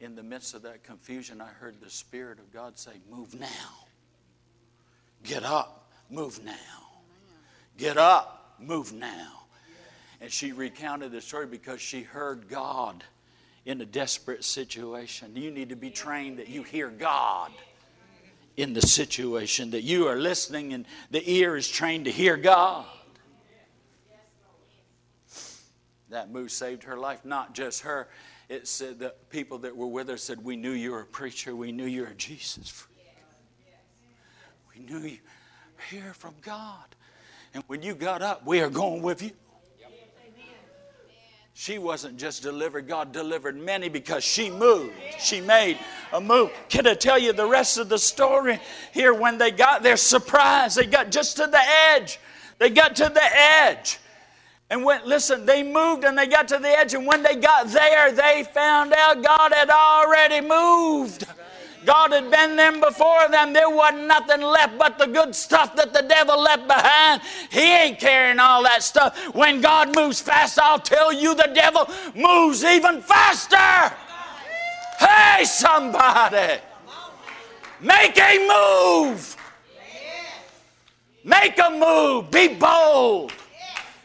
In 0.00 0.14
the 0.14 0.22
midst 0.22 0.54
of 0.54 0.62
that 0.62 0.84
confusion, 0.84 1.40
I 1.40 1.48
heard 1.48 1.80
the 1.80 1.90
Spirit 1.90 2.38
of 2.38 2.52
God 2.52 2.78
say, 2.78 2.92
Move 3.10 3.38
now. 3.38 3.86
Get 5.24 5.44
up, 5.44 5.90
move 6.08 6.42
now. 6.44 6.52
Get 7.76 7.96
up, 7.96 8.56
move 8.60 8.92
now. 8.92 9.42
And 10.20 10.30
she 10.30 10.52
recounted 10.52 11.10
the 11.10 11.20
story 11.20 11.46
because 11.46 11.80
she 11.80 12.02
heard 12.02 12.48
God 12.48 13.02
in 13.64 13.80
a 13.80 13.84
desperate 13.84 14.44
situation. 14.44 15.34
You 15.34 15.50
need 15.50 15.70
to 15.70 15.76
be 15.76 15.90
trained 15.90 16.38
that 16.38 16.48
you 16.48 16.62
hear 16.62 16.88
God 16.88 17.50
in 18.56 18.72
the 18.74 18.82
situation, 18.82 19.70
that 19.70 19.82
you 19.82 20.06
are 20.06 20.16
listening 20.16 20.72
and 20.72 20.86
the 21.10 21.28
ear 21.30 21.56
is 21.56 21.68
trained 21.68 22.04
to 22.04 22.10
hear 22.10 22.36
God. 22.36 22.84
That 26.10 26.30
move 26.30 26.50
saved 26.50 26.84
her 26.84 26.98
life, 26.98 27.24
not 27.24 27.54
just 27.54 27.82
her. 27.82 28.08
It 28.50 28.68
said 28.68 28.98
the 28.98 29.14
people 29.30 29.58
that 29.58 29.74
were 29.74 29.86
with 29.86 30.08
her 30.08 30.18
said, 30.18 30.44
We 30.44 30.56
knew 30.56 30.72
you 30.72 30.92
were 30.92 31.00
a 31.00 31.06
preacher, 31.06 31.56
we 31.56 31.72
knew 31.72 31.86
you 31.86 32.02
were 32.02 32.14
Jesus 32.14 32.86
We 34.74 34.84
knew 34.84 34.98
you 34.98 35.18
hear 35.90 36.12
from 36.14 36.34
God. 36.42 36.84
And 37.54 37.64
when 37.66 37.82
you 37.82 37.94
got 37.94 38.22
up, 38.22 38.46
we 38.46 38.60
are 38.60 38.70
going 38.70 39.02
with 39.02 39.22
you. 39.22 39.32
She 41.54 41.78
wasn't 41.78 42.16
just 42.18 42.42
delivered, 42.42 42.88
God 42.88 43.12
delivered 43.12 43.56
many 43.56 43.88
because 43.88 44.24
she 44.24 44.50
moved. 44.50 44.94
She 45.18 45.40
made 45.40 45.78
a 46.12 46.20
move. 46.20 46.50
Can 46.68 46.86
I 46.86 46.94
tell 46.94 47.18
you 47.18 47.32
the 47.32 47.46
rest 47.46 47.76
of 47.78 47.88
the 47.88 47.98
story? 47.98 48.58
Here, 48.92 49.12
when 49.12 49.36
they 49.36 49.50
got 49.50 49.82
there, 49.82 49.96
surprised, 49.98 50.76
they 50.78 50.86
got 50.86 51.10
just 51.10 51.36
to 51.36 51.46
the 51.46 51.60
edge. 51.62 52.18
They 52.58 52.70
got 52.70 52.96
to 52.96 53.04
the 53.04 53.36
edge. 53.36 53.98
And 54.70 54.82
went, 54.82 55.06
listen, 55.06 55.44
they 55.44 55.62
moved 55.62 56.04
and 56.04 56.16
they 56.16 56.26
got 56.26 56.48
to 56.48 56.58
the 56.58 56.70
edge. 56.70 56.94
And 56.94 57.06
when 57.06 57.22
they 57.22 57.36
got 57.36 57.68
there, 57.68 58.10
they 58.10 58.44
found 58.54 58.94
out 58.94 59.22
God 59.22 59.52
had 59.52 59.68
already 59.68 60.40
moved. 60.40 61.26
God 61.84 62.12
had 62.12 62.30
been 62.30 62.56
them 62.56 62.80
before 62.80 63.28
them. 63.28 63.52
There 63.52 63.68
wasn't 63.68 64.06
nothing 64.06 64.40
left 64.40 64.78
but 64.78 64.98
the 64.98 65.06
good 65.06 65.34
stuff 65.34 65.74
that 65.76 65.92
the 65.92 66.02
devil 66.02 66.40
left 66.40 66.66
behind. 66.66 67.22
He 67.50 67.74
ain't 67.74 67.98
carrying 67.98 68.38
all 68.38 68.62
that 68.62 68.82
stuff. 68.82 69.34
When 69.34 69.60
God 69.60 69.94
moves 69.96 70.20
fast, 70.20 70.58
I'll 70.58 70.78
tell 70.78 71.12
you 71.12 71.34
the 71.34 71.50
devil 71.54 71.88
moves 72.14 72.62
even 72.64 73.00
faster. 73.00 73.96
Hey, 74.98 75.44
somebody. 75.44 76.60
Make 77.80 78.18
a 78.18 78.38
move. 78.46 79.36
Make 81.24 81.58
a 81.58 81.70
move. 81.70 82.30
Be 82.30 82.48
bold. 82.48 83.32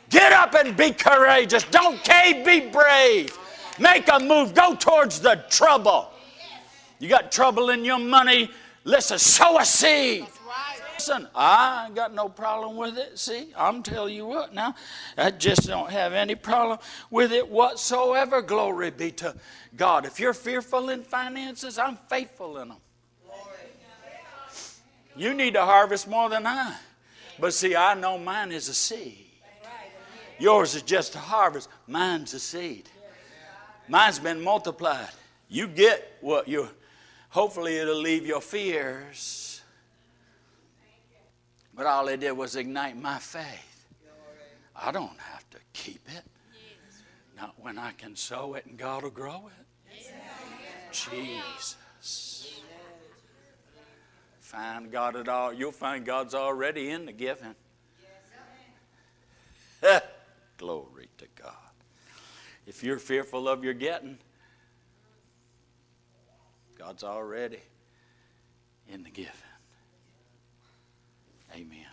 Get 0.09 0.31
up 0.31 0.55
and 0.55 0.75
be 0.75 0.91
courageous. 0.91 1.63
Don't 1.65 2.03
cave, 2.03 2.45
be 2.45 2.61
brave. 2.69 3.37
Make 3.77 4.07
a 4.11 4.19
move. 4.19 4.55
Go 4.55 4.75
towards 4.75 5.19
the 5.19 5.43
trouble. 5.49 6.11
You 6.99 7.09
got 7.09 7.31
trouble 7.31 7.69
in 7.69 7.85
your 7.85 7.99
money, 7.99 8.49
listen, 8.83 9.19
sow 9.19 9.59
a 9.59 9.65
seed. 9.65 10.21
Right. 10.21 10.77
Listen, 10.93 11.27
I 11.35 11.85
ain't 11.85 11.95
got 11.95 12.13
no 12.13 12.27
problem 12.27 12.75
with 12.75 12.97
it. 12.97 13.19
See, 13.19 13.53
I'm 13.55 13.83
telling 13.83 14.15
you 14.15 14.25
what 14.25 14.53
now. 14.53 14.73
I 15.15 15.29
just 15.29 15.67
don't 15.67 15.91
have 15.91 16.13
any 16.13 16.33
problem 16.33 16.79
with 17.11 17.31
it 17.31 17.47
whatsoever. 17.47 18.41
Glory 18.41 18.89
be 18.89 19.11
to 19.11 19.35
God. 19.75 20.05
If 20.05 20.19
you're 20.19 20.33
fearful 20.33 20.89
in 20.89 21.03
finances, 21.03 21.77
I'm 21.77 21.97
faithful 22.09 22.57
in 22.57 22.69
them. 22.69 22.77
You 25.15 25.33
need 25.33 25.53
to 25.53 25.65
harvest 25.65 26.07
more 26.07 26.29
than 26.29 26.47
I. 26.47 26.75
But 27.39 27.53
see, 27.53 27.75
I 27.75 27.93
know 27.93 28.17
mine 28.17 28.51
is 28.51 28.67
a 28.69 28.73
seed. 28.73 29.25
Yours 30.39 30.75
is 30.75 30.81
just 30.81 31.15
a 31.15 31.19
harvest. 31.19 31.69
Mine's 31.87 32.33
a 32.33 32.39
seed. 32.39 32.89
Mine's 33.87 34.19
been 34.19 34.41
multiplied. 34.41 35.09
You 35.49 35.67
get 35.67 36.17
what 36.21 36.47
you 36.47 36.69
Hopefully, 37.37 37.77
it'll 37.77 37.93
leave 37.93 38.25
your 38.25 38.41
fears. 38.41 39.61
But 41.71 41.85
all 41.85 42.07
it 42.07 42.19
did 42.19 42.31
was 42.31 42.55
ignite 42.55 42.99
my 42.99 43.19
faith. 43.19 43.85
I 44.75 44.91
don't 44.91 45.19
have 45.19 45.47
to 45.51 45.59
keep 45.71 46.01
it. 46.15 46.23
Not 47.39 47.53
when 47.59 47.77
I 47.77 47.91
can 47.91 48.15
sow 48.15 48.55
it 48.55 48.65
and 48.65 48.75
God 48.75 49.03
will 49.03 49.11
grow 49.11 49.51
it. 49.55 50.11
Jesus. 50.91 51.77
Find 54.39 54.91
God 54.91 55.15
at 55.15 55.29
all. 55.29 55.53
You'll 55.53 55.71
find 55.71 56.03
God's 56.03 56.33
already 56.33 56.89
in 56.89 57.05
the 57.05 57.11
giving. 57.11 57.53
Glory 60.57 61.07
to 61.19 61.27
God. 61.39 61.53
If 62.65 62.83
you're 62.83 62.97
fearful 62.97 63.47
of 63.47 63.63
your 63.63 63.75
getting, 63.75 64.17
God's 66.77 67.03
already 67.03 67.59
in 68.89 69.03
the 69.03 69.09
giving. 69.09 69.31
Amen. 71.53 71.85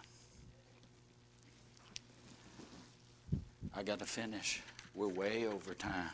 I 3.75 3.83
got 3.83 3.99
to 4.01 4.05
finish. 4.05 4.63
We're 4.95 5.09
way 5.09 5.47
over 5.47 5.75
time. 5.75 6.11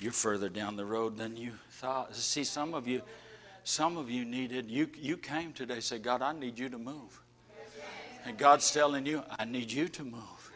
You're 0.00 0.12
further 0.12 0.48
down 0.48 0.76
the 0.76 0.84
road 0.84 1.16
than 1.16 1.36
you 1.36 1.52
thought. 1.70 2.14
See, 2.14 2.44
some 2.44 2.74
of 2.74 2.86
you, 2.86 3.02
some 3.64 3.96
of 3.96 4.10
you 4.10 4.24
needed. 4.24 4.70
You 4.70 4.88
you 4.96 5.16
came 5.16 5.52
today. 5.52 5.80
Say, 5.80 5.98
God, 5.98 6.22
I 6.22 6.32
need 6.32 6.58
you 6.58 6.68
to 6.68 6.78
move. 6.78 7.20
And 8.24 8.36
God's 8.36 8.70
telling 8.70 9.06
you, 9.06 9.22
I 9.38 9.44
need 9.46 9.72
you 9.72 9.88
to 9.88 10.04
move. 10.04 10.52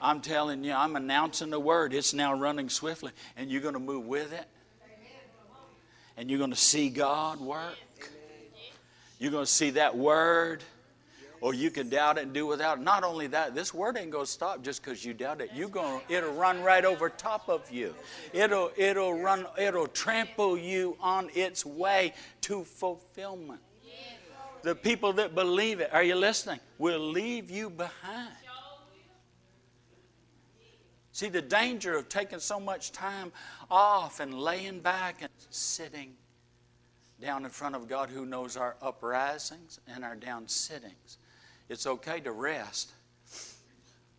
I'm 0.00 0.20
telling 0.20 0.62
you, 0.62 0.72
I'm 0.72 0.94
announcing 0.94 1.50
the 1.50 1.58
word. 1.58 1.92
It's 1.92 2.14
now 2.14 2.32
running 2.32 2.68
swiftly, 2.68 3.10
and 3.36 3.50
you're 3.50 3.60
going 3.60 3.74
to 3.74 3.80
move 3.80 4.06
with 4.06 4.32
it 4.32 4.46
and 6.18 6.28
you're 6.28 6.38
going 6.38 6.50
to 6.50 6.56
see 6.56 6.90
God 6.90 7.40
work. 7.40 7.76
You're 9.20 9.30
going 9.30 9.46
to 9.46 9.50
see 9.50 9.70
that 9.70 9.96
word, 9.96 10.64
or 11.40 11.54
you 11.54 11.70
can 11.70 11.88
doubt 11.88 12.18
it 12.18 12.24
and 12.24 12.32
do 12.32 12.44
without. 12.44 12.80
Not 12.82 13.04
only 13.04 13.28
that, 13.28 13.54
this 13.54 13.72
word 13.72 13.96
ain't 13.96 14.10
going 14.10 14.26
to 14.26 14.30
stop 14.30 14.62
just 14.62 14.82
because 14.82 15.04
you 15.04 15.14
doubt 15.14 15.40
it. 15.40 15.50
You're 15.54 15.68
going, 15.68 16.02
it'll 16.08 16.34
run 16.34 16.60
right 16.62 16.84
over 16.84 17.08
top 17.08 17.48
of 17.48 17.70
you. 17.70 17.94
It'll, 18.32 18.72
it'll 18.76 19.14
run, 19.14 19.46
it'll 19.56 19.86
trample 19.86 20.58
you 20.58 20.96
on 21.00 21.30
its 21.34 21.64
way 21.64 22.14
to 22.42 22.64
fulfillment. 22.64 23.60
The 24.62 24.74
people 24.74 25.12
that 25.14 25.36
believe 25.36 25.78
it, 25.78 25.90
are 25.92 26.02
you 26.02 26.16
listening? 26.16 26.58
Will 26.78 26.98
leave 26.98 27.48
you 27.48 27.70
behind. 27.70 28.34
See, 31.18 31.28
the 31.28 31.42
danger 31.42 31.96
of 31.96 32.08
taking 32.08 32.38
so 32.38 32.60
much 32.60 32.92
time 32.92 33.32
off 33.72 34.20
and 34.20 34.32
laying 34.32 34.78
back 34.78 35.20
and 35.20 35.30
sitting 35.50 36.14
down 37.20 37.44
in 37.44 37.50
front 37.50 37.74
of 37.74 37.88
God 37.88 38.08
who 38.08 38.24
knows 38.24 38.56
our 38.56 38.76
uprisings 38.80 39.80
and 39.88 40.04
our 40.04 40.14
down 40.14 40.46
sittings. 40.46 41.18
It's 41.68 41.88
okay 41.88 42.20
to 42.20 42.30
rest, 42.30 42.92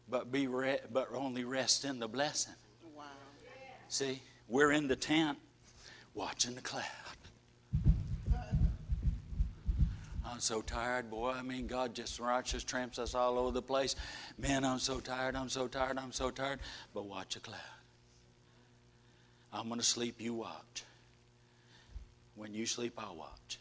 but 0.10 0.30
be 0.30 0.48
re- 0.48 0.82
but 0.92 1.08
only 1.14 1.46
rest 1.46 1.86
in 1.86 2.00
the 2.00 2.08
blessing. 2.10 2.56
Wow. 2.94 3.06
See, 3.88 4.22
we're 4.50 4.74
in 4.74 4.90
the 4.90 4.98
tent. 4.98 5.38
watching 6.14 6.54
the 6.54 6.62
cloud. 6.62 6.84
I'm 10.32 10.40
so 10.40 10.62
tired, 10.62 11.10
boy. 11.10 11.32
I 11.32 11.42
mean, 11.42 11.68
God 11.68 11.94
just 11.96 12.20
righteous 12.20 12.64
tramps 12.64 13.00
us 13.00 13.16
all 13.16 13.38
over 13.40 13.52
the 13.52 13.62
place. 13.62 13.96
Man, 14.38 14.64
I'm 14.64 14.80
so 14.80 15.00
tired. 15.00 15.36
I'm 15.36 15.50
so 15.50 15.68
tired. 15.68 15.98
I'm 15.98 16.12
so 16.12 16.30
tired. 16.30 16.60
But 16.94 17.06
watch 17.06 17.36
a 17.36 17.40
cloud. 17.40 17.60
I'm 19.52 19.68
going 19.68 19.80
to 19.80 19.86
sleep. 19.86 20.16
You 20.20 20.34
watch. 20.36 20.84
When 22.36 22.54
you 22.54 22.66
sleep, 22.66 22.94
I'll 22.98 23.16
watch. 23.16 23.60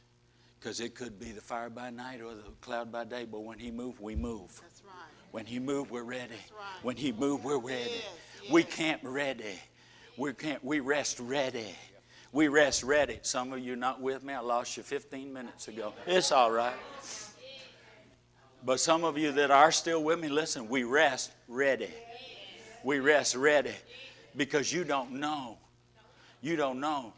Because 0.61 0.81
it 0.81 0.95
could 0.95 1.19
be 1.19 1.33
the 1.33 1.41
fire 1.41 1.71
by 1.71 1.91
night 1.91 2.21
or 2.21 2.35
the 2.35 2.43
cloud 2.61 2.93
by 2.93 3.05
day. 3.05 3.25
But 3.31 3.41
when 3.41 3.59
He 3.59 3.71
moves, 3.71 3.99
we 4.01 4.15
move. 4.15 4.61
That's 4.61 4.83
right. 4.85 4.95
When 5.31 5.47
He 5.47 5.59
moves, 5.59 5.91
we're 5.91 6.03
ready. 6.03 6.35
right. 6.57 6.83
When 6.83 6.97
He 6.97 7.13
moves, 7.13 7.45
we're 7.45 7.59
ready. 7.59 7.91
Yes, 7.91 8.51
We 8.51 8.63
yes. 8.63 8.75
camp 8.75 9.01
ready. 9.05 9.59
We 10.17 10.33
can't. 10.35 10.63
We 10.65 10.81
rest 10.81 11.21
ready. 11.21 11.75
We 12.33 12.49
rest 12.49 12.83
ready. 12.83 13.19
Some 13.23 13.53
of 13.53 13.61
you 13.61 13.75
not 13.75 14.01
with 14.01 14.23
me. 14.23 14.35
I 14.35 14.41
lost 14.41 14.77
you 14.77 14.83
15 14.83 15.33
minutes 15.33 15.69
ago. 15.69 15.95
It's 16.07 16.31
all 16.31 16.51
right. 16.51 16.75
But 18.65 18.81
some 18.81 19.05
of 19.05 19.17
you 19.17 19.33
that 19.33 19.51
are 19.51 19.73
still 19.73 20.03
with 20.03 20.21
me, 20.21 20.29
listen. 20.29 20.69
We 20.69 20.83
rest 20.83 21.31
ready. 21.47 21.89
We 22.85 23.01
rest 23.01 23.35
ready 23.35 23.75
because 24.37 24.73
you 24.73 24.85
don't 24.85 25.13
know. 25.13 25.59
You 26.43 26.57
don't 26.57 26.81
know 26.81 27.13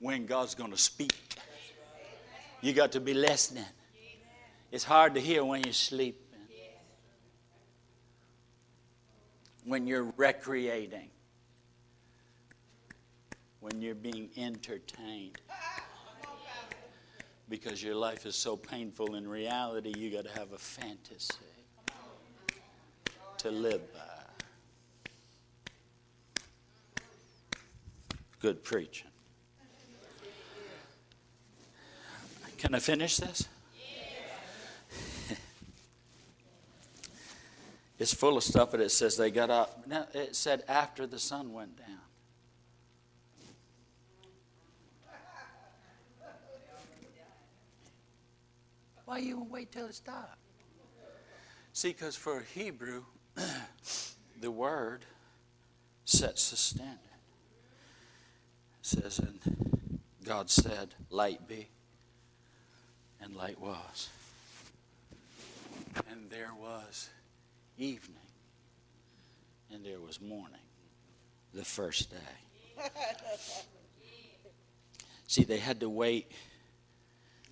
when 0.00 0.26
God's 0.26 0.54
going 0.54 0.72
to 0.72 0.78
speak. 0.78 1.14
You 2.60 2.72
got 2.72 2.92
to 2.92 3.00
be 3.00 3.14
listening. 3.14 3.64
It's 4.72 4.84
hard 4.84 5.14
to 5.14 5.20
hear 5.20 5.44
when 5.44 5.62
you're 5.62 5.72
sleeping. 5.72 6.22
When 9.64 9.86
you're 9.86 10.12
recreating. 10.16 11.10
When 13.66 13.82
you're 13.82 13.96
being 13.96 14.30
entertained. 14.36 15.40
Because 17.48 17.82
your 17.82 17.96
life 17.96 18.24
is 18.24 18.36
so 18.36 18.56
painful 18.56 19.16
in 19.16 19.26
reality, 19.26 19.92
you 19.98 20.08
got 20.08 20.22
to 20.24 20.38
have 20.38 20.52
a 20.52 20.58
fantasy 20.58 21.34
to 23.38 23.50
live 23.50 23.80
by. 23.92 23.98
Good 28.38 28.62
preaching. 28.62 29.08
Can 32.58 32.72
I 32.72 32.78
finish 32.78 33.16
this? 33.16 33.48
it's 37.98 38.14
full 38.14 38.36
of 38.36 38.44
stuff, 38.44 38.70
but 38.70 38.78
it 38.78 38.92
says 38.92 39.16
they 39.16 39.32
got 39.32 39.50
up. 39.50 39.88
No, 39.88 40.06
it 40.14 40.36
said 40.36 40.62
after 40.68 41.04
the 41.08 41.18
sun 41.18 41.52
went 41.52 41.76
down. 41.76 42.05
Why 49.06 49.18
you 49.18 49.46
wait 49.48 49.70
till 49.70 49.86
it 49.86 49.94
stopped? 49.94 50.36
See, 51.72 51.90
because 51.90 52.16
for 52.16 52.38
a 52.38 52.42
Hebrew, 52.42 53.04
the 54.40 54.50
word 54.50 55.04
sets 56.04 56.50
the 56.50 56.56
standard. 56.56 56.98
It 58.80 58.86
says, 58.86 59.20
and 59.20 60.00
God 60.24 60.50
said, 60.50 60.94
light 61.10 61.46
be, 61.46 61.68
and 63.20 63.36
light 63.36 63.60
was. 63.60 64.08
And 66.10 66.28
there 66.28 66.50
was 66.60 67.08
evening, 67.78 68.16
and 69.72 69.84
there 69.84 70.00
was 70.00 70.20
morning, 70.20 70.58
the 71.54 71.64
first 71.64 72.10
day. 72.10 72.82
See, 75.28 75.44
they 75.44 75.58
had 75.58 75.78
to 75.80 75.88
wait 75.88 76.32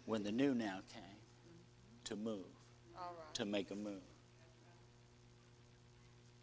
when 0.05 0.25
the 0.25 0.33
new 0.33 0.53
now 0.53 0.81
came 0.93 1.14
to 2.05 2.17
move, 2.17 2.45
All 2.97 3.15
right. 3.17 3.35
to 3.35 3.45
make 3.45 3.71
a 3.71 3.75
move. 3.75 4.03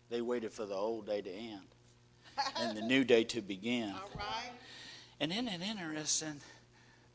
They 0.09 0.21
waited 0.21 0.51
for 0.51 0.65
the 0.65 0.75
old 0.75 1.05
day 1.05 1.21
to 1.21 1.31
end 1.31 1.67
and 2.59 2.77
the 2.77 2.81
new 2.81 3.03
day 3.03 3.23
to 3.25 3.41
begin. 3.41 3.91
All 3.91 4.09
right. 4.15 4.51
And 5.19 5.31
isn't 5.31 5.47
it 5.47 5.61
interesting 5.61 6.41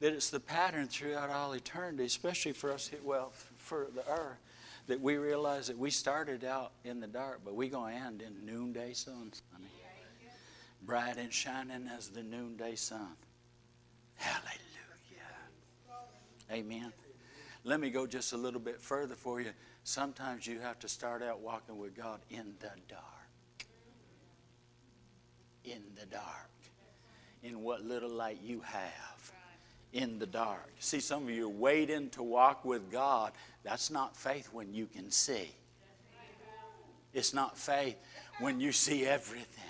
that 0.01 0.13
it's 0.13 0.31
the 0.31 0.41
pattern 0.41 0.87
throughout 0.89 1.31
all 1.31 1.53
eternity, 1.53 2.05
especially 2.05 2.53
for 2.53 2.73
us, 2.73 2.91
well, 3.05 3.33
for 3.59 3.89
the 3.95 4.09
earth, 4.11 4.39
that 4.87 5.01
we 5.01 5.17
realize 5.17 5.67
that 5.67 5.77
we 5.77 5.91
started 5.91 6.45
out 6.45 6.73
in 6.85 7.01
the 7.01 7.07
dark, 7.07 7.41
but 7.45 7.55
we're 7.55 7.69
going 7.69 7.97
to 7.97 8.01
end 8.01 8.23
in 8.23 8.47
noonday 8.47 8.93
sun, 8.93 9.33
honey. 9.53 9.69
Bright 10.83 11.17
and 11.17 11.33
shining 11.33 11.89
as 11.97 12.09
the 12.09 12.23
noonday 12.23 12.77
sun. 12.77 13.17
Hallelujah. 14.15 14.61
Amen. 16.53 16.93
Let 17.67 17.81
me 17.81 17.91
go 17.91 18.07
just 18.07 18.33
a 18.33 18.37
little 18.37 18.61
bit 18.61 18.81
further 18.81 19.17
for 19.17 19.41
you. 19.41 19.51
Sometimes 19.83 20.47
you 20.47 20.61
have 20.61 20.79
to 20.79 20.89
start 20.89 21.21
out 21.21 21.41
walking 21.41 21.77
with 21.77 21.97
God 21.97 22.21
in 22.31 22.55
the 22.61 22.71
dark. 22.89 23.67
In 25.65 25.83
the 25.99 26.07
dark. 26.07 26.49
In 27.43 27.65
what 27.65 27.85
little 27.85 28.09
light 28.09 28.39
you 28.41 28.61
have. 28.61 29.33
In 29.93 30.21
the 30.21 30.27
dark. 30.27 30.71
See, 30.79 31.01
some 31.01 31.25
of 31.25 31.31
you 31.31 31.47
are 31.47 31.49
waiting 31.49 32.09
to 32.11 32.23
walk 32.23 32.65
with 32.65 32.89
God. 32.89 33.33
That's 33.65 33.91
not 33.91 34.17
faith 34.17 34.49
when 34.53 34.73
you 34.73 34.87
can 34.87 35.11
see. 35.11 35.51
It's 37.13 37.35
not 37.35 37.59
faith 37.59 37.97
when 38.39 38.61
you 38.61 38.71
see 38.71 39.05
everything. 39.05 39.65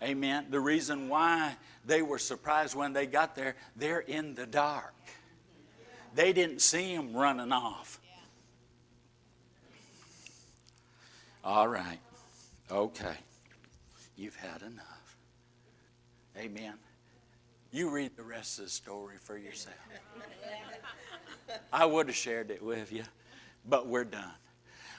Amen. 0.00 0.46
The 0.50 0.60
reason 0.60 1.08
why 1.08 1.56
they 1.84 2.02
were 2.02 2.18
surprised 2.18 2.76
when 2.76 2.92
they 2.92 3.06
got 3.06 3.34
there, 3.34 3.56
they're 3.74 4.00
in 4.00 4.36
the 4.36 4.46
dark. 4.46 4.94
They 6.14 6.32
didn't 6.32 6.60
see 6.60 6.92
him 6.92 7.14
running 7.14 7.52
off. 7.52 8.00
All 11.44 11.66
right. 11.66 11.98
Okay. 12.70 13.16
You've 14.16 14.36
had 14.36 14.62
enough. 14.62 15.16
Amen. 16.38 16.74
You 17.72 17.90
read 17.90 18.16
the 18.16 18.22
rest 18.22 18.58
of 18.58 18.66
the 18.66 18.70
story 18.70 19.16
for 19.18 19.36
yourself. 19.36 19.76
I 21.72 21.86
would 21.86 22.06
have 22.06 22.16
shared 22.16 22.50
it 22.50 22.62
with 22.62 22.92
you, 22.92 23.04
but 23.68 23.86
we're 23.86 24.04
done. 24.04 24.34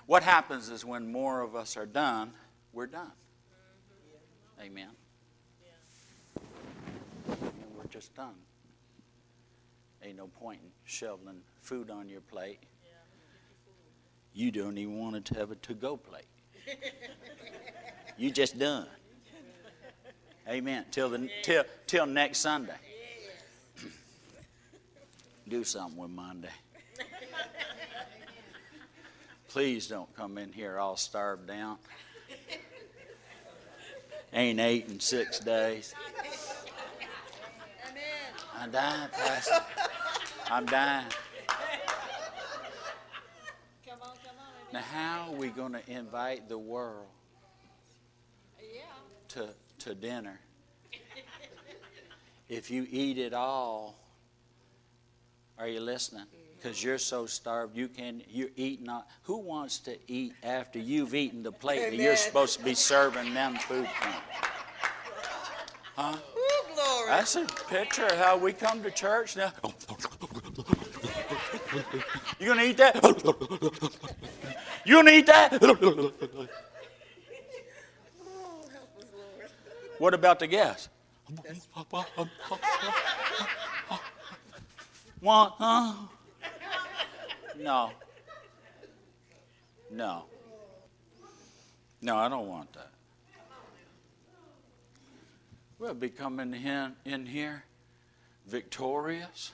What 0.06 0.24
happens 0.24 0.70
is 0.70 0.84
when 0.84 1.12
more 1.12 1.42
of 1.42 1.56
us 1.56 1.78
are 1.78 1.86
done, 1.86 2.34
we're 2.74 2.88
done. 2.88 3.12
Amen. 4.62 4.90
And 6.36 7.48
we're 7.78 7.86
just 7.90 8.14
done. 8.16 8.36
Ain't 10.04 10.18
no 10.18 10.28
point 10.28 10.60
in 10.64 10.70
shoveling 10.84 11.42
food 11.62 11.90
on 11.90 12.10
your 12.10 12.22
plate. 12.22 12.60
You 14.34 14.52
don't 14.52 14.78
even 14.78 15.00
want 15.00 15.26
to 15.26 15.36
have 15.36 15.52
a 15.52 15.56
to 15.56 15.74
go 15.74 15.98
plate. 15.98 16.26
You 18.16 18.30
just 18.30 18.60
done. 18.60 18.86
Amen. 20.48 20.86
Till 20.92 21.10
the 21.10 21.30
till 21.42 21.64
till 21.88 22.06
next 22.06 22.38
Sunday. 22.40 22.76
Do 25.48 25.64
something 25.64 25.98
with 26.00 26.12
Monday. 26.12 26.50
Please 29.48 29.88
don't 29.88 30.16
come 30.16 30.38
in 30.38 30.52
here 30.52 30.78
all 30.78 30.96
starved 30.96 31.48
down. 31.48 31.78
Ain't 34.32 34.60
ate 34.60 34.88
in 34.90 35.00
six 35.00 35.40
days. 35.40 35.94
I'm 38.60 38.72
dying, 38.72 39.10
Pastor. 39.12 39.62
I'm 40.54 40.68
dying. 40.68 41.08
Come 43.88 43.98
on, 44.04 44.10
come 44.24 44.36
on. 44.38 44.72
Now, 44.72 44.82
how 44.82 45.30
are 45.32 45.36
we 45.36 45.48
going 45.48 45.74
to 45.74 45.82
invite 45.92 46.48
the 46.48 46.60
world 46.60 47.08
Yeah. 48.62 48.82
to, 49.30 49.50
to 49.80 49.96
dinner 49.96 50.40
if 52.50 52.70
you 52.70 52.86
eat 52.92 53.18
it 53.18 53.34
all? 53.34 53.96
Are 55.58 55.68
you 55.68 55.80
listening? 55.80 56.26
Because 56.56 56.84
you're 56.84 57.00
so 57.00 57.26
starved, 57.26 57.76
you 57.76 57.88
can 57.88 58.22
you 58.30 58.52
eat 58.56 58.80
not. 58.80 59.08
Who 59.24 59.38
wants 59.38 59.80
to 59.80 59.98
eat 60.08 60.34
after 60.44 60.78
you've 60.78 61.16
eaten 61.16 61.42
the 61.42 61.52
plate 61.52 61.90
that 61.90 61.96
you're 61.96 62.16
supposed 62.16 62.60
to 62.60 62.64
be 62.64 62.76
serving 62.76 63.34
them 63.34 63.56
food 63.56 63.88
from? 63.88 64.14
Huh? 65.96 66.16
Ooh, 66.38 66.74
glory. 66.76 67.08
That's 67.08 67.36
a 67.38 67.46
picture 67.70 68.06
of 68.06 68.18
how 68.18 68.38
we 68.38 68.54
come 68.54 68.84
to 68.84 68.92
church 68.92 69.36
now. 69.36 69.52
You 72.40 72.48
gonna 72.48 72.64
eat 72.64 72.78
that? 72.78 72.96
You 74.86 74.96
gonna 74.96 75.12
eat 75.12 75.26
that? 75.28 75.62
What 79.98 80.14
about 80.14 80.40
the 80.40 80.48
gas? 80.48 80.90
Want, 85.22 85.54
huh? 85.58 85.94
No. 87.60 87.92
No. 89.90 90.26
No, 92.02 92.18
I 92.18 92.28
don't 92.28 92.48
want 92.50 92.74
that. 92.74 92.92
We'll 95.80 95.94
be 95.94 96.10
coming 96.10 96.54
in, 96.54 96.96
in 97.06 97.26
here 97.26 97.64
victorious, 98.46 99.54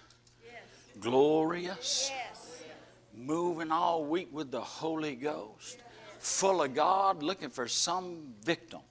glorious, 1.00 2.12
moving 3.16 3.72
all 3.72 4.06
week 4.06 4.30
with 4.32 4.52
the 4.52 4.62
Holy 4.62 5.16
Ghost, 5.16 5.80
full 6.20 6.62
of 6.62 6.74
God, 6.74 7.24
looking 7.24 7.50
for 7.50 7.68
some 7.68 8.34
victim 8.44 8.82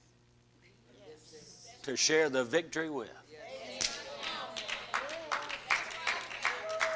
to 1.83 1.97
share 1.97 2.29
the 2.29 2.45
victory 2.45 2.91
with. 2.91 3.11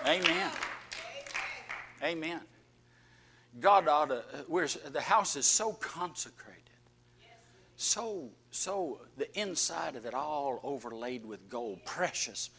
Amen. 0.06 0.50
Amen. 2.02 2.40
God 3.60 3.86
ought 3.86 4.08
to, 4.08 4.24
we're, 4.48 4.66
the 4.66 5.00
house 5.00 5.36
is 5.36 5.46
so 5.46 5.72
consecrated, 5.74 6.62
so, 7.76 8.30
so, 8.50 9.00
the 9.16 9.38
inside 9.38 9.96
of 9.96 10.06
it 10.06 10.14
all 10.14 10.60
overlaid 10.62 11.24
with 11.24 11.48
gold, 11.48 11.84
precious 11.84 12.50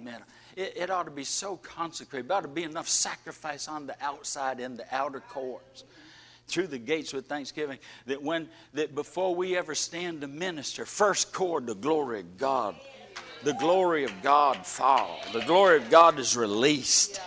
metal. 0.00 0.26
It, 0.56 0.74
it 0.76 0.90
ought 0.90 1.04
to 1.04 1.10
be 1.10 1.24
so 1.24 1.56
consecrated. 1.56 2.28
There 2.28 2.36
ought 2.36 2.42
to 2.42 2.48
be 2.48 2.64
enough 2.64 2.88
sacrifice 2.88 3.68
on 3.68 3.86
the 3.86 3.96
outside 4.00 4.60
in 4.60 4.76
the 4.76 4.84
outer 4.90 5.20
courts 5.20 5.84
through 6.50 6.66
the 6.66 6.78
gates 6.78 7.12
with 7.12 7.26
thanksgiving 7.26 7.78
that 8.06 8.22
when 8.22 8.48
that 8.74 8.94
before 8.94 9.34
we 9.34 9.56
ever 9.56 9.74
stand 9.74 10.20
to 10.20 10.26
minister 10.26 10.84
first 10.84 11.32
chord 11.32 11.66
the 11.66 11.74
glory 11.74 12.20
of 12.20 12.36
god 12.36 12.74
the 13.44 13.54
glory 13.54 14.04
of 14.04 14.12
god 14.22 14.66
fall 14.66 15.20
the 15.32 15.40
glory 15.42 15.76
of 15.76 15.88
god 15.90 16.18
is 16.18 16.36
released 16.36 17.20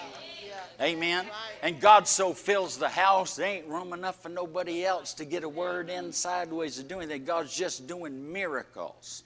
amen 0.82 1.26
and 1.62 1.80
god 1.80 2.06
so 2.08 2.34
fills 2.34 2.78
the 2.78 2.90
house 2.90 3.38
there 3.38 3.48
ain't 3.48 3.68
room 3.68 3.94
enough 3.94 4.22
for 4.22 4.30
nobody 4.30 4.86
else 4.86 5.14
to 5.14 5.24
get 5.24 5.44
a 5.44 5.50
word 5.50 5.90
in 5.90 6.12
sideways 6.12 6.76
to 6.76 6.84
do 6.84 7.00
anything 7.00 7.24
god's 7.24 7.56
just 7.56 7.88
doing 7.88 8.34
miracles 8.34 9.24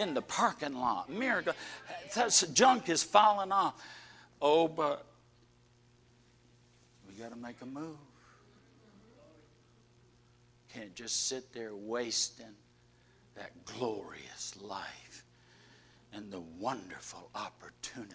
in 0.00 0.14
the 0.14 0.22
parking 0.22 0.74
lot 0.74 1.10
miracle 1.10 1.52
that's 2.14 2.42
junk 2.48 2.88
is 2.88 3.02
falling 3.02 3.52
off 3.52 3.74
oh 4.40 4.66
but 4.66 5.04
we 7.08 7.14
got 7.14 7.30
to 7.30 7.38
make 7.38 7.56
a 7.62 7.66
move 7.66 7.96
can't 10.72 10.94
just 10.94 11.28
sit 11.28 11.52
there 11.52 11.74
wasting 11.74 12.54
that 13.34 13.64
glorious 13.64 14.54
life 14.60 15.24
and 16.12 16.30
the 16.30 16.40
wonderful 16.58 17.30
opportunity, 17.34 18.14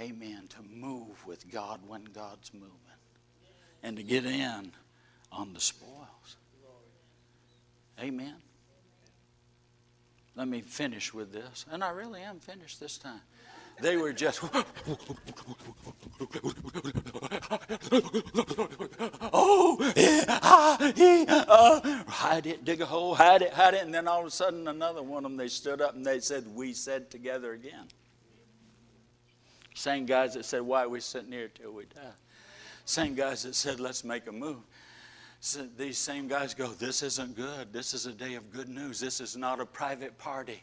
amen, 0.00 0.48
to 0.48 0.62
move 0.70 1.26
with 1.26 1.50
God 1.50 1.80
when 1.86 2.04
God's 2.04 2.52
moving 2.54 2.68
and 3.82 3.96
to 3.96 4.02
get 4.02 4.24
in 4.24 4.72
on 5.30 5.52
the 5.52 5.60
spoils. 5.60 6.36
Amen. 8.00 8.36
Let 10.34 10.48
me 10.48 10.60
finish 10.60 11.12
with 11.12 11.32
this. 11.32 11.66
And 11.70 11.84
I 11.84 11.90
really 11.90 12.22
am 12.22 12.40
finished 12.40 12.80
this 12.80 12.96
time. 12.98 13.20
They 13.80 13.96
were 13.96 14.12
just, 14.12 14.40
oh, 19.32 19.92
yeah, 19.96 20.24
ah, 20.28 20.92
yeah, 20.94 21.44
uh, 21.48 22.04
hide 22.06 22.46
it, 22.46 22.64
dig 22.64 22.80
a 22.80 22.86
hole, 22.86 23.14
hide 23.14 23.42
it, 23.42 23.52
hide 23.52 23.74
it. 23.74 23.82
And 23.82 23.92
then 23.92 24.06
all 24.06 24.20
of 24.20 24.26
a 24.26 24.30
sudden, 24.30 24.68
another 24.68 25.02
one 25.02 25.24
of 25.24 25.30
them, 25.30 25.36
they 25.36 25.48
stood 25.48 25.80
up 25.80 25.94
and 25.94 26.04
they 26.04 26.20
said, 26.20 26.46
We 26.54 26.74
said 26.74 27.10
together 27.10 27.52
again. 27.54 27.88
Same 29.74 30.06
guys 30.06 30.34
that 30.34 30.44
said, 30.44 30.62
Why 30.62 30.84
are 30.84 30.88
we 30.88 31.00
sitting 31.00 31.32
here 31.32 31.48
till 31.48 31.72
we 31.72 31.86
die? 31.86 32.00
Same 32.84 33.14
guys 33.14 33.42
that 33.42 33.54
said, 33.54 33.80
Let's 33.80 34.04
make 34.04 34.26
a 34.28 34.32
move. 34.32 34.58
These 35.76 35.98
same 35.98 36.28
guys 36.28 36.54
go, 36.54 36.68
This 36.68 37.02
isn't 37.02 37.36
good. 37.36 37.72
This 37.72 37.94
is 37.94 38.06
a 38.06 38.12
day 38.12 38.34
of 38.34 38.52
good 38.52 38.68
news. 38.68 39.00
This 39.00 39.20
is 39.20 39.36
not 39.36 39.60
a 39.60 39.66
private 39.66 40.16
party. 40.16 40.62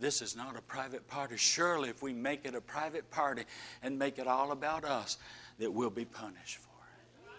This 0.00 0.20
is 0.20 0.34
not 0.36 0.56
a 0.56 0.60
private 0.60 1.06
party. 1.06 1.36
Surely, 1.36 1.88
if 1.88 2.02
we 2.02 2.12
make 2.12 2.44
it 2.44 2.54
a 2.56 2.60
private 2.60 3.08
party 3.10 3.44
and 3.82 3.96
make 3.96 4.18
it 4.18 4.26
all 4.26 4.50
about 4.50 4.84
us, 4.84 5.18
that 5.58 5.72
we'll 5.72 5.88
be 5.88 6.04
punished 6.04 6.58
for 6.58 6.68
it. 6.68 7.30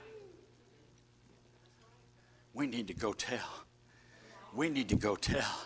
We 2.53 2.65
need 2.65 2.87
to 2.87 2.93
go 2.93 3.11
tell. 3.11 3.65
We 4.53 4.69
need 4.69 4.87
to 4.87 4.95
go 4.95 5.17
tell. 5.17 5.65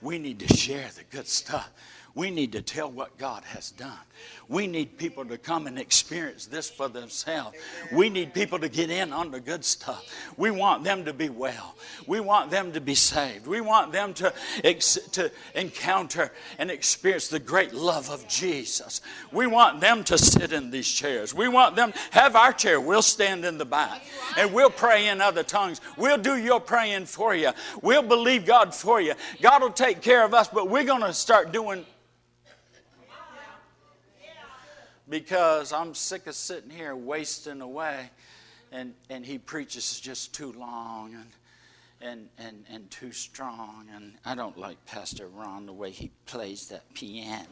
We 0.00 0.20
need 0.20 0.38
to 0.38 0.56
share 0.56 0.88
the 0.96 1.02
good 1.10 1.26
stuff. 1.26 1.72
We 2.18 2.32
need 2.32 2.50
to 2.50 2.62
tell 2.62 2.90
what 2.90 3.16
God 3.16 3.44
has 3.44 3.70
done. 3.70 4.00
We 4.48 4.66
need 4.66 4.98
people 4.98 5.24
to 5.26 5.38
come 5.38 5.68
and 5.68 5.78
experience 5.78 6.46
this 6.46 6.68
for 6.68 6.88
themselves. 6.88 7.56
We 7.92 8.10
need 8.10 8.34
people 8.34 8.58
to 8.58 8.68
get 8.68 8.90
in 8.90 9.12
on 9.12 9.30
the 9.30 9.38
good 9.38 9.64
stuff. 9.64 10.12
We 10.36 10.50
want 10.50 10.82
them 10.82 11.04
to 11.04 11.12
be 11.12 11.28
well. 11.28 11.76
We 12.08 12.18
want 12.18 12.50
them 12.50 12.72
to 12.72 12.80
be 12.80 12.96
saved. 12.96 13.46
We 13.46 13.60
want 13.60 13.92
them 13.92 14.14
to, 14.14 14.34
ex- 14.64 14.98
to 15.12 15.30
encounter 15.54 16.32
and 16.58 16.72
experience 16.72 17.28
the 17.28 17.38
great 17.38 17.72
love 17.72 18.10
of 18.10 18.26
Jesus. 18.26 19.00
We 19.30 19.46
want 19.46 19.80
them 19.80 20.02
to 20.02 20.18
sit 20.18 20.52
in 20.52 20.72
these 20.72 20.88
chairs. 20.90 21.32
We 21.32 21.46
want 21.46 21.76
them 21.76 21.92
have 22.10 22.34
our 22.34 22.52
chair. 22.52 22.80
We'll 22.80 23.00
stand 23.00 23.44
in 23.44 23.58
the 23.58 23.64
back 23.64 24.02
and 24.36 24.52
we'll 24.52 24.70
pray 24.70 25.06
in 25.06 25.20
other 25.20 25.44
tongues. 25.44 25.80
We'll 25.96 26.18
do 26.18 26.36
your 26.36 26.58
praying 26.58 27.06
for 27.06 27.32
you. 27.32 27.52
We'll 27.80 28.02
believe 28.02 28.44
God 28.44 28.74
for 28.74 29.00
you. 29.00 29.14
God 29.40 29.62
will 29.62 29.70
take 29.70 30.02
care 30.02 30.24
of 30.24 30.34
us, 30.34 30.48
but 30.48 30.68
we're 30.68 30.82
going 30.82 31.02
to 31.02 31.12
start 31.12 31.52
doing 31.52 31.84
because 35.08 35.72
I'm 35.72 35.94
sick 35.94 36.26
of 36.26 36.34
sitting 36.34 36.70
here 36.70 36.94
wasting 36.94 37.60
away 37.60 38.10
and, 38.72 38.94
and 39.08 39.24
he 39.24 39.38
preaches 39.38 39.98
just 40.00 40.34
too 40.34 40.52
long 40.52 41.14
and, 41.14 41.28
and, 42.00 42.28
and, 42.38 42.64
and 42.70 42.90
too 42.90 43.12
strong. 43.12 43.86
And 43.94 44.14
I 44.24 44.34
don't 44.34 44.58
like 44.58 44.84
Pastor 44.86 45.28
Ron 45.28 45.66
the 45.66 45.72
way 45.72 45.90
he 45.90 46.10
plays 46.26 46.68
that 46.68 46.82
piano. 46.94 47.46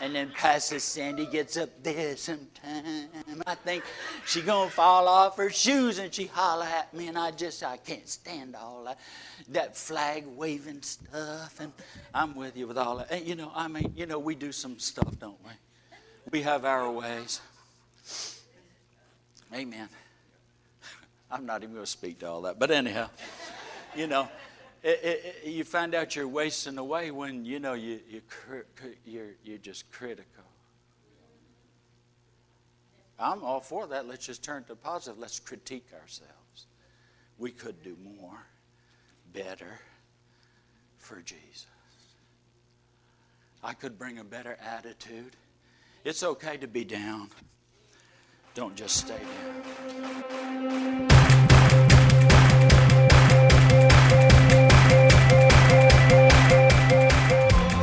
And 0.00 0.14
then 0.14 0.30
Pastor 0.30 0.78
Sandy 0.78 1.26
gets 1.26 1.56
up 1.56 1.70
there 1.82 2.16
sometime. 2.16 3.08
I 3.46 3.54
think 3.54 3.84
she 4.26 4.42
gonna 4.42 4.70
fall 4.70 5.08
off 5.08 5.36
her 5.36 5.50
shoes 5.50 5.98
and 5.98 6.12
she 6.12 6.26
holler 6.26 6.66
at 6.66 6.92
me 6.92 7.08
and 7.08 7.18
I 7.18 7.30
just 7.30 7.62
I 7.62 7.76
can't 7.76 8.08
stand 8.08 8.56
all 8.56 8.84
that 8.84 8.98
that 9.48 9.76
flag 9.76 10.24
waving 10.26 10.82
stuff 10.82 11.60
and 11.60 11.72
I'm 12.12 12.34
with 12.34 12.56
you 12.56 12.66
with 12.66 12.78
all 12.78 12.96
that. 12.98 13.10
And, 13.10 13.26
you 13.26 13.34
know, 13.34 13.52
I 13.54 13.68
mean, 13.68 13.92
you 13.96 14.06
know, 14.06 14.18
we 14.18 14.34
do 14.34 14.52
some 14.52 14.78
stuff, 14.78 15.18
don't 15.18 15.38
we? 15.44 15.50
We 16.30 16.42
have 16.42 16.64
our 16.64 16.90
ways. 16.90 17.40
Amen. 19.54 19.88
I'm 21.30 21.46
not 21.46 21.62
even 21.62 21.76
to 21.76 21.86
speak 21.86 22.20
to 22.20 22.28
all 22.28 22.42
that, 22.42 22.58
but 22.58 22.70
anyhow, 22.70 23.10
you 23.94 24.06
know, 24.06 24.28
it, 24.84 25.34
it, 25.44 25.48
you 25.48 25.64
find 25.64 25.94
out 25.94 26.14
you're 26.14 26.28
wasting 26.28 26.76
away 26.76 27.10
when 27.10 27.46
you 27.46 27.58
know 27.58 27.72
you, 27.72 28.00
you 28.08 28.20
you're, 29.06 29.30
you're 29.42 29.58
just 29.58 29.90
critical. 29.90 30.44
I'm 33.18 33.42
all 33.42 33.60
for 33.60 33.86
that. 33.86 34.06
Let's 34.06 34.26
just 34.26 34.44
turn 34.44 34.64
to 34.64 34.76
positive. 34.76 35.18
Let's 35.18 35.40
critique 35.40 35.86
ourselves. 35.94 36.66
We 37.38 37.50
could 37.50 37.82
do 37.82 37.96
more, 38.02 38.46
better 39.32 39.80
for 40.98 41.22
Jesus. 41.22 41.66
I 43.62 43.72
could 43.72 43.98
bring 43.98 44.18
a 44.18 44.24
better 44.24 44.58
attitude. 44.60 45.36
It's 46.04 46.22
okay 46.22 46.58
to 46.58 46.68
be 46.68 46.84
down. 46.84 47.30
Don't 48.54 48.76
just 48.76 48.96
stay 48.96 49.18
down. 49.18 49.24